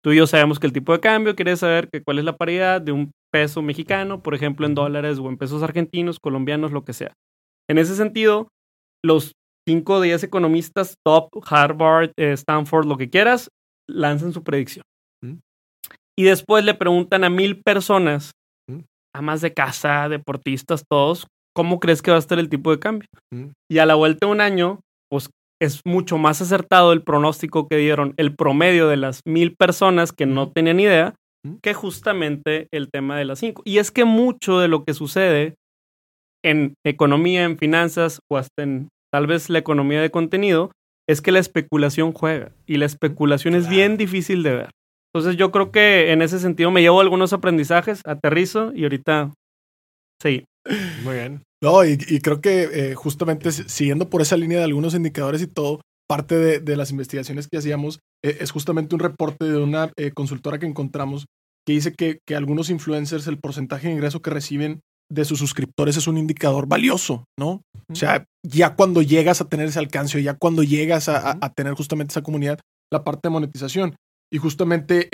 Tú 0.04 0.12
y 0.12 0.17
yo 0.17 0.28
sabemos 0.28 0.60
que 0.60 0.67
el 0.67 0.73
tipo 0.73 0.93
de 0.93 1.00
cambio 1.00 1.36
quiere 1.36 1.58
saber 1.58 1.89
que 1.91 2.04
cuál 2.04 2.19
es 2.19 2.26
la 2.26 2.38
paridad 2.38 2.82
de 2.82 2.91
un 2.91 3.10
peso 3.34 3.63
mexicano, 3.63 4.21
por 4.21 4.36
ejemplo, 4.36 4.67
en 4.67 4.76
dólares 4.76 5.17
o 5.17 5.30
en 5.30 5.38
pesos 5.38 5.63
argentinos, 5.63 6.19
colombianos, 6.19 6.71
lo 6.71 6.86
que 6.86 6.93
sea. 6.93 7.13
En 7.67 7.80
ese 7.80 7.95
sentido, 7.95 8.50
los 9.04 9.32
5 9.67 9.91
o 9.91 10.02
10 10.02 10.23
economistas 10.23 10.97
top, 11.04 11.30
Harvard, 11.50 12.12
eh, 12.15 12.34
Stanford, 12.34 12.86
lo 12.86 12.95
que 12.95 13.10
quieras, 13.10 13.50
lanzan 13.89 14.34
su 14.34 14.43
predicción. 14.43 14.84
Mm. 16.18 16.22
Y 16.22 16.24
después 16.26 16.66
le 16.66 16.74
preguntan 16.74 17.24
a 17.24 17.30
mil 17.30 17.62
personas, 17.62 18.32
Mm. 18.70 18.80
amas 19.16 19.42
de 19.42 19.54
casa, 19.54 20.10
deportistas, 20.10 20.84
todos, 20.90 21.28
¿cómo 21.56 21.80
crees 21.80 22.02
que 22.02 22.12
va 22.12 22.18
a 22.18 22.20
estar 22.20 22.40
el 22.40 22.50
tipo 22.50 22.72
de 22.72 22.80
cambio? 22.80 23.08
Mm. 23.34 23.48
Y 23.72 23.78
a 23.78 23.86
la 23.86 23.96
vuelta 23.96 24.26
de 24.26 24.32
un 24.32 24.42
año, 24.42 24.80
es 25.60 25.82
mucho 25.86 26.20
más 26.20 26.40
acertado 26.40 26.94
el 26.94 27.02
pronóstico 27.02 27.68
que 27.68 27.78
dieron 27.78 28.14
el 28.18 28.36
promedio 28.36 28.88
de 28.88 28.98
las 28.98 29.22
mil 29.26 29.56
personas 29.56 30.12
que 30.12 30.28
no 30.28 30.52
tenían 30.52 30.80
idea 30.80 31.16
que 31.64 31.74
justamente 31.74 32.68
el 32.72 32.90
tema 32.92 33.18
de 33.18 33.26
las 33.26 33.40
cinco. 33.40 33.64
Y 33.66 33.80
es 33.80 33.90
que 33.90 34.06
mucho 34.06 34.60
de 34.60 34.68
lo 34.68 34.84
que 34.84 34.94
sucede 34.94 35.56
en 36.46 36.76
economía, 36.86 37.44
en 37.44 37.58
finanzas 37.58 38.20
o 38.30 38.38
hasta 38.38 38.62
en 38.62 38.90
tal 39.12 39.26
vez 39.26 39.50
la 39.50 39.58
economía 39.58 40.02
de 40.02 40.12
contenido 40.12 40.72
es 41.10 41.22
que 41.22 41.32
la 41.32 41.40
especulación 41.40 42.12
juega 42.12 42.52
y 42.68 42.78
la 42.78 42.86
especulación 42.86 43.56
es 43.56 43.68
bien 43.68 43.98
difícil 43.98 44.44
de 44.44 44.54
ver. 44.56 44.70
Entonces 45.18 45.38
yo 45.38 45.52
creo 45.52 45.72
que 45.72 46.12
en 46.12 46.22
ese 46.22 46.40
sentido 46.40 46.70
me 46.70 46.82
llevo 46.82 47.02
algunos 47.02 47.34
aprendizajes, 47.34 48.02
aterrizo 48.06 48.72
y 48.76 48.84
ahorita 48.84 49.34
sí. 50.22 50.46
Muy 51.04 51.16
bien. 51.16 51.44
No, 51.62 51.84
y, 51.84 51.98
creo 52.22 52.40
que 52.40 52.70
eh, 52.72 52.96
justamente 52.96 53.52
siguiendo 53.52 54.10
por 54.10 54.22
esa 54.22 54.38
línea 54.38 54.60
de 54.60 54.66
algunos 54.66 54.94
indicadores 54.94 55.42
y 55.42 55.48
todo, 55.48 55.82
parte 56.08 56.60
de, 56.60 56.78
las 56.78 56.92
investigaciones 56.92 57.48
que 57.48 57.58
hacíamos 57.58 58.00
eh, 58.24 58.38
es 58.42 58.52
justamente 58.52 58.94
un 58.94 59.00
reporte 59.00 59.46
de 59.46 59.58
una 59.58 59.92
eh, 59.98 60.12
consultora 60.12 60.60
que 60.60 60.68
encontramos 60.68 61.26
que 61.66 61.74
dice 61.74 61.94
que, 61.94 62.20
que, 62.28 62.36
algunos 62.36 62.70
influencers, 62.70 63.26
el 63.26 63.40
porcentaje 63.40 63.88
de 63.88 63.94
ingreso 63.96 64.22
que 64.22 64.30
reciben 64.30 64.82
de 65.12 65.26
sus 65.26 65.40
suscriptores 65.40 65.98
es 65.98 66.08
un 66.08 66.18
indicador 66.18 66.68
valioso, 66.68 67.26
¿no? 67.40 67.62
O 67.90 67.96
sea, 67.96 68.26
ya 68.46 68.76
cuando 68.76 69.02
llegas 69.02 69.42
a 69.42 69.50
tener 69.50 69.68
ese 69.68 69.80
alcance, 69.80 70.22
ya 70.22 70.36
cuando 70.36 70.64
llegas 70.64 71.10
a, 71.10 71.40
tener 71.56 71.74
justamente 71.74 72.12
esa 72.12 72.22
comunidad, 72.22 72.60
la 72.92 73.04
parte 73.04 73.22
de 73.24 73.32
monetización. 73.32 73.96
Y 74.32 74.40
justamente, 74.40 75.10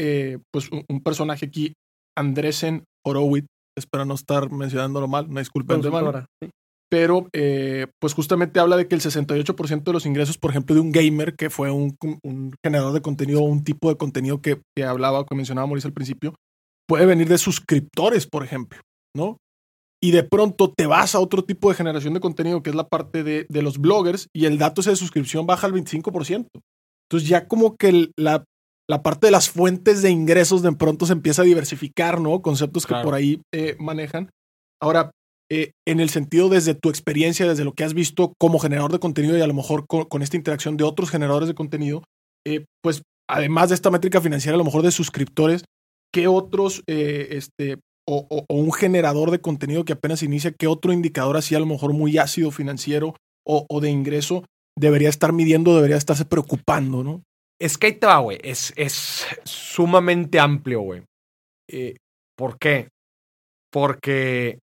pues 0.51 0.69
un, 0.71 1.01
personaje 1.01 1.45
aquí, 1.45 1.73
Andresen 2.17 2.83
Horowitz, 3.05 3.47
espero 3.77 4.05
no 4.05 4.15
estar 4.15 4.51
mencionándolo 4.51 5.07
mal, 5.07 5.27
una 5.27 5.41
disculpa 5.41 5.77
de 5.77 5.89
mano. 5.89 6.25
Pero, 6.93 7.27
eh, 7.33 7.87
pues 7.99 8.13
justamente 8.13 8.59
habla 8.59 8.77
de 8.77 8.87
que 8.87 8.93
el 8.93 9.01
68% 9.01 9.83
de 9.83 9.93
los 9.93 10.05
ingresos, 10.05 10.37
por 10.37 10.51
ejemplo, 10.51 10.75
de 10.75 10.81
un 10.81 10.91
gamer, 10.91 11.35
que 11.35 11.49
fue 11.49 11.71
un, 11.71 11.97
generador 12.63 12.93
de 12.93 13.01
contenido 13.01 13.41
o 13.41 13.45
un 13.45 13.63
tipo 13.63 13.89
de 13.89 13.97
contenido 13.97 14.41
que, 14.41 14.61
que 14.75 14.83
hablaba, 14.83 15.25
que 15.25 15.33
mencionaba 15.33 15.65
Mauricio 15.65 15.87
al 15.87 15.95
principio, 15.95 16.35
puede 16.87 17.07
venir 17.07 17.27
de 17.27 17.39
suscriptores, 17.39 18.27
por 18.27 18.43
ejemplo, 18.43 18.79
¿no? 19.15 19.37
Y 20.03 20.11
de 20.11 20.21
pronto 20.21 20.71
te 20.71 20.85
vas 20.85 21.15
a 21.15 21.19
otro 21.19 21.43
tipo 21.43 21.69
de 21.69 21.75
generación 21.75 22.13
de 22.13 22.19
contenido, 22.19 22.61
que 22.61 22.69
es 22.69 22.75
la 22.75 22.87
parte 22.87 23.23
de, 23.23 23.47
de 23.49 23.61
los 23.63 23.79
bloggers, 23.79 24.27
y 24.31 24.45
el 24.45 24.59
dato 24.59 24.83
de 24.83 24.95
suscripción 24.95 25.47
baja 25.47 25.65
al 25.65 25.73
25%. 25.73 26.45
Entonces 27.09 27.27
ya 27.27 27.47
como 27.47 27.75
que 27.75 28.11
la, 28.17 28.43
la 28.89 29.01
parte 29.01 29.27
de 29.27 29.31
las 29.31 29.49
fuentes 29.49 30.01
de 30.01 30.09
ingresos 30.09 30.61
de 30.61 30.71
pronto 30.73 31.05
se 31.05 31.13
empieza 31.13 31.41
a 31.41 31.45
diversificar, 31.45 32.19
¿no? 32.19 32.41
Conceptos 32.41 32.85
que 32.85 32.95
por 32.95 33.13
ahí 33.13 33.41
eh, 33.53 33.75
manejan. 33.79 34.29
Ahora, 34.81 35.11
eh, 35.49 35.71
en 35.87 35.99
el 35.99 36.09
sentido 36.09 36.49
desde 36.49 36.73
tu 36.73 36.89
experiencia, 36.89 37.47
desde 37.47 37.63
lo 37.63 37.73
que 37.73 37.83
has 37.83 37.93
visto 37.93 38.33
como 38.37 38.59
generador 38.59 38.91
de 38.91 38.99
contenido 38.99 39.37
y 39.37 39.41
a 39.41 39.47
lo 39.47 39.53
mejor 39.53 39.85
con, 39.87 40.21
esta 40.21 40.37
interacción 40.37 40.77
de 40.77 40.83
otros 40.83 41.09
generadores 41.09 41.47
de 41.47 41.55
contenido, 41.55 42.03
eh, 42.45 42.65
pues 42.81 43.03
además 43.29 43.69
de 43.69 43.75
esta 43.75 43.91
métrica 43.91 44.19
financiera, 44.19 44.55
a 44.55 44.57
lo 44.57 44.65
mejor 44.65 44.81
de 44.81 44.91
suscriptores, 44.91 45.63
¿qué 46.13 46.27
otros, 46.27 46.83
este, 46.87 47.79
o, 48.05 48.45
un 48.49 48.73
generador 48.73 49.31
de 49.31 49.39
contenido 49.39 49.85
que 49.85 49.93
apenas 49.93 50.23
inicia, 50.23 50.51
qué 50.51 50.67
otro 50.67 50.91
indicador 50.91 51.37
así 51.37 51.55
a 51.55 51.59
lo 51.59 51.65
mejor 51.65 51.93
muy 51.93 52.17
ácido 52.17 52.51
financiero 52.51 53.15
o, 53.45 53.65
o 53.69 53.79
de 53.79 53.89
ingreso 53.89 54.43
debería 54.77 55.09
estar 55.09 55.31
midiendo, 55.31 55.75
debería 55.75 55.97
estarse 55.97 56.25
preocupando, 56.25 57.03
¿no? 57.03 57.23
Es 57.63 57.77
que 57.77 57.87
ahí 57.87 57.93
te 57.93 58.07
va, 58.07 58.19
güey. 58.19 58.39
Es, 58.43 58.73
es 58.75 59.25
sumamente 59.45 60.37
amplio, 60.37 60.81
güey. 60.81 61.03
Eh, 61.69 61.95
¿Por 62.35 62.59
qué? 62.59 62.89
Porque 63.71 64.59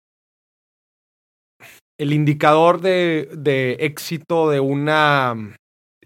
el 1.99 2.11
indicador 2.11 2.81
de, 2.81 3.29
de, 3.37 3.73
éxito 3.81 4.49
de 4.49 4.59
una 4.61 5.55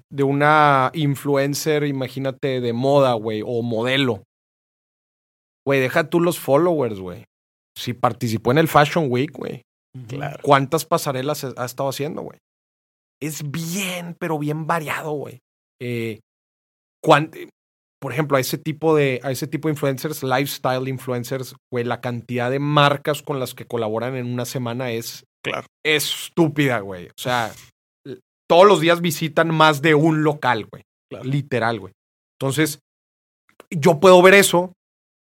de 0.10 0.24
una 0.24 0.92
influencer, 0.94 1.86
imagínate, 1.86 2.60
de 2.60 2.74
moda, 2.74 3.14
güey, 3.14 3.42
o 3.42 3.62
modelo. 3.62 4.24
Güey, 5.66 5.80
deja 5.80 6.10
tú 6.10 6.20
los 6.20 6.40
followers, 6.40 7.00
güey. 7.00 7.24
Si 7.78 7.94
participó 7.94 8.52
en 8.52 8.58
el 8.58 8.68
Fashion 8.68 9.06
Week, 9.10 9.32
güey. 9.32 9.62
Claro. 10.10 10.40
¿Cuántas 10.44 10.86
pasarelas 10.86 11.46
ha 11.46 11.64
estado 11.64 11.88
haciendo, 11.88 12.22
güey? 12.24 12.38
Es 13.22 13.50
bien, 13.50 14.14
pero 14.20 14.38
bien 14.38 14.68
variado, 14.68 15.14
güey. 15.14 15.40
Eh, 15.82 16.20
por 17.02 18.12
ejemplo, 18.12 18.38
a 18.38 18.40
ese 18.40 18.58
tipo 18.58 18.96
de, 18.96 19.20
a 19.24 19.32
ese 19.32 19.48
tipo 19.48 19.68
de 19.68 19.74
influencers, 19.74 20.24
lifestyle 20.24 20.88
influencers, 20.88 21.56
güey, 21.72 21.86
la 21.86 22.02
cantidad 22.02 22.50
de 22.50 22.60
marcas 22.60 23.22
con 23.22 23.40
las 23.40 23.54
que 23.54 23.66
colaboran 23.66 24.16
en 24.16 24.26
una 24.26 24.46
semana 24.46 24.92
es 24.92 25.24
claro. 25.44 25.68
estúpida, 25.86 26.80
güey. 26.80 27.08
O 27.08 27.22
sea, 27.22 27.52
todos 28.50 28.68
los 28.68 28.82
días 28.82 29.02
visitan 29.02 29.54
más 29.54 29.82
de 29.82 29.96
un 29.96 30.24
local, 30.24 30.66
güey. 30.66 30.84
Literal, 31.24 31.80
güey. 31.80 31.94
Entonces, 32.40 32.80
yo 33.70 34.00
puedo 34.00 34.22
ver 34.22 34.34
eso 34.34 34.74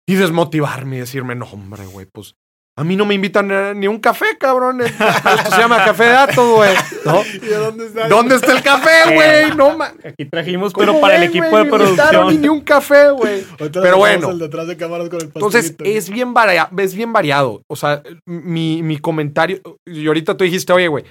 y 0.07 0.14
desmotivarme 0.14 0.96
y 0.96 1.00
decirme, 1.00 1.35
no, 1.35 1.46
hombre, 1.46 1.87
güey, 1.87 2.07
pues 2.12 2.35
a 2.79 2.85
mí 2.85 2.95
no 2.95 3.05
me 3.05 3.14
invitan 3.14 3.81
ni 3.81 3.88
un 3.88 3.99
café, 3.99 4.38
cabrón. 4.38 4.81
Esto 4.83 5.51
se 5.51 5.61
llama 5.61 5.85
café 5.85 6.05
de 6.05 6.11
datos, 6.11 6.49
güey. 6.55 6.71
¿No? 7.05 7.25
dónde 7.59 7.87
está? 7.87 8.09
¿Dónde 8.09 8.35
está 8.37 8.53
el 8.53 8.62
café, 8.62 9.14
güey? 9.14 9.57
No, 9.57 9.77
Aquí 9.83 10.25
trajimos, 10.27 10.73
pero 10.73 11.01
para 11.01 11.17
el 11.17 11.25
equipo 11.25 11.59
de 11.59 11.64
producción. 11.64 12.41
Ni 12.41 12.49
un 12.49 12.61
café, 12.61 13.11
güey. 13.11 13.45
Pero 13.59 13.97
bueno. 13.97 14.33
detrás 14.37 14.69
de 14.69 14.77
cámaras 14.77 15.09
con 15.09 15.21
el 15.21 15.27
entonces, 15.27 15.75
es 15.81 16.09
bien, 16.09 16.33
variado, 16.33 16.71
es 16.79 16.95
bien 16.95 17.12
variado. 17.12 17.62
O 17.67 17.75
sea, 17.75 18.01
mi, 18.25 18.81
mi 18.85 18.99
comentario... 18.99 19.61
Y 19.85 20.07
ahorita 20.07 20.37
tú 20.37 20.45
dijiste, 20.45 20.73
oye, 20.73 20.87
güey, 20.87 21.05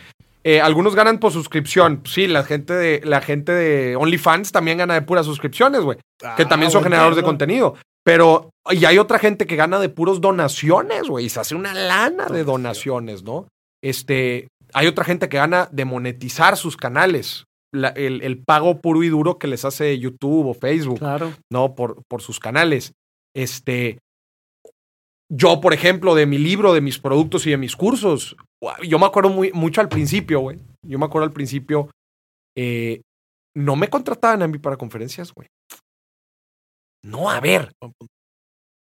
eh, 0.49 0.61
algunos 0.61 0.95
ganan 0.95 1.19
por 1.19 1.33
suscripción. 1.33 2.03
Sí, 2.05 2.25
la 2.25 2.41
gente 2.41 2.73
de, 2.73 3.01
la 3.03 3.19
gente 3.19 3.51
de 3.51 3.97
OnlyFans 3.97 4.53
también 4.53 4.77
gana 4.77 4.93
de 4.93 5.01
puras 5.01 5.25
suscripciones, 5.25 5.81
güey. 5.81 5.97
que 6.17 6.43
ah, 6.43 6.47
también 6.47 6.71
son 6.71 6.83
generadores 6.83 7.17
de 7.17 7.23
contenido. 7.23 7.75
Pero, 8.05 8.51
y 8.71 8.85
hay 8.85 8.97
otra 8.97 9.19
gente 9.19 9.45
que 9.45 9.57
gana 9.57 9.77
de 9.77 9.89
puros 9.89 10.21
donaciones, 10.21 11.09
güey, 11.09 11.25
y 11.25 11.29
se 11.29 11.41
hace 11.41 11.53
una 11.53 11.73
lana 11.73 12.27
de 12.27 12.45
donaciones, 12.45 13.23
¿no? 13.23 13.49
Este, 13.83 14.47
hay 14.71 14.87
otra 14.87 15.03
gente 15.03 15.27
que 15.27 15.35
gana 15.35 15.67
de 15.73 15.83
monetizar 15.83 16.55
sus 16.55 16.77
canales. 16.77 17.43
el, 17.73 18.41
pago 18.45 18.79
puro 18.79 19.03
y 19.03 19.09
duro 19.09 19.39
que 19.39 19.47
les 19.47 19.65
hace 19.65 19.99
YouTube 19.99 20.47
o 20.47 20.53
Facebook, 20.53 20.99
claro. 20.99 21.33
¿no? 21.51 21.75
Por, 21.75 22.03
por 22.07 22.21
sus 22.21 22.39
canales. 22.39 22.93
Este, 23.35 23.99
yo, 25.29 25.59
por 25.59 25.73
ejemplo, 25.73 26.15
de 26.15 26.25
mi 26.25 26.37
libro, 26.37 26.73
de 26.73 26.79
mis 26.79 26.99
productos 26.99 27.45
y 27.45 27.49
de 27.49 27.57
mis 27.57 27.75
cursos, 27.75 28.37
yo 28.83 28.99
me 28.99 29.05
acuerdo 29.05 29.29
muy, 29.29 29.51
mucho 29.51 29.81
al 29.81 29.89
principio, 29.89 30.39
güey. 30.39 30.59
Yo 30.85 30.99
me 30.99 31.05
acuerdo 31.05 31.25
al 31.25 31.33
principio, 31.33 31.89
eh, 32.55 33.01
no 33.55 33.75
me 33.75 33.89
contrataban 33.89 34.41
a 34.41 34.47
mí 34.47 34.57
para 34.57 34.77
conferencias, 34.77 35.33
güey. 35.33 35.47
No, 37.03 37.29
a 37.29 37.39
ver. 37.39 37.71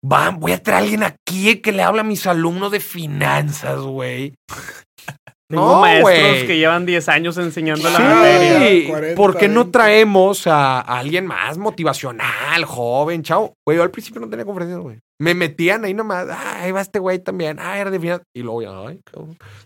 Va, 0.02 0.30
voy 0.30 0.52
a 0.52 0.62
traer 0.62 0.78
a 0.78 0.82
alguien 0.82 1.02
aquí 1.02 1.60
que 1.60 1.72
le 1.72 1.82
habla 1.82 2.00
a 2.00 2.04
mis 2.04 2.26
alumnos 2.26 2.72
de 2.72 2.80
finanzas, 2.80 3.80
güey. 3.80 4.34
Tengo 5.50 5.66
no, 5.66 5.80
maestros 5.80 6.44
que 6.44 6.58
llevan 6.58 6.86
10 6.86 7.08
años 7.08 7.36
enseñando 7.36 7.90
la 7.90 7.98
materia. 7.98 9.16
¿Por 9.16 9.36
qué 9.36 9.48
no 9.48 9.68
traemos 9.72 10.46
a, 10.46 10.80
alguien 10.80 11.26
más 11.26 11.58
motivacional, 11.58 12.64
joven, 12.64 13.24
chao? 13.24 13.54
Güey, 13.66 13.78
yo 13.78 13.82
al 13.82 13.90
principio 13.90 14.20
no 14.20 14.30
tenía 14.30 14.44
conferencias, 14.44 14.78
güey. 14.78 15.00
Me 15.20 15.34
metían 15.34 15.84
ahí 15.84 15.92
nomás, 15.92 16.28
ah, 16.30 16.62
ahí 16.62 16.70
va 16.70 16.80
este 16.80 17.00
güey 17.00 17.18
también, 17.18 17.58
ah, 17.58 17.80
era 17.80 17.90
de 17.90 17.98
finanzas. 17.98 18.24
Y 18.32 18.42
luego 18.42 18.62
ya, 18.62 18.70
ay, 18.86 19.00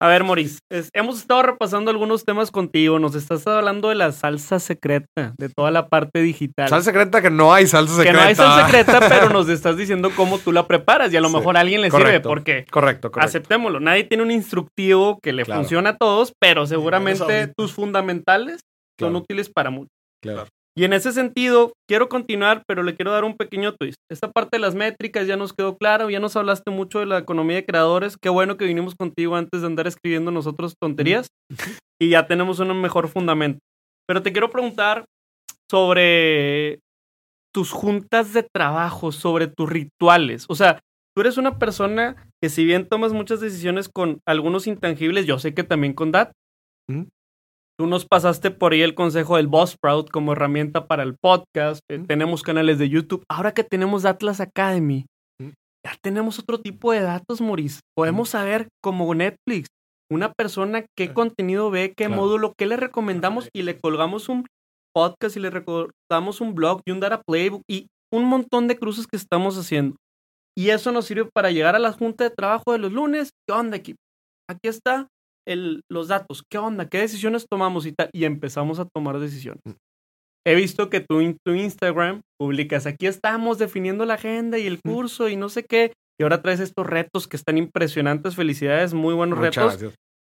A 0.00 0.08
ver, 0.08 0.24
Maurice, 0.24 0.58
hemos 0.92 1.18
estado 1.18 1.42
repasando 1.42 1.90
algunos 1.90 2.24
temas 2.24 2.50
contigo. 2.50 2.98
Nos 2.98 3.14
estás 3.14 3.46
hablando 3.46 3.88
de 3.88 3.94
la 3.94 4.12
salsa 4.12 4.58
secreta, 4.58 5.34
de 5.38 5.48
toda 5.48 5.70
la 5.70 5.88
parte 5.88 6.20
digital. 6.22 6.68
Salsa 6.68 6.90
secreta 6.90 7.22
que 7.22 7.30
no 7.30 7.52
hay 7.52 7.66
salsa 7.66 7.96
secreta. 7.96 8.12
Que 8.12 8.22
no 8.22 8.28
hay 8.28 8.34
salsa 8.34 8.66
secreta, 8.66 9.00
pero 9.08 9.28
nos 9.28 9.48
estás 9.50 9.76
diciendo 9.76 10.10
cómo 10.16 10.38
tú 10.38 10.52
la 10.52 10.66
preparas 10.66 11.12
y 11.12 11.16
a 11.16 11.20
lo 11.20 11.30
mejor 11.30 11.56
a 11.56 11.60
alguien 11.60 11.82
le 11.82 11.90
sirve 11.90 12.20
porque 12.20 12.64
correcto, 12.70 13.10
correcto. 13.10 13.28
aceptémoslo. 13.28 13.80
Nadie 13.80 14.04
tiene 14.04 14.22
un 14.22 14.30
instructivo 14.30 15.18
que 15.22 15.32
le 15.32 15.44
funcione 15.44 15.90
a 15.90 15.96
todos, 15.96 16.32
pero 16.40 16.66
seguramente 16.66 17.52
tus 17.56 17.72
fundamentales 17.72 18.60
son 18.98 19.16
útiles 19.16 19.50
para 19.50 19.70
muchos. 19.70 19.90
Claro. 20.22 20.46
Y 20.76 20.84
en 20.84 20.92
ese 20.92 21.12
sentido, 21.12 21.72
quiero 21.88 22.08
continuar, 22.08 22.62
pero 22.66 22.82
le 22.82 22.94
quiero 22.94 23.10
dar 23.10 23.24
un 23.24 23.36
pequeño 23.36 23.74
twist. 23.74 23.98
Esta 24.10 24.30
parte 24.30 24.56
de 24.56 24.60
las 24.60 24.74
métricas 24.74 25.26
ya 25.26 25.36
nos 25.36 25.52
quedó 25.52 25.76
claro, 25.76 26.10
ya 26.10 26.20
nos 26.20 26.36
hablaste 26.36 26.70
mucho 26.70 27.00
de 27.00 27.06
la 27.06 27.18
economía 27.18 27.56
de 27.56 27.66
creadores. 27.66 28.16
Qué 28.16 28.28
bueno 28.28 28.56
que 28.56 28.66
vinimos 28.66 28.94
contigo 28.94 29.36
antes 29.36 29.60
de 29.60 29.66
andar 29.66 29.86
escribiendo 29.86 30.30
nosotros 30.30 30.74
tonterías 30.80 31.26
y 32.00 32.10
ya 32.10 32.26
tenemos 32.26 32.60
un 32.60 32.80
mejor 32.80 33.08
fundamento. 33.08 33.58
Pero 34.06 34.22
te 34.22 34.32
quiero 34.32 34.50
preguntar 34.50 35.04
sobre 35.70 36.80
tus 37.52 37.72
juntas 37.72 38.32
de 38.32 38.42
trabajo, 38.42 39.12
sobre 39.12 39.48
tus 39.48 39.68
rituales. 39.68 40.46
O 40.48 40.54
sea, 40.54 40.80
tú 41.14 41.20
eres 41.20 41.36
una 41.36 41.58
persona 41.58 42.28
que 42.40 42.48
si 42.48 42.64
bien 42.64 42.88
tomas 42.88 43.12
muchas 43.12 43.40
decisiones 43.40 43.88
con 43.88 44.20
algunos 44.26 44.66
intangibles, 44.66 45.26
yo 45.26 45.38
sé 45.38 45.52
que 45.52 45.64
también 45.64 45.94
con 45.94 46.12
DAT, 46.12 46.32
Tú 47.80 47.86
nos 47.86 48.04
pasaste 48.04 48.50
por 48.50 48.74
ahí 48.74 48.82
el 48.82 48.94
consejo 48.94 49.38
del 49.38 49.46
Buzzsprout 49.46 50.10
como 50.10 50.32
herramienta 50.32 50.86
para 50.86 51.02
el 51.02 51.16
podcast. 51.16 51.80
Eh, 51.90 52.04
tenemos 52.06 52.42
canales 52.42 52.78
de 52.78 52.90
YouTube. 52.90 53.24
Ahora 53.26 53.52
que 53.52 53.64
tenemos 53.64 54.04
Atlas 54.04 54.38
Academy, 54.42 55.06
ya 55.40 55.96
tenemos 56.02 56.38
otro 56.38 56.60
tipo 56.60 56.92
de 56.92 57.00
datos, 57.00 57.40
Maurice. 57.40 57.80
Podemos 57.96 58.28
saber, 58.28 58.68
como 58.82 59.14
Netflix, 59.14 59.68
una 60.10 60.30
persona 60.30 60.84
qué 60.94 61.14
contenido 61.14 61.70
ve, 61.70 61.94
qué 61.96 62.10
módulo, 62.10 62.52
qué 62.58 62.66
le 62.66 62.76
recomendamos 62.76 63.48
y 63.54 63.62
le 63.62 63.80
colgamos 63.80 64.28
un 64.28 64.44
podcast 64.94 65.38
y 65.38 65.40
le 65.40 65.48
recordamos 65.48 66.42
un 66.42 66.54
blog 66.54 66.82
y 66.84 66.90
un 66.90 67.00
data 67.00 67.22
playbook 67.26 67.62
y 67.66 67.86
un 68.12 68.26
montón 68.26 68.68
de 68.68 68.76
cruces 68.76 69.06
que 69.06 69.16
estamos 69.16 69.56
haciendo. 69.56 69.96
Y 70.54 70.68
eso 70.68 70.92
nos 70.92 71.06
sirve 71.06 71.30
para 71.32 71.50
llegar 71.50 71.76
a 71.76 71.78
la 71.78 71.92
junta 71.92 72.24
de 72.24 72.30
trabajo 72.30 72.72
de 72.72 72.78
los 72.78 72.92
lunes. 72.92 73.30
¿Qué 73.48 73.54
onda, 73.54 73.78
equipo? 73.78 74.00
Aquí 74.50 74.68
está 74.68 75.08
los 75.56 76.08
datos, 76.08 76.42
¿qué 76.50 76.58
onda? 76.58 76.88
¿Qué 76.88 76.98
decisiones 76.98 77.46
tomamos 77.50 77.86
y 77.86 77.92
tal? 77.92 78.10
Y 78.12 78.24
empezamos 78.24 78.78
a 78.78 78.86
tomar 78.86 79.18
decisiones. 79.18 79.60
Mm. 79.64 79.72
He 80.46 80.54
visto 80.54 80.88
que 80.88 81.00
tú 81.00 81.20
en 81.20 81.36
tu 81.44 81.54
Instagram 81.54 82.22
publicas, 82.38 82.86
aquí 82.86 83.06
estamos 83.06 83.58
definiendo 83.58 84.06
la 84.06 84.14
agenda 84.14 84.58
y 84.58 84.66
el 84.66 84.80
mm. 84.82 84.88
curso 84.88 85.28
y 85.28 85.36
no 85.36 85.48
sé 85.48 85.64
qué, 85.64 85.92
y 86.18 86.22
ahora 86.22 86.42
traes 86.42 86.60
estos 86.60 86.86
retos 86.86 87.28
que 87.28 87.36
están 87.36 87.58
impresionantes, 87.58 88.36
felicidades, 88.36 88.94
muy 88.94 89.14
buenos 89.14 89.38
retos. 89.38 89.78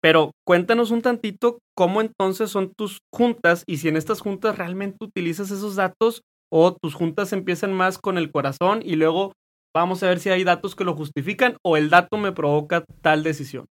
Pero 0.00 0.32
cuéntanos 0.46 0.90
un 0.90 1.02
tantito 1.02 1.58
cómo 1.76 2.00
entonces 2.00 2.50
son 2.50 2.72
tus 2.76 2.98
juntas 3.12 3.64
y 3.66 3.78
si 3.78 3.88
en 3.88 3.96
estas 3.96 4.20
juntas 4.20 4.56
realmente 4.56 4.98
utilizas 5.00 5.50
esos 5.50 5.76
datos 5.76 6.22
o 6.52 6.74
tus 6.74 6.94
juntas 6.94 7.32
empiezan 7.32 7.72
más 7.72 7.98
con 7.98 8.16
el 8.16 8.30
corazón 8.30 8.80
y 8.84 8.94
luego 8.94 9.32
vamos 9.74 10.02
a 10.02 10.08
ver 10.08 10.20
si 10.20 10.30
hay 10.30 10.44
datos 10.44 10.76
que 10.76 10.84
lo 10.84 10.94
justifican 10.94 11.56
o 11.64 11.76
el 11.76 11.90
dato 11.90 12.16
me 12.16 12.32
provoca 12.32 12.84
tal 13.02 13.22
decisión 13.22 13.66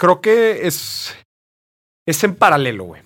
creo 0.00 0.20
que 0.20 0.66
es, 0.66 1.14
es 2.08 2.24
en 2.24 2.34
paralelo, 2.34 2.84
güey. 2.84 3.02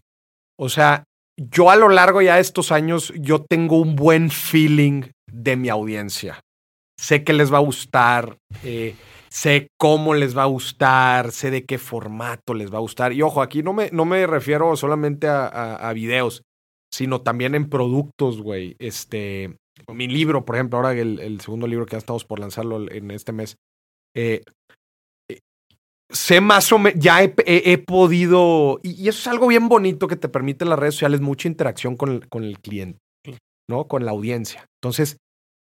O 0.59 0.68
sea, 0.68 1.05
yo 1.36 1.70
a 1.70 1.76
lo 1.76 1.88
largo 1.88 2.22
ya 2.22 2.36
de 2.36 2.40
estos 2.40 2.70
años, 2.70 3.12
yo 3.18 3.45
tengo 3.45 3.78
un 3.78 3.97
buen 3.97 4.30
feeling 4.30 5.03
de 5.30 5.57
mi 5.57 5.68
audiencia. 5.68 6.40
Sé 6.99 7.24
que 7.24 7.32
les 7.32 7.53
va 7.53 7.57
a 7.59 7.62
gustar, 7.62 8.38
eh, 8.62 8.95
sé 9.28 9.66
cómo 9.76 10.14
les 10.14 10.38
va 10.38 10.45
a 10.45 10.47
gustar, 10.47 11.32
sé 11.32 11.51
de 11.51 11.64
qué 11.64 11.78
formato 11.78 12.55
les 12.55 12.72
va 12.72 12.78
a 12.78 12.82
gustar. 12.82 13.12
Y 13.12 13.22
ojo, 13.22 13.42
aquí 13.42 13.64
no 13.64 13.72
me, 13.72 13.90
no 13.90 14.05
me 14.05 14.24
refiero 14.28 14.76
solamente 14.76 15.26
a, 15.28 15.92
videos, 15.92 16.42
sino 16.92 17.22
también 17.22 17.57
en 17.57 17.68
productos, 17.68 18.40
güey. 18.40 18.76
Este, 18.78 19.57
mi 19.92 20.07
libro, 20.07 20.45
por 20.45 20.55
ejemplo, 20.55 20.78
ahora 20.78 20.92
el, 20.92 21.18
el 21.18 21.40
segundo 21.40 21.66
libro 21.66 21.86
que 21.86 21.92
ya 21.92 21.99
estamos 21.99 22.24
por 22.24 22.38
lanzarlo 22.38 22.88
en 22.88 23.11
este 23.11 23.32
mes, 23.32 23.57
eh, 24.14 24.42
sé 26.14 26.40
más 26.40 26.72
o 26.72 26.78
menos, 26.78 26.98
ya 27.02 27.22
he, 27.22 27.78
podido, 27.78 28.80
y, 28.82 29.08
eso 29.08 29.18
es 29.18 29.26
algo 29.26 29.48
bien 29.48 29.68
bonito 29.68 30.08
que 30.08 30.16
te 30.16 30.28
permite 30.28 30.64
las 30.64 30.78
redes 30.78 30.94
sociales, 30.94 31.20
mucha 31.20 31.48
interacción 31.48 31.96
con 31.96 32.10
el, 32.10 32.28
con 32.28 32.44
el 32.44 32.60
cliente, 32.60 33.00
¿no? 33.68 33.86
Con 33.88 34.04
la 34.04 34.12
audiencia. 34.12 34.66
Entonces, 34.80 35.18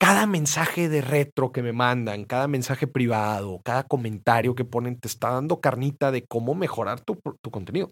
cada 0.01 0.27
mensaje 0.27 0.89
de 0.89 1.01
retro 1.01 1.51
que 1.51 1.63
me 1.63 1.73
mandan, 1.73 2.25
cada 2.25 2.47
mensaje 2.47 2.87
privado, 2.87 3.61
cada 3.65 3.83
comentario 3.83 4.55
que 4.55 4.65
ponen, 4.65 4.99
te 4.99 5.09
está 5.09 5.31
dando 5.31 5.61
carnita 5.61 6.13
de 6.13 6.25
cómo 6.25 6.55
mejorar 6.55 7.01
tu, 7.01 7.19
tu 7.43 7.51
contenido 7.51 7.91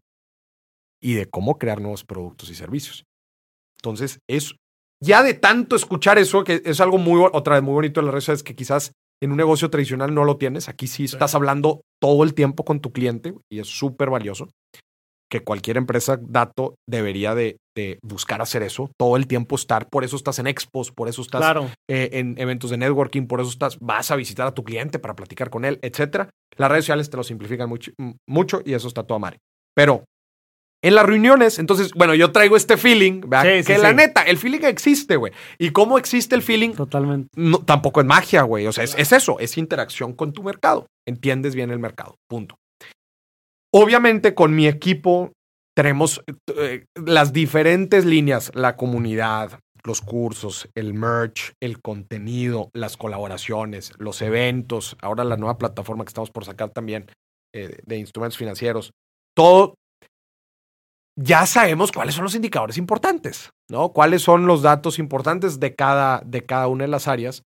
y 1.03 1.15
de 1.15 1.27
cómo 1.27 1.59
crear 1.59 1.81
nuevos 1.81 2.05
productos 2.05 2.49
y 2.51 2.55
servicios. 2.55 3.05
Entonces, 3.81 4.21
es 4.29 4.55
ya 5.03 5.23
de 5.23 5.35
tanto 5.35 5.77
escuchar 5.77 6.19
eso, 6.19 6.45
que 6.45 6.63
es 6.65 6.81
algo 6.81 6.99
muy, 6.99 7.29
otra 7.33 7.55
vez 7.55 7.63
muy 7.63 7.75
bonito 7.75 8.01
de 8.01 8.07
las 8.07 8.15
redes 8.15 8.25
sociales, 8.25 8.43
que 8.43 8.57
quizás 8.57 8.93
en 9.23 9.31
un 9.31 9.37
negocio 9.37 9.71
tradicional 9.71 10.15
no 10.15 10.25
lo 10.25 10.37
tienes. 10.37 10.69
Aquí 10.69 10.87
sí 10.87 11.05
estás 11.05 11.35
hablando 11.35 11.83
todo 12.01 12.25
el 12.25 12.35
tiempo 12.35 12.65
con 12.65 12.81
tu 12.81 12.93
cliente 12.93 13.35
y 13.51 13.61
es 13.61 13.69
súper 13.69 14.11
valioso. 14.11 14.49
Que 15.29 15.43
cualquier 15.43 15.77
empresa 15.77 16.19
dato 16.21 16.77
debería 16.89 17.35
de, 17.35 17.57
buscar 18.03 18.41
hacer 18.41 18.63
eso, 18.63 18.91
todo 18.97 19.17
el 19.17 19.27
tiempo 19.27 19.57
estar. 19.57 19.89
Por 19.89 20.05
eso 20.05 20.17
estás 20.17 20.39
en 20.39 20.47
expos, 20.47 20.93
por 20.93 21.09
eso 21.09 21.21
estás 21.21 21.57
eh, 21.91 22.11
en 22.13 22.37
eventos 22.39 22.71
de 22.71 22.77
networking, 22.77 23.27
por 23.27 23.41
eso 23.41 23.51
estás, 23.51 23.79
vas 23.81 24.11
a 24.11 24.17
visitar 24.17 24.47
a 24.47 24.55
tu 24.55 24.63
cliente 24.63 24.99
para 24.99 25.17
platicar 25.17 25.51
con 25.51 25.65
él, 25.65 25.81
etcétera. 25.83 26.31
Las 26.57 26.71
redes 26.71 26.85
sociales 26.85 27.11
te 27.11 27.17
lo 27.17 27.25
simplifican 27.25 27.69
mucho, 27.69 27.91
mucho 28.27 28.63
y 28.65 28.75
eso 28.75 28.89
está 28.89 29.03
todo 29.03 29.19
madre. 29.19 29.39
Pero 29.75 30.05
en 30.87 30.95
las 30.95 31.05
reuniones, 31.05 31.59
entonces, 31.59 31.91
bueno, 31.95 32.15
yo 32.15 32.31
traigo 32.31 32.57
este 32.57 32.77
feeling, 32.77 33.23
¿verdad? 33.27 33.65
que 33.65 33.77
la 33.77 33.93
neta, 33.93 34.23
el 34.23 34.39
feeling 34.39 34.61
existe, 34.63 35.17
güey. 35.17 35.33
¿Y 35.59 35.71
cómo 35.71 35.99
existe 35.99 36.37
el 36.37 36.43
feeling? 36.43 36.75
Totalmente. 36.75 37.29
No, 37.35 37.59
tampoco 37.59 38.01
es 38.01 38.07
magia, 38.07 38.43
güey. 38.43 38.69
O 38.69 38.73
sea, 38.73 38.85
es, 38.85 39.13
eso, 39.13 39.41
es 39.41 39.59
interacción 39.59 40.13
con 40.13 40.33
tu 40.33 40.45
mercado. 40.45 40.87
Entiendes 41.05 41.57
bien 41.57 41.73
el 41.73 41.81
mercado, 41.81 42.15
punto. 42.29 42.57
Obviamente, 43.75 44.33
con 44.35 44.55
mi 44.55 44.69
equipo 44.69 45.33
tenemos 45.77 46.23
eh, 46.57 46.85
las 46.95 47.33
diferentes 47.33 48.05
líneas, 48.05 48.53
la 48.55 48.77
comunidad, 48.77 49.59
los 49.83 50.01
cursos, 50.01 50.69
el 50.77 50.95
merch, 50.95 51.53
el 51.61 51.83
contenido, 51.83 52.71
las 52.73 52.97
colaboraciones, 52.97 53.93
los 53.99 54.23
eventos, 54.23 54.97
ahora 55.03 55.25
la 55.25 55.37
nueva 55.37 55.59
plataforma 55.59 56.05
que 56.05 56.11
estamos 56.11 56.31
por 56.31 56.45
sacar 56.45 56.71
también 56.71 57.07
eh, 57.53 57.77
de 57.85 57.97
instrumentos 57.97 58.39
financieros. 58.39 58.93
Todo, 59.35 59.75
ya 61.17 61.47
sabemos 61.47 61.93
cuáles 61.93 62.15
son 62.15 62.25
los 62.25 62.35
indicadores 62.35 62.77
importantes, 62.77 63.51
¿no? 63.69 63.91
Cuáles 63.91 64.23
son 64.23 64.47
los 64.47 64.63
datos 64.63 64.99
importantes 64.99 65.59
de 65.59 65.75
cada, 65.75 66.21
de 66.25 66.45
cada 66.45 66.69
una 66.69 66.85
de 66.85 66.89
las 66.89 67.09
áreas. 67.09 67.43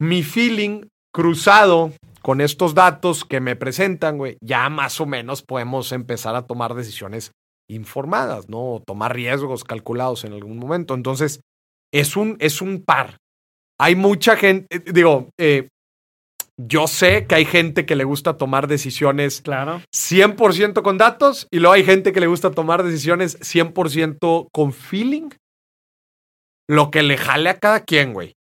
Mi 0.00 0.22
feeling 0.22 0.86
cruzado 1.12 1.92
con 2.22 2.40
estos 2.40 2.74
datos 2.74 3.24
que 3.24 3.40
me 3.40 3.56
presentan, 3.56 4.16
güey, 4.16 4.38
ya 4.40 4.68
más 4.70 5.00
o 5.00 5.06
menos 5.06 5.42
podemos 5.42 5.92
empezar 5.92 6.34
a 6.34 6.46
tomar 6.46 6.74
decisiones 6.74 7.32
informadas, 7.68 8.48
¿no? 8.48 8.82
tomar 8.86 9.14
riesgos 9.14 9.64
calculados 9.64 10.24
en 10.24 10.32
algún 10.32 10.58
momento. 10.58 10.94
Entonces, 10.94 11.40
es 11.92 12.16
un, 12.16 12.36
es 12.40 12.62
un 12.62 12.82
par. 12.82 13.16
Hay 13.78 13.96
mucha 13.96 14.36
gente, 14.36 14.66
eh, 14.70 14.92
digo, 14.92 15.28
eh, 15.38 15.68
yo 16.66 16.86
sé 16.86 17.26
que 17.26 17.34
hay 17.34 17.44
gente 17.44 17.86
que 17.86 17.96
le 17.96 18.04
gusta 18.04 18.36
tomar 18.36 18.66
decisiones 18.66 19.40
claro. 19.40 19.82
100% 19.94 20.82
con 20.82 20.98
datos 20.98 21.46
y 21.50 21.58
luego 21.58 21.74
hay 21.74 21.84
gente 21.84 22.12
que 22.12 22.20
le 22.20 22.26
gusta 22.26 22.50
tomar 22.50 22.82
decisiones 22.82 23.38
100% 23.40 24.48
con 24.52 24.72
feeling. 24.72 25.30
Lo 26.68 26.90
que 26.90 27.02
le 27.02 27.16
jale 27.16 27.50
a 27.50 27.58
cada 27.58 27.80
quien, 27.80 28.12
güey. 28.12 28.34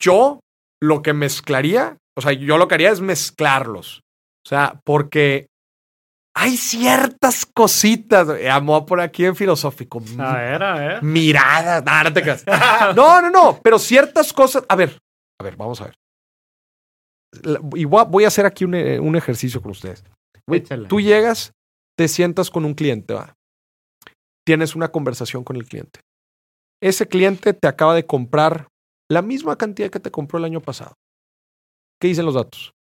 Yo 0.00 0.40
lo 0.80 1.02
que 1.02 1.12
mezclaría, 1.12 1.96
o 2.16 2.20
sea, 2.20 2.32
yo 2.32 2.58
lo 2.58 2.68
que 2.68 2.74
haría 2.74 2.90
es 2.90 3.00
mezclarlos. 3.00 4.00
O 4.44 4.48
sea, 4.48 4.80
porque 4.84 5.46
hay 6.34 6.56
ciertas 6.56 7.46
cositas, 7.46 8.28
amo 8.50 8.84
por 8.86 9.00
aquí 9.00 9.24
en 9.24 9.36
filosófico. 9.36 10.02
A 10.18 10.36
ver, 10.36 10.62
a 10.62 10.74
ver. 10.74 11.02
Miradas, 11.02 11.84
no, 11.84 12.04
no 12.04 12.12
te 12.12 12.22
No, 12.96 13.20
no, 13.22 13.30
no, 13.30 13.60
pero 13.62 13.78
ciertas 13.78 14.32
cosas. 14.32 14.64
A 14.68 14.76
ver, 14.76 14.98
a 15.40 15.44
ver, 15.44 15.56
vamos 15.56 15.80
a 15.80 15.84
ver 15.84 16.01
y 17.74 17.84
voy 17.84 18.24
a, 18.24 18.28
hacer 18.28 18.46
aquí 18.46 18.64
un, 18.64 18.74
eh, 18.74 19.00
un 19.00 19.16
ejercicio 19.16 19.60
con 19.62 19.70
ustedes. 19.70 20.04
tú 20.88 21.00
llegas, 21.00 21.52
te 21.96 22.08
sientas 22.08 22.50
con 22.50 22.64
un 22.64 22.74
cliente, 22.74 23.14
¿va? 23.14 23.34
tienes 24.44 24.74
una 24.74 24.88
conversación 24.88 25.44
con 25.44 25.56
el 25.56 25.64
cliente. 25.64 26.00
Ese 26.82 27.06
cliente 27.06 27.52
te 27.52 27.68
acaba 27.68 27.94
de 27.94 28.06
comprar 28.06 28.68
la 29.10 29.22
misma 29.22 29.56
cantidad 29.56 29.90
que 29.90 30.00
te 30.00 30.10
compró 30.10 30.38
el 30.38 30.44
año 30.44 30.60
pasado. 30.60 30.94
¿Qué 32.00 32.08
dicen 32.08 32.26
los 32.26 32.34
datos? 32.34 32.72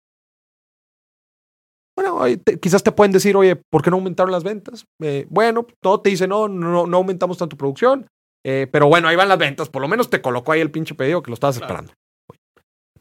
Bueno, 1.96 2.20
quizás 2.62 2.82
te 2.82 2.92
pueden 2.92 3.12
decir, 3.12 3.36
oye, 3.36 3.62
¿por 3.70 3.84
qué 3.84 3.92
no 3.92 3.98
aumentaron 3.98 4.32
las 4.32 4.44
ventas? 4.44 4.86
Eh, 5.04 5.28
bueno, 5.30 5.68
todo 5.82 6.02
te 6.02 6.10
dice, 6.10 6.28
no, 6.28 6.48
no, 6.48 6.88
no 6.88 6.98
aumentamos 6.98 7.38
tanto 7.38 7.58
producción, 7.58 8.08
eh, 8.44 8.68
pero 8.72 8.88
bueno, 8.88 9.08
ahí 9.08 9.16
van 9.16 9.30
las 9.30 9.38
ventas. 9.38 9.70
Por 9.70 9.82
lo 9.82 9.88
menos 9.88 10.10
te 10.10 10.22
colocó 10.22 10.54
ahí 10.54 10.62
el 10.62 10.72
pinche 10.72 10.96
pedido 10.96 11.22
que 11.22 11.30
lo 11.30 11.36
estabas 11.36 11.58
esperando. 11.58 11.94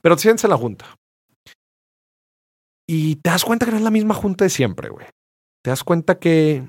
Pero 0.03 0.16
te 0.16 0.22
sientes 0.22 0.44
en 0.44 0.51
la 0.51 0.57
junta. 0.57 0.96
Y 2.93 3.14
te 3.14 3.30
das 3.30 3.45
cuenta 3.45 3.66
que 3.66 3.70
no 3.70 3.78
es 3.78 3.84
la 3.84 3.93
misma 3.93 4.14
junta 4.14 4.45
de 4.45 4.51
siempre, 4.51 4.88
güey. 4.88 5.07
Te 5.62 5.70
das 5.70 5.84
cuenta 5.84 6.18
que 6.18 6.68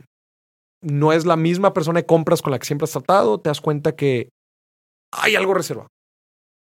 no 0.84 1.14
es 1.14 1.26
la 1.26 1.36
misma 1.36 1.74
persona 1.74 2.00
de 2.00 2.06
compras 2.06 2.44
con 2.44 2.52
la 2.52 2.60
que 2.60 2.68
siempre 2.68 2.84
has 2.84 2.92
tratado. 2.92 3.40
Te 3.40 3.50
das 3.50 3.60
cuenta 3.60 3.96
que 3.96 4.30
hay 5.12 5.36
algo 5.36 5.56
reservado. 5.56 5.88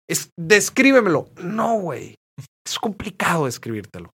Es, 0.08 0.30
descríbemelo. 0.40 1.28
No, 1.42 1.78
güey. 1.78 2.14
Es 2.66 2.78
complicado 2.78 3.44
describírtelo. 3.44 4.08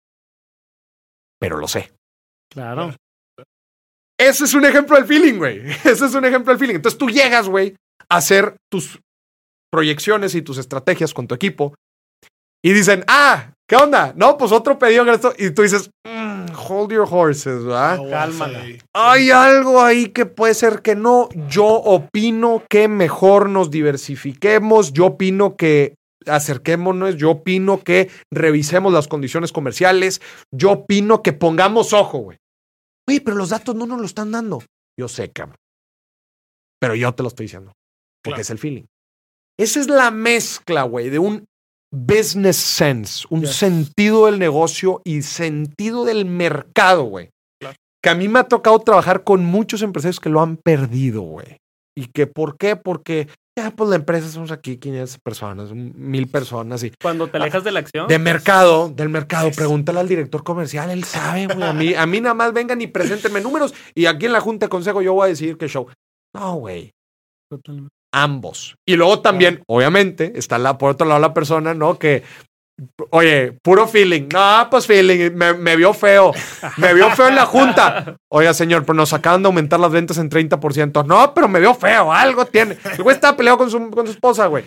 Pero 1.40 1.56
lo 1.56 1.66
sé. 1.66 1.92
Claro. 2.48 2.94
Ese 4.16 4.44
es 4.44 4.54
un 4.54 4.64
ejemplo 4.64 4.94
del 4.94 5.06
feeling, 5.06 5.38
güey. 5.38 5.68
Ese 5.84 6.06
es 6.06 6.14
un 6.14 6.24
ejemplo 6.24 6.52
del 6.52 6.60
feeling. 6.60 6.76
Entonces 6.76 6.98
tú 6.98 7.10
llegas, 7.10 7.48
güey, 7.48 7.74
a 8.08 8.18
hacer 8.18 8.58
tus 8.70 9.00
proyecciones 9.72 10.36
y 10.36 10.42
tus 10.42 10.58
estrategias 10.58 11.12
con 11.12 11.26
tu 11.26 11.34
equipo 11.34 11.74
y 12.64 12.72
dicen, 12.72 13.02
ah, 13.08 13.54
¿qué 13.68 13.76
onda? 13.76 14.12
No, 14.16 14.36
pues 14.36 14.52
otro 14.52 14.78
pedido 14.78 15.04
Y 15.38 15.50
tú 15.50 15.62
dices, 15.62 15.90
mm, 16.06 16.46
hold 16.68 16.92
your 16.92 17.06
horses, 17.10 17.64
¿verdad? 17.64 17.98
No, 17.98 18.10
Cálmala. 18.10 18.64
Hay 18.94 19.30
algo 19.30 19.82
ahí 19.82 20.08
que 20.10 20.26
puede 20.26 20.54
ser 20.54 20.82
que 20.82 20.94
no. 20.94 21.28
Yo 21.48 21.66
opino 21.66 22.62
que 22.68 22.88
mejor 22.88 23.48
nos 23.48 23.70
diversifiquemos. 23.70 24.92
Yo 24.92 25.06
opino 25.06 25.56
que 25.56 25.94
acerquémonos. 26.26 27.16
Yo 27.16 27.30
opino 27.30 27.82
que 27.82 28.10
revisemos 28.32 28.92
las 28.92 29.08
condiciones 29.08 29.52
comerciales. 29.52 30.20
Yo 30.52 30.72
opino 30.72 31.22
que 31.22 31.32
pongamos 31.32 31.92
ojo, 31.92 32.18
güey. 32.18 32.38
Oye, 33.08 33.20
pero 33.20 33.36
los 33.36 33.50
datos 33.50 33.74
no 33.74 33.86
nos 33.86 34.00
lo 34.00 34.06
están 34.06 34.32
dando. 34.32 34.62
Yo 34.98 35.08
sé, 35.08 35.30
cabrón. 35.30 35.56
Pero 36.80 36.94
yo 36.94 37.12
te 37.14 37.22
lo 37.22 37.28
estoy 37.28 37.44
diciendo. 37.44 37.72
Porque 38.22 38.36
Claro. 38.36 38.42
es 38.42 38.50
el 38.50 38.58
feeling. 38.58 38.84
Esa 39.58 39.80
es 39.80 39.88
la 39.88 40.10
mezcla, 40.10 40.82
güey, 40.82 41.08
de 41.08 41.18
un 41.18 41.46
business 41.92 42.56
sense, 42.56 43.26
un 43.30 43.42
Yes. 43.42 43.54
sentido 43.56 44.26
del 44.26 44.38
negocio 44.38 45.00
y 45.04 45.22
sentido 45.22 46.04
del 46.04 46.24
mercado, 46.24 47.04
güey. 47.04 47.30
Claro. 47.60 47.76
Que 48.02 48.10
a 48.10 48.14
mí 48.14 48.28
me 48.28 48.38
ha 48.40 48.44
tocado 48.44 48.78
trabajar 48.80 49.24
con 49.24 49.44
muchos 49.44 49.82
empresarios 49.82 50.20
que 50.20 50.28
lo 50.28 50.40
han 50.40 50.56
perdido, 50.56 51.22
güey. 51.22 51.56
¿Y 51.98 52.06
que 52.06 52.26
por 52.26 52.58
qué? 52.58 52.76
Porque 52.76 53.28
ya, 53.58 53.70
pues 53.70 53.88
la 53.88 53.96
empresa 53.96 54.28
somos 54.28 54.50
aquí 54.50 54.76
500 54.76 55.18
personas, 55.24 55.72
mil 55.72 56.26
personas 56.28 56.82
y 56.82 56.92
Cuando 57.00 57.26
te 57.28 57.38
alejas 57.38 57.64
de 57.64 57.72
la 57.72 57.78
acción. 57.80 58.06
de 58.06 58.18
mercado, 58.18 58.90
del 58.90 59.08
mercado, 59.08 59.50
pregúntale 59.50 60.00
al 60.00 60.08
director 60.08 60.44
comercial, 60.44 60.90
él 60.90 61.04
sabe, 61.04 61.46
güey. 61.46 61.62
A 61.62 61.72
mí, 61.72 61.94
a 61.94 62.04
mí 62.04 62.20
nada 62.20 62.34
más 62.34 62.52
vengan 62.52 62.82
y 62.82 62.86
preséntenme 62.86 63.40
números 63.40 63.72
y 63.94 64.04
aquí 64.04 64.26
en 64.26 64.32
la 64.32 64.40
junta 64.42 64.66
de 64.66 64.70
consejo 64.70 65.00
yo 65.00 65.14
voy 65.14 65.24
a 65.24 65.28
decir 65.28 65.56
qué 65.56 65.68
show. 65.68 65.86
No, 66.34 66.56
güey. 66.56 66.90
Totalmente. 67.50 67.88
Ambos. 68.16 68.76
Y 68.86 68.96
luego 68.96 69.20
también, 69.20 69.62
obviamente, 69.66 70.32
está 70.36 70.56
la, 70.56 70.78
por 70.78 70.92
otro 70.92 71.06
lado 71.06 71.20
la 71.20 71.34
persona, 71.34 71.74
¿no? 71.74 71.98
Que, 71.98 72.22
oye, 73.10 73.52
puro 73.62 73.86
feeling. 73.86 74.28
No, 74.32 74.68
pues 74.70 74.86
feeling. 74.86 75.32
Me, 75.34 75.52
me 75.52 75.76
vio 75.76 75.92
feo. 75.92 76.32
Me 76.78 76.94
vio 76.94 77.10
feo 77.10 77.28
en 77.28 77.34
la 77.34 77.44
junta. 77.44 78.16
Oiga, 78.32 78.54
señor, 78.54 78.86
pero 78.86 78.94
nos 78.94 79.12
acaban 79.12 79.42
de 79.42 79.48
aumentar 79.48 79.78
las 79.78 79.92
ventas 79.92 80.16
en 80.16 80.30
30%. 80.30 81.04
No, 81.04 81.34
pero 81.34 81.46
me 81.46 81.60
vio 81.60 81.74
feo. 81.74 82.10
Algo 82.10 82.46
tiene. 82.46 82.78
El 82.96 83.02
güey 83.02 83.14
estaba 83.14 83.36
peleado 83.36 83.58
con 83.58 83.70
su, 83.70 83.90
con 83.90 84.06
su 84.06 84.12
esposa, 84.12 84.46
güey. 84.46 84.64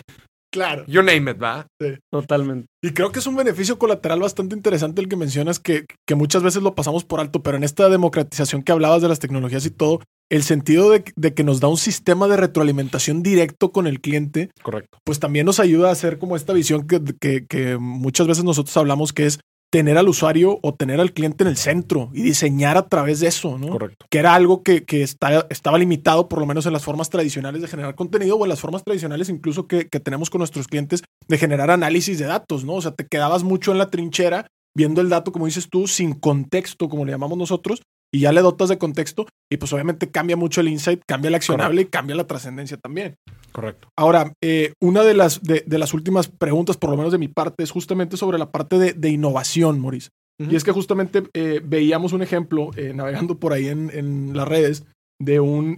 Claro. 0.51 0.83
You 0.87 1.03
name 1.03 1.29
it, 1.31 1.41
¿va? 1.41 1.67
Totalmente. 2.11 2.67
Y 2.81 2.91
creo 2.91 3.11
que 3.11 3.19
es 3.19 3.27
un 3.27 3.35
beneficio 3.35 3.77
colateral 3.77 4.19
bastante 4.19 4.55
interesante 4.55 5.01
el 5.01 5.07
que 5.07 5.15
mencionas, 5.15 5.59
que, 5.59 5.85
que 6.07 6.15
muchas 6.15 6.41
veces 6.41 6.63
lo 6.63 6.73
pasamos 6.73 7.05
por 7.05 7.19
alto, 7.19 7.43
pero 7.43 7.57
en 7.57 7.63
esta 7.63 7.87
democratización 7.89 8.63
que 8.63 8.71
hablabas 8.71 9.01
de 9.01 9.09
las 9.09 9.19
tecnologías 9.19 9.65
y 9.65 9.69
todo, 9.71 9.99
el 10.31 10.43
sentido 10.43 10.89
de, 10.89 11.03
de 11.15 11.33
que 11.33 11.43
nos 11.43 11.59
da 11.59 11.67
un 11.67 11.77
sistema 11.77 12.27
de 12.27 12.37
retroalimentación 12.37 13.21
directo 13.21 13.71
con 13.71 13.85
el 13.87 13.99
cliente, 14.01 14.49
Correcto. 14.61 14.97
pues 15.03 15.19
también 15.19 15.45
nos 15.45 15.59
ayuda 15.59 15.89
a 15.89 15.93
hacer 15.93 16.17
como 16.19 16.35
esta 16.35 16.53
visión 16.53 16.87
que, 16.87 17.01
que- 17.19 17.45
que 17.47 17.77
muchas 17.77 18.27
veces 18.27 18.43
nosotros 18.43 18.75
hablamos, 18.77 19.13
que 19.13 19.25
es 19.25 19.39
tener 19.71 19.97
al 19.97 20.09
usuario 20.09 20.57
o 20.63 20.73
tener 20.73 20.99
al 20.99 21.13
cliente 21.13 21.43
en 21.43 21.47
el 21.49 21.57
centro 21.57 22.09
y 22.13 22.21
diseñar 22.23 22.75
a 22.77 22.87
través 22.87 23.19
de 23.19 23.27
eso, 23.27 23.57
¿no? 23.59 23.69
Correcto. 23.69 24.05
que 24.09 24.17
era 24.17 24.33
algo 24.33 24.63
que, 24.63 24.83
que 24.83 25.03
está- 25.03 25.45
estaba 25.49 25.77
limitado 25.77 26.27
por 26.27 26.39
lo 26.39 26.45
menos 26.47 26.65
en 26.65 26.73
las 26.73 26.83
formas 26.83 27.09
tradicionales 27.09 27.61
de 27.61 27.67
generar 27.67 27.93
contenido 27.95 28.35
o 28.35 28.45
en 28.45 28.49
las 28.49 28.59
formas 28.59 28.83
tradicionales 28.83 29.29
incluso 29.29 29.67
que, 29.67 29.87
que 29.87 29.99
tenemos 29.99 30.29
con 30.29 30.39
nuestros 30.39 30.67
clientes 30.67 31.03
de 31.27 31.37
generar 31.37 31.69
análisis 31.69 32.17
de 32.17 32.25
datos, 32.25 32.65
¿no? 32.65 32.73
O 32.73 32.81
sea, 32.81 32.91
te 32.93 33.05
quedabas 33.05 33.43
mucho 33.43 33.71
en 33.71 33.77
la 33.77 33.89
trinchera 33.89 34.47
viendo 34.75 35.01
el 35.01 35.09
dato, 35.09 35.31
como 35.31 35.45
dices 35.45 35.67
tú, 35.69 35.87
sin 35.87 36.13
contexto, 36.13 36.89
como 36.89 37.05
le 37.05 37.11
llamamos 37.11 37.37
nosotros, 37.37 37.81
y 38.11 38.21
ya 38.21 38.31
le 38.31 38.41
dotas 38.41 38.69
de 38.69 38.77
contexto 38.77 39.27
y 39.51 39.57
pues 39.57 39.71
obviamente 39.73 40.09
cambia 40.09 40.35
mucho 40.35 40.61
el 40.61 40.67
insight, 40.67 41.01
cambia 41.07 41.29
el 41.29 41.35
accionable 41.35 41.81
y 41.81 41.85
cambia 41.85 42.15
la 42.15 42.27
trascendencia 42.27 42.77
también. 42.77 43.15
Correcto. 43.51 43.89
Ahora, 43.97 44.33
eh, 44.41 44.73
una 44.81 45.03
de 45.03 45.13
las, 45.13 45.41
de, 45.43 45.63
de 45.65 45.77
las 45.77 45.93
últimas 45.93 46.27
preguntas, 46.27 46.77
por 46.77 46.89
lo 46.89 46.97
menos 46.97 47.11
de 47.11 47.17
mi 47.17 47.27
parte, 47.27 47.63
es 47.63 47.71
justamente 47.71 48.17
sobre 48.17 48.37
la 48.37 48.51
parte 48.51 48.77
de, 48.77 48.93
de 48.93 49.09
innovación, 49.09 49.79
Maurice. 49.79 50.09
Y 50.37 50.55
es 50.55 50.63
que 50.63 50.71
justamente 50.71 51.23
eh, 51.33 51.59
veíamos 51.61 52.13
un 52.13 52.21
ejemplo 52.21 52.69
eh, 52.77 52.93
navegando 52.95 53.37
por 53.37 53.51
ahí 53.51 53.67
en, 53.67 53.91
en 53.93 54.37
las 54.37 54.47
redes 54.47 54.85
de 55.19 55.41
un 55.41 55.77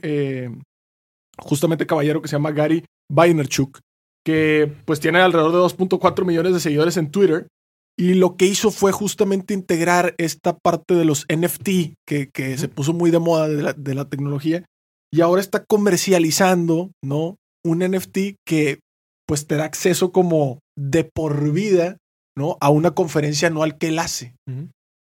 justamente 1.40 1.88
caballero 1.88 2.22
que 2.22 2.28
se 2.28 2.36
llama 2.36 2.52
Gary 2.52 2.86
Vaynerchuk, 3.12 3.80
que 4.24 4.72
pues 4.86 5.00
tiene 5.00 5.20
alrededor 5.20 5.52
de 5.52 5.58
2.4 5.58 6.26
millones 6.26 6.54
de 6.54 6.60
seguidores 6.60 6.98
en 6.98 7.10
Twitter. 7.10 7.48
Y 7.98 8.16
lo 8.16 8.36
que 8.36 8.46
hizo 8.46 8.72
fue 8.72 8.92
justamente 8.92 9.54
integrar 9.54 10.16
esta 10.18 10.58
parte 10.58 10.96
de 10.96 11.06
los 11.06 11.26
NFT 11.30 11.96
que, 12.08 12.30
que 12.34 12.58
se 12.58 12.68
puso 12.68 12.94
muy 12.94 13.12
de 13.12 13.20
moda 13.20 13.48
de 13.48 13.62
la, 13.62 13.74
de 13.74 13.96
la 13.96 14.06
tecnología. 14.06 14.66
Y 15.14 15.22
ahora 15.22 15.42
está 15.42 15.66
comercializando, 15.66 16.92
¿no? 17.04 17.36
Un 17.64 17.80
NFT 17.80 18.38
que 18.46 18.80
pues 19.28 19.46
te 19.48 19.56
da 19.56 19.66
acceso 19.66 20.12
como 20.12 20.60
de 20.78 21.04
por 21.04 21.52
vida, 21.52 21.98
¿no? 22.36 22.58
A 22.60 22.70
una 22.70 22.92
conferencia 22.92 23.50
anual 23.50 23.78
que 23.78 23.89
él 23.89 24.00
hace. 24.00 24.34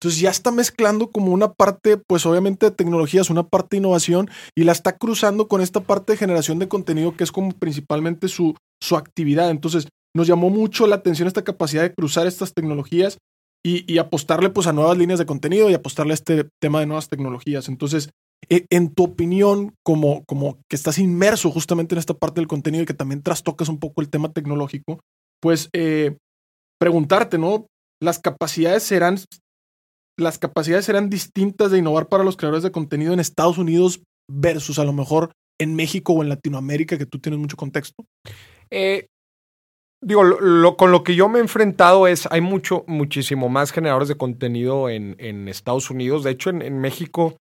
Entonces 0.02 0.20
ya 0.20 0.30
está 0.30 0.50
mezclando 0.50 1.10
como 1.10 1.32
una 1.32 1.52
parte, 1.52 1.96
pues 1.96 2.26
obviamente 2.26 2.66
de 2.66 2.72
tecnologías, 2.72 3.30
una 3.30 3.44
parte 3.44 3.76
de 3.76 3.78
innovación 3.78 4.28
y 4.56 4.64
la 4.64 4.72
está 4.72 4.96
cruzando 4.96 5.46
con 5.46 5.60
esta 5.60 5.80
parte 5.80 6.12
de 6.12 6.18
generación 6.18 6.58
de 6.58 6.66
contenido 6.66 7.16
que 7.16 7.22
es 7.22 7.30
como 7.30 7.52
principalmente 7.52 8.26
su, 8.26 8.56
su 8.82 8.96
actividad. 8.96 9.50
Entonces 9.50 9.86
nos 10.14 10.26
llamó 10.26 10.50
mucho 10.50 10.86
la 10.86 10.96
atención 10.96 11.28
esta 11.28 11.44
capacidad 11.44 11.82
de 11.82 11.94
cruzar 11.94 12.26
estas 12.26 12.54
tecnologías 12.54 13.18
y, 13.64 13.98
apostarle 13.98 14.50
pues 14.50 14.66
a 14.66 14.72
nuevas 14.72 14.98
líneas 14.98 15.20
de 15.20 15.26
contenido 15.26 15.70
y 15.70 15.74
apostarle 15.74 16.12
a 16.12 16.14
este 16.14 16.48
tema 16.60 16.80
de 16.80 16.86
nuevas 16.86 17.08
tecnologías. 17.08 17.68
Entonces, 17.68 18.10
e- 18.48 18.66
en 18.70 18.92
tu 18.92 19.04
opinión, 19.04 19.74
como, 19.84 20.24
como 20.24 20.58
que 20.68 20.74
estás 20.74 20.98
inmerso 20.98 21.50
justamente 21.50 21.94
en 21.94 22.00
esta 22.00 22.14
parte 22.14 22.40
del 22.40 22.48
contenido 22.48 22.82
y 22.82 22.86
que 22.86 22.94
también 22.94 23.22
trastocas 23.22 23.68
un 23.68 23.78
poco 23.78 24.00
el 24.00 24.10
tema 24.10 24.32
tecnológico, 24.32 24.98
pues 25.40 25.68
eh, 25.72 26.16
preguntarte, 26.80 27.38
¿no? 27.38 27.66
Las 28.00 28.18
capacidades 28.18 28.82
serán 28.82 29.18
las 30.18 30.38
capacidades 30.38 30.84
serán 30.84 31.08
distintas 31.08 31.70
de 31.70 31.78
innovar 31.78 32.08
para 32.08 32.24
los 32.24 32.36
creadores 32.36 32.62
de 32.62 32.70
contenido 32.70 33.14
en 33.14 33.20
Estados 33.20 33.58
Unidos 33.58 34.02
versus 34.30 34.78
a 34.78 34.84
lo 34.84 34.92
mejor 34.92 35.32
en 35.58 35.74
México 35.74 36.12
o 36.12 36.22
en 36.22 36.28
Latinoamérica, 36.28 36.98
que 36.98 37.06
tú 37.06 37.18
tienes 37.18 37.40
mucho 37.40 37.56
contexto. 37.56 38.04
Eh, 38.70 39.06
digo, 40.02 40.22
lo, 40.24 40.40
lo- 40.40 40.76
con 40.76 40.90
lo 40.92 41.04
que 41.04 41.14
yo 41.14 41.28
me 41.28 41.38
he 41.38 41.42
enfrentado 41.42 42.06
es, 42.06 42.26
hay 42.30 42.40
mucho, 42.40 42.84
muchísimo 42.86 43.48
más 43.48 43.72
generadores 43.72 44.08
de 44.08 44.16
contenido 44.16 44.88
en, 44.88 45.16
en 45.18 45.48
Estados 45.48 45.90
Unidos. 45.90 46.24
De 46.24 46.30
hecho, 46.30 46.50
en, 46.50 46.60
en 46.62 46.80
México, 46.80 47.36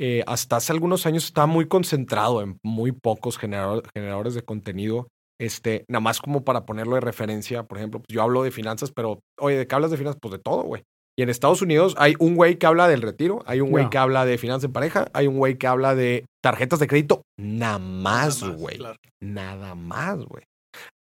eh, 0.00 0.22
hasta 0.26 0.56
hace 0.56 0.72
algunos 0.72 1.06
años 1.06 1.24
estaba 1.24 1.46
muy 1.46 1.66
concentrado 1.68 2.42
en 2.42 2.58
muy 2.64 2.92
pocos 2.92 3.38
generador- 3.40 3.84
generadores 3.94 4.34
de 4.34 4.42
contenido. 4.42 5.08
Este, 5.40 5.84
nada 5.88 6.00
más 6.00 6.20
como 6.20 6.44
para 6.44 6.66
ponerlo 6.66 6.96
de 6.96 7.00
referencia, 7.00 7.62
por 7.62 7.78
ejemplo, 7.78 8.00
pues 8.00 8.14
yo 8.14 8.20
hablo 8.22 8.42
de 8.42 8.50
finanzas, 8.50 8.92
pero, 8.94 9.20
oye, 9.38 9.56
¿de 9.56 9.66
qué 9.66 9.74
hablas 9.74 9.90
de 9.90 9.96
finanzas? 9.96 10.18
Pues 10.20 10.32
de 10.32 10.38
todo, 10.38 10.64
güey. 10.64 10.82
Y 11.18 11.22
en 11.22 11.28
Estados 11.30 11.60
Unidos 11.62 11.94
hay 11.98 12.14
un 12.18 12.34
güey 12.34 12.56
que 12.56 12.66
habla 12.66 12.88
del 12.88 13.02
retiro, 13.02 13.42
hay 13.46 13.60
un 13.60 13.70
güey 13.70 13.84
que 13.90 13.98
habla 13.98 14.24
de 14.24 14.36
finanzas 14.38 14.64
en 14.64 14.72
pareja, 14.72 15.08
hay 15.12 15.26
un 15.26 15.38
güey 15.38 15.56
que 15.58 15.66
habla 15.66 15.94
de 15.94 16.24
tarjetas 16.42 16.78
de 16.78 16.86
crédito, 16.86 17.22
nada 17.38 17.78
más, 17.78 18.42
güey 18.42 18.78
nada 19.22 19.74
más, 19.74 20.18
güey. 20.18 20.44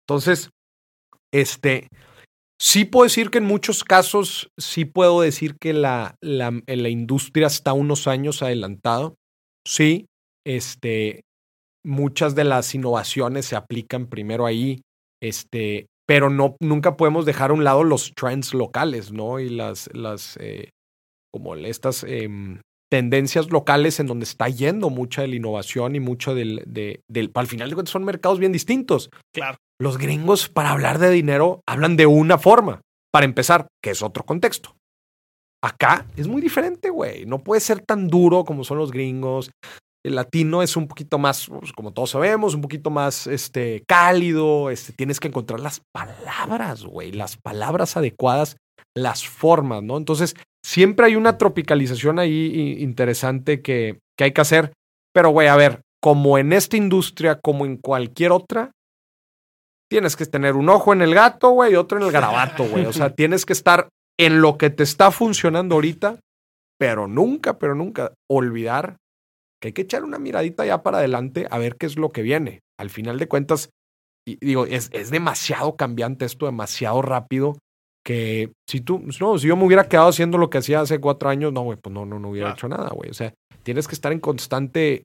Entonces, 0.07 0.49
este, 1.33 1.87
sí 2.59 2.85
puedo 2.85 3.03
decir 3.03 3.29
que 3.29 3.39
en 3.39 3.45
muchos 3.45 3.83
casos, 3.83 4.49
sí 4.57 4.85
puedo 4.85 5.21
decir 5.21 5.55
que 5.59 5.73
la, 5.73 6.15
la, 6.21 6.51
la 6.65 6.89
industria 6.89 7.47
está 7.47 7.73
unos 7.73 8.07
años 8.07 8.41
adelantado. 8.43 9.15
Sí, 9.67 10.07
este, 10.45 11.21
muchas 11.85 12.35
de 12.35 12.43
las 12.43 12.73
innovaciones 12.75 13.45
se 13.45 13.55
aplican 13.55 14.07
primero 14.07 14.45
ahí, 14.45 14.81
este, 15.21 15.87
pero 16.07 16.29
no, 16.29 16.55
nunca 16.59 16.97
podemos 16.97 17.25
dejar 17.25 17.51
a 17.51 17.53
un 17.53 17.63
lado 17.63 17.83
los 17.83 18.13
trends 18.15 18.53
locales, 18.53 19.11
¿no? 19.11 19.39
Y 19.39 19.49
las, 19.49 19.89
las, 19.93 20.37
eh, 20.37 20.69
como 21.31 21.55
estas 21.55 22.03
em, 22.03 22.61
tendencias 22.89 23.49
locales 23.51 23.99
en 23.99 24.07
donde 24.07 24.25
está 24.25 24.49
yendo 24.49 24.89
mucha 24.89 25.21
de 25.21 25.29
la 25.29 25.35
innovación 25.35 25.95
y 25.95 25.99
mucho 25.99 26.33
del, 26.35 26.63
de, 26.65 27.01
del, 27.07 27.31
al 27.35 27.47
final 27.47 27.69
de 27.69 27.75
cuentas 27.75 27.91
son 27.91 28.03
mercados 28.03 28.39
bien 28.39 28.51
distintos. 28.51 29.09
Claro. 29.33 29.57
Los 29.79 29.97
gringos 29.97 30.49
para 30.49 30.71
hablar 30.71 30.97
de 30.99 31.09
dinero 31.09 31.61
hablan 31.67 31.95
de 31.95 32.05
una 32.05 32.37
forma, 32.37 32.81
para 33.13 33.25
empezar, 33.25 33.67
que 33.81 33.91
es 33.91 34.01
otro 34.01 34.25
contexto. 34.25 34.75
Acá 35.63 36.05
es 36.15 36.27
muy 36.27 36.41
diferente, 36.41 36.89
güey. 36.89 37.25
No 37.25 37.43
puede 37.43 37.61
ser 37.61 37.81
tan 37.81 38.07
duro 38.07 38.43
como 38.43 38.63
son 38.63 38.77
los 38.77 38.91
gringos. 38.91 39.51
El 40.05 40.15
latino 40.15 40.63
es 40.63 40.77
un 40.77 40.87
poquito 40.87 41.17
más, 41.17 41.47
pues, 41.47 41.73
como 41.73 41.91
todos 41.91 42.11
sabemos, 42.11 42.55
un 42.55 42.61
poquito 42.61 42.89
más 42.89 43.27
este, 43.27 43.83
cálido. 43.85 44.69
Este, 44.69 44.93
tienes 44.93 45.19
que 45.19 45.27
encontrar 45.27 45.59
las 45.59 45.81
palabras, 45.93 46.85
güey, 46.85 47.11
las 47.11 47.37
palabras 47.37 47.97
adecuadas 47.97 48.55
las 48.95 49.27
formas, 49.27 49.83
¿no? 49.83 49.97
Entonces, 49.97 50.35
siempre 50.65 51.07
hay 51.07 51.15
una 51.15 51.37
tropicalización 51.37 52.19
ahí 52.19 52.77
interesante 52.79 53.61
que, 53.61 53.99
que 54.17 54.25
hay 54.25 54.31
que 54.31 54.41
hacer. 54.41 54.73
Pero, 55.13 55.29
güey, 55.29 55.47
a 55.47 55.55
ver, 55.55 55.81
como 56.01 56.37
en 56.37 56.53
esta 56.53 56.77
industria, 56.77 57.39
como 57.39 57.65
en 57.65 57.77
cualquier 57.77 58.31
otra, 58.31 58.71
tienes 59.89 60.15
que 60.15 60.25
tener 60.25 60.55
un 60.55 60.69
ojo 60.69 60.93
en 60.93 61.01
el 61.01 61.13
gato, 61.13 61.49
güey, 61.49 61.73
y 61.73 61.75
otro 61.75 61.97
en 61.97 62.05
el 62.05 62.11
garabato, 62.11 62.65
güey. 62.65 62.85
O 62.85 62.93
sea, 62.93 63.09
tienes 63.15 63.45
que 63.45 63.53
estar 63.53 63.89
en 64.19 64.41
lo 64.41 64.57
que 64.57 64.69
te 64.69 64.83
está 64.83 65.11
funcionando 65.11 65.75
ahorita, 65.75 66.19
pero 66.79 67.07
nunca, 67.07 67.57
pero 67.57 67.75
nunca 67.75 68.13
olvidar 68.29 68.97
que 69.61 69.69
hay 69.69 69.73
que 69.73 69.81
echar 69.81 70.03
una 70.03 70.19
miradita 70.19 70.65
ya 70.65 70.83
para 70.83 70.99
adelante 70.99 71.47
a 71.49 71.57
ver 71.57 71.75
qué 71.75 71.85
es 71.85 71.97
lo 71.97 72.11
que 72.11 72.21
viene. 72.21 72.61
Al 72.77 72.89
final 72.89 73.19
de 73.19 73.27
cuentas, 73.27 73.71
y 74.25 74.37
digo, 74.39 74.65
es, 74.65 74.89
es 74.93 75.09
demasiado 75.09 75.75
cambiante 75.75 76.25
esto, 76.25 76.45
demasiado 76.45 77.01
rápido, 77.01 77.57
que 78.05 78.51
si 78.67 78.81
tú, 78.81 79.03
no, 79.19 79.37
si 79.37 79.47
yo 79.47 79.55
me 79.55 79.65
hubiera 79.65 79.87
quedado 79.87 80.09
haciendo 80.09 80.37
lo 80.37 80.49
que 80.49 80.59
hacía 80.59 80.81
hace 80.81 80.99
cuatro 80.99 81.29
años, 81.29 81.53
no, 81.53 81.61
güey, 81.61 81.77
pues 81.77 81.93
no, 81.93 82.05
no, 82.05 82.19
no 82.19 82.29
hubiera 82.29 82.51
hecho 82.51 82.67
nada, 82.67 82.89
güey. 82.89 83.09
O 83.09 83.13
sea, 83.13 83.33
tienes 83.63 83.87
que 83.87 83.95
estar 83.95 84.11
en 84.11 84.19
constante 84.19 85.03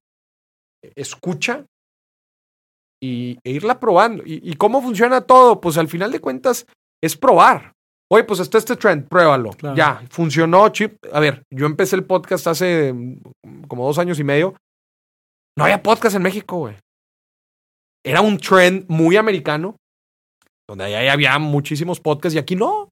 escucha 0.96 1.66
y, 3.02 3.38
e 3.44 3.50
irla 3.50 3.80
probando. 3.80 4.22
¿Y, 4.26 4.54
cómo 4.54 4.82
funciona 4.82 5.20
todo? 5.22 5.60
Pues 5.60 5.76
al 5.76 5.88
final 5.88 6.12
de 6.12 6.20
cuentas 6.20 6.66
es 7.02 7.16
probar. 7.16 7.72
Oye, 8.10 8.24
pues 8.24 8.40
está 8.40 8.58
este 8.58 8.76
trend, 8.76 9.08
pruébalo. 9.08 9.50
Ya, 9.74 10.02
funcionó, 10.10 10.68
chip. 10.68 10.96
A 11.12 11.20
ver, 11.20 11.42
yo 11.50 11.66
empecé 11.66 11.96
el 11.96 12.04
podcast 12.04 12.46
hace 12.46 12.92
mm, 12.92 13.64
como 13.68 13.86
dos 13.86 13.98
años 13.98 14.18
y 14.18 14.24
medio. 14.24 14.54
No 15.56 15.64
había 15.64 15.82
podcast 15.82 16.16
en 16.16 16.22
México, 16.22 16.58
güey. 16.58 16.76
Era 18.04 18.20
un 18.20 18.38
trend 18.38 18.84
muy 18.88 19.16
americano, 19.16 19.76
donde 20.68 20.84
allá 20.84 21.12
había 21.12 21.38
muchísimos 21.38 22.00
podcasts 22.00 22.34
y 22.34 22.38
aquí 22.38 22.56
no. 22.56 22.88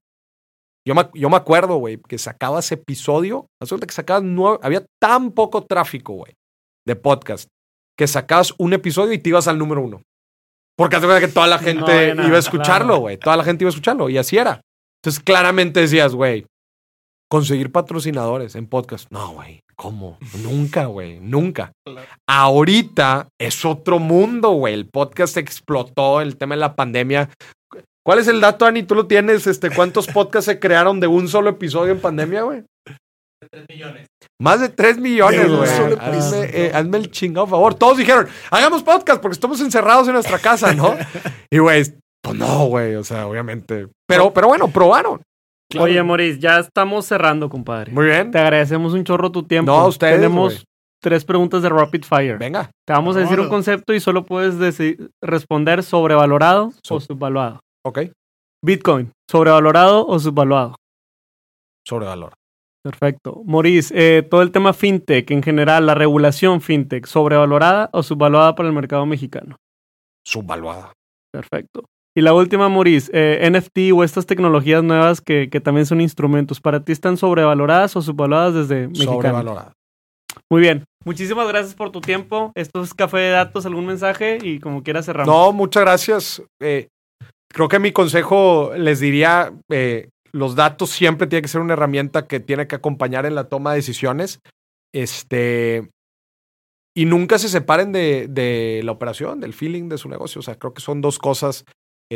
Yo 0.85 0.95
me, 0.95 1.09
yo 1.13 1.29
me 1.29 1.37
acuerdo, 1.37 1.77
güey, 1.77 1.97
que 1.97 2.17
sacabas 2.17 2.71
episodio, 2.71 3.47
resulta 3.61 3.87
que 3.87 3.93
sacabas 3.93 4.23
nueve, 4.23 4.59
había 4.61 4.85
tan 5.01 5.31
poco 5.31 5.63
tráfico, 5.63 6.13
güey, 6.13 6.33
de 6.85 6.95
podcast, 6.95 7.47
que 7.97 8.05
sacabas 8.05 8.53
un 8.57 8.73
episodio 8.73 9.13
y 9.13 9.19
te 9.19 9.29
ibas 9.29 9.47
al 9.47 9.57
número 9.57 9.81
uno. 9.81 10.01
Porque 10.75 10.95
hace 10.95 11.19
que 11.19 11.27
toda 11.27 11.47
la 11.47 11.59
gente 11.59 12.09
iba 12.09 12.35
a 12.35 12.39
escucharlo, 12.39 12.97
güey. 12.97 13.17
Toda 13.17 13.37
la 13.37 13.43
gente 13.43 13.63
iba 13.63 13.69
a 13.69 13.73
escucharlo 13.73 14.09
y 14.09 14.17
así 14.17 14.37
era. 14.37 14.61
Entonces 15.01 15.23
claramente 15.23 15.81
decías, 15.81 16.15
güey, 16.15 16.45
conseguir 17.29 17.71
patrocinadores 17.71 18.55
en 18.55 18.67
podcast. 18.67 19.07
No, 19.11 19.33
güey, 19.33 19.59
¿cómo? 19.75 20.17
Nunca, 20.41 20.85
güey, 20.85 21.19
nunca. 21.19 21.71
Ahorita 22.27 23.27
es 23.39 23.65
otro 23.65 23.99
mundo, 23.99 24.51
güey. 24.51 24.73
El 24.73 24.87
podcast 24.87 25.37
explotó, 25.37 26.21
el 26.21 26.37
tema 26.37 26.55
de 26.55 26.61
la 26.61 26.75
pandemia. 26.75 27.29
¿Cuál 28.05 28.19
es 28.19 28.27
el 28.27 28.41
dato, 28.41 28.65
Ani? 28.65 28.83
¿Tú 28.83 28.95
lo 28.95 29.07
tienes? 29.07 29.47
Este, 29.47 29.69
¿Cuántos 29.69 30.07
podcasts 30.07 30.45
se 30.45 30.59
crearon 30.59 30.99
de 30.99 31.07
un 31.07 31.27
solo 31.27 31.49
episodio 31.49 31.93
en 31.93 32.01
pandemia, 32.01 32.43
güey? 32.43 32.63
3 33.49 33.65
millones. 33.69 34.07
Más 34.41 34.59
de 34.59 34.69
3 34.69 34.97
millones, 34.97 35.49
güey. 35.49 35.69
Eh, 36.53 36.71
hazme, 36.73 36.97
el 36.97 37.11
chingado 37.11 37.47
favor. 37.47 37.75
Todos 37.75 37.97
dijeron, 37.97 38.27
hagamos 38.51 38.83
podcast 38.83 39.21
porque 39.21 39.33
estamos 39.33 39.61
encerrados 39.61 40.07
en 40.07 40.13
nuestra 40.13 40.39
casa, 40.39 40.73
¿no? 40.73 40.95
y, 41.51 41.59
güey, 41.59 41.83
pues 42.21 42.35
no, 42.35 42.65
güey. 42.65 42.95
O 42.95 43.03
sea, 43.03 43.27
obviamente. 43.27 43.87
Pero, 44.07 44.33
pero 44.33 44.47
bueno, 44.47 44.67
probaron. 44.69 45.21
Oye, 45.79 46.01
Maurice, 46.03 46.39
ya 46.39 46.59
estamos 46.59 47.05
cerrando, 47.05 47.49
compadre. 47.49 47.91
Muy 47.91 48.05
bien. 48.05 48.31
Te 48.31 48.39
agradecemos 48.39 48.93
un 48.93 49.03
chorro 49.03 49.31
tu 49.31 49.43
tiempo. 49.43 49.71
No, 49.71 49.87
ustedes. 49.87 50.15
Tenemos 50.15 50.65
tres 51.01 51.25
preguntas 51.25 51.61
de 51.61 51.69
Rapid 51.69 52.03
Fire. 52.03 52.37
Venga. 52.37 52.71
Te 52.85 52.93
vamos 52.93 53.15
a 53.15 53.19
decir 53.19 53.39
un 53.39 53.49
concepto 53.49 53.93
y 53.93 53.99
solo 53.99 54.25
puedes 54.25 54.55
responder 55.21 55.83
sobrevalorado 55.83 56.71
o 56.89 56.99
subvaluado. 56.99 57.59
Ok. 57.85 57.99
Bitcoin, 58.63 59.11
sobrevalorado 59.29 60.07
o 60.07 60.17
subvaluado. 60.19 60.75
Sobrevalorado. 61.85 62.37
Perfecto. 62.81 63.41
Maurice, 63.45 63.93
eh, 63.95 64.23
todo 64.23 64.41
el 64.41 64.51
tema 64.51 64.73
fintech 64.73 65.31
en 65.31 65.43
general, 65.43 65.85
la 65.85 65.95
regulación 65.95 66.61
fintech, 66.61 67.05
¿sobrevalorada 67.05 67.89
o 67.93 68.03
subvaluada 68.03 68.55
para 68.55 68.67
el 68.67 68.75
mercado 68.75 69.05
mexicano? 69.05 69.57
Subvaluada. 70.25 70.93
Perfecto. 71.31 71.85
Y 72.15 72.21
la 72.21 72.33
última, 72.33 72.69
Maurice, 72.69 73.09
eh, 73.13 73.49
NFT 73.49 73.91
o 73.93 74.03
estas 74.03 74.25
tecnologías 74.25 74.83
nuevas 74.83 75.19
que, 75.19 75.49
que, 75.49 75.59
también 75.59 75.85
son 75.85 75.99
instrumentos, 75.99 76.61
¿para 76.61 76.83
ti 76.83 76.91
están 76.91 77.17
sobrevaloradas 77.17 77.95
o 77.95 78.01
subvaluadas 78.01 78.53
desde 78.53 78.87
mexicano? 78.87 79.13
Sobrevaloradas. 79.13 79.73
Muy 80.49 80.61
bien. 80.61 80.83
Muchísimas 81.05 81.47
gracias 81.47 81.73
por 81.73 81.91
tu 81.91 82.01
tiempo. 82.01 82.51
Esto 82.55 82.83
es 82.83 82.93
Café 82.93 83.17
de 83.17 83.29
Datos. 83.31 83.65
¿Algún 83.65 83.85
mensaje? 83.85 84.37
Y 84.41 84.59
como 84.59 84.83
quieras 84.83 85.05
cerramos. 85.05 85.33
No, 85.33 85.51
muchas 85.51 85.83
gracias. 85.83 86.43
Eh, 86.61 86.87
creo 87.49 87.67
que 87.67 87.79
mi 87.79 87.91
consejo 87.91 88.71
les 88.77 88.99
diría, 88.99 89.51
los 90.31 90.55
datos 90.55 90.91
siempre 90.91 91.27
tiene 91.27 91.41
que 91.41 91.47
ser 91.47 91.61
una 91.61 91.73
herramienta 91.73 92.27
que 92.27 92.39
tiene 92.39 92.67
que 92.67 92.75
acompañar 92.75 93.25
en 93.25 93.35
la 93.35 93.45
toma 93.45 93.71
de 93.71 93.77
decisiones. 93.77 94.39
Este. 94.93 95.89
Y 96.95 97.05
nunca 97.05 97.39
se 97.39 97.49
separen 97.49 97.91
de, 97.91 98.27
de 98.29 98.81
la 98.83 98.91
operación, 98.91 99.39
del 99.39 99.53
feeling 99.53 99.89
de 99.89 99.97
su 99.97 100.09
negocio. 100.09 100.39
O 100.39 100.43
sea, 100.43 100.55
creo 100.55 100.75
que 100.75 100.81
son 100.81 101.01
dos 101.01 101.17
cosas, 101.17 101.65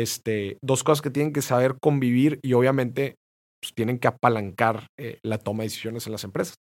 este, 0.02 0.58
dos 0.62 0.84
cosas 0.84 1.02
que 1.02 1.10
tienen 1.10 1.32
que 1.32 1.42
saber 1.42 1.76
convivir 1.80 2.40
y 2.42 2.52
obviamente 2.52 3.16
pues, 3.62 3.74
tienen 3.74 3.98
que 3.98 4.08
apalancar 4.08 4.86
eh, 4.98 5.18
la 5.22 5.38
toma 5.38 5.62
de 5.62 5.68
decisiones 5.68 6.06
en 6.06 6.12
las 6.12 6.24
empresas. 6.24 6.54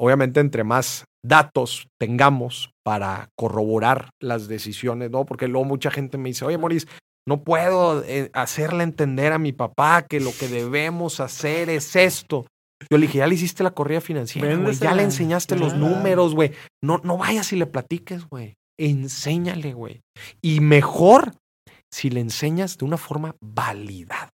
Obviamente, 0.00 0.40
entre 0.40 0.62
más 0.62 1.04
datos 1.24 1.88
tengamos 2.00 2.70
para 2.84 3.30
corroborar 3.36 4.10
las 4.22 4.46
decisiones, 4.46 5.10
¿no? 5.10 5.26
Porque 5.26 5.48
luego 5.48 5.64
mucha 5.64 5.90
gente 5.90 6.18
me 6.18 6.28
dice, 6.28 6.44
oye, 6.44 6.56
Maurice, 6.56 6.86
no 7.26 7.42
puedo 7.42 8.04
eh, 8.04 8.30
hacerle 8.32 8.84
entender 8.84 9.32
a 9.32 9.38
mi 9.38 9.52
papá 9.52 10.06
que 10.08 10.20
lo 10.20 10.30
que 10.32 10.48
debemos 10.48 11.20
hacer 11.20 11.68
es 11.68 11.96
esto. 11.96 12.46
Yo 12.90 12.96
le 12.96 13.06
dije, 13.06 13.18
ya 13.18 13.26
le 13.26 13.34
hiciste 13.34 13.64
la 13.64 13.72
corrida 13.72 14.00
financiera, 14.00 14.54
güey. 14.56 14.74
Ya 14.76 14.94
le 14.94 15.02
enseñaste 15.02 15.56
los 15.56 15.74
números, 15.74 16.34
güey. 16.34 16.52
No, 16.82 17.00
no 17.02 17.18
vayas 17.18 17.52
y 17.52 17.56
le 17.56 17.66
platiques, 17.66 18.28
güey. 18.28 18.54
Enséñale, 18.78 19.74
güey. 19.74 20.00
Y 20.40 20.60
mejor 20.60 21.32
si 21.92 22.10
le 22.10 22.20
enseñas 22.20 22.78
de 22.78 22.84
una 22.84 22.96
forma 22.96 23.34
validada. 23.40 24.30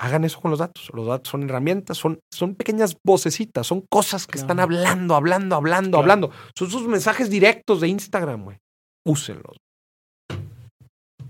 Hagan 0.00 0.24
eso 0.24 0.40
con 0.40 0.50
los 0.50 0.60
datos. 0.60 0.90
Los 0.92 1.06
datos 1.06 1.30
son 1.30 1.44
herramientas, 1.44 1.96
son, 1.96 2.18
son 2.32 2.56
pequeñas 2.56 2.96
vocecitas, 3.04 3.66
son 3.66 3.84
cosas 3.90 4.26
que 4.26 4.38
están 4.38 4.60
hablando, 4.60 5.14
hablando, 5.14 5.56
hablando, 5.56 5.98
hablando. 5.98 6.30
Son 6.58 6.68
sus 6.68 6.86
mensajes 6.86 7.30
directos 7.30 7.80
de 7.80 7.88
Instagram, 7.88 8.44
güey. 8.44 8.58
Úsenlos. 9.06 9.56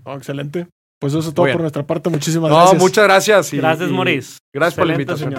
Oh, 0.03 0.13
excelente. 0.13 0.67
Pues 0.99 1.13
eso 1.13 1.29
es 1.29 1.35
todo 1.35 1.45
por 1.45 1.61
nuestra 1.61 1.85
parte. 1.85 2.09
Muchísimas 2.09 2.49
gracias. 2.49 2.73
No, 2.73 2.79
muchas 2.79 3.03
gracias. 3.03 3.51
gracias, 3.53 3.89
Maurice. 3.91 4.39
Gracias 4.53 4.75
por 4.75 4.87
la 4.87 4.93
invitación. 4.93 5.35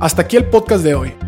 Hasta 0.00 0.22
aquí 0.22 0.36
el 0.36 0.48
podcast 0.48 0.84
de 0.84 0.94
hoy. 0.94 1.27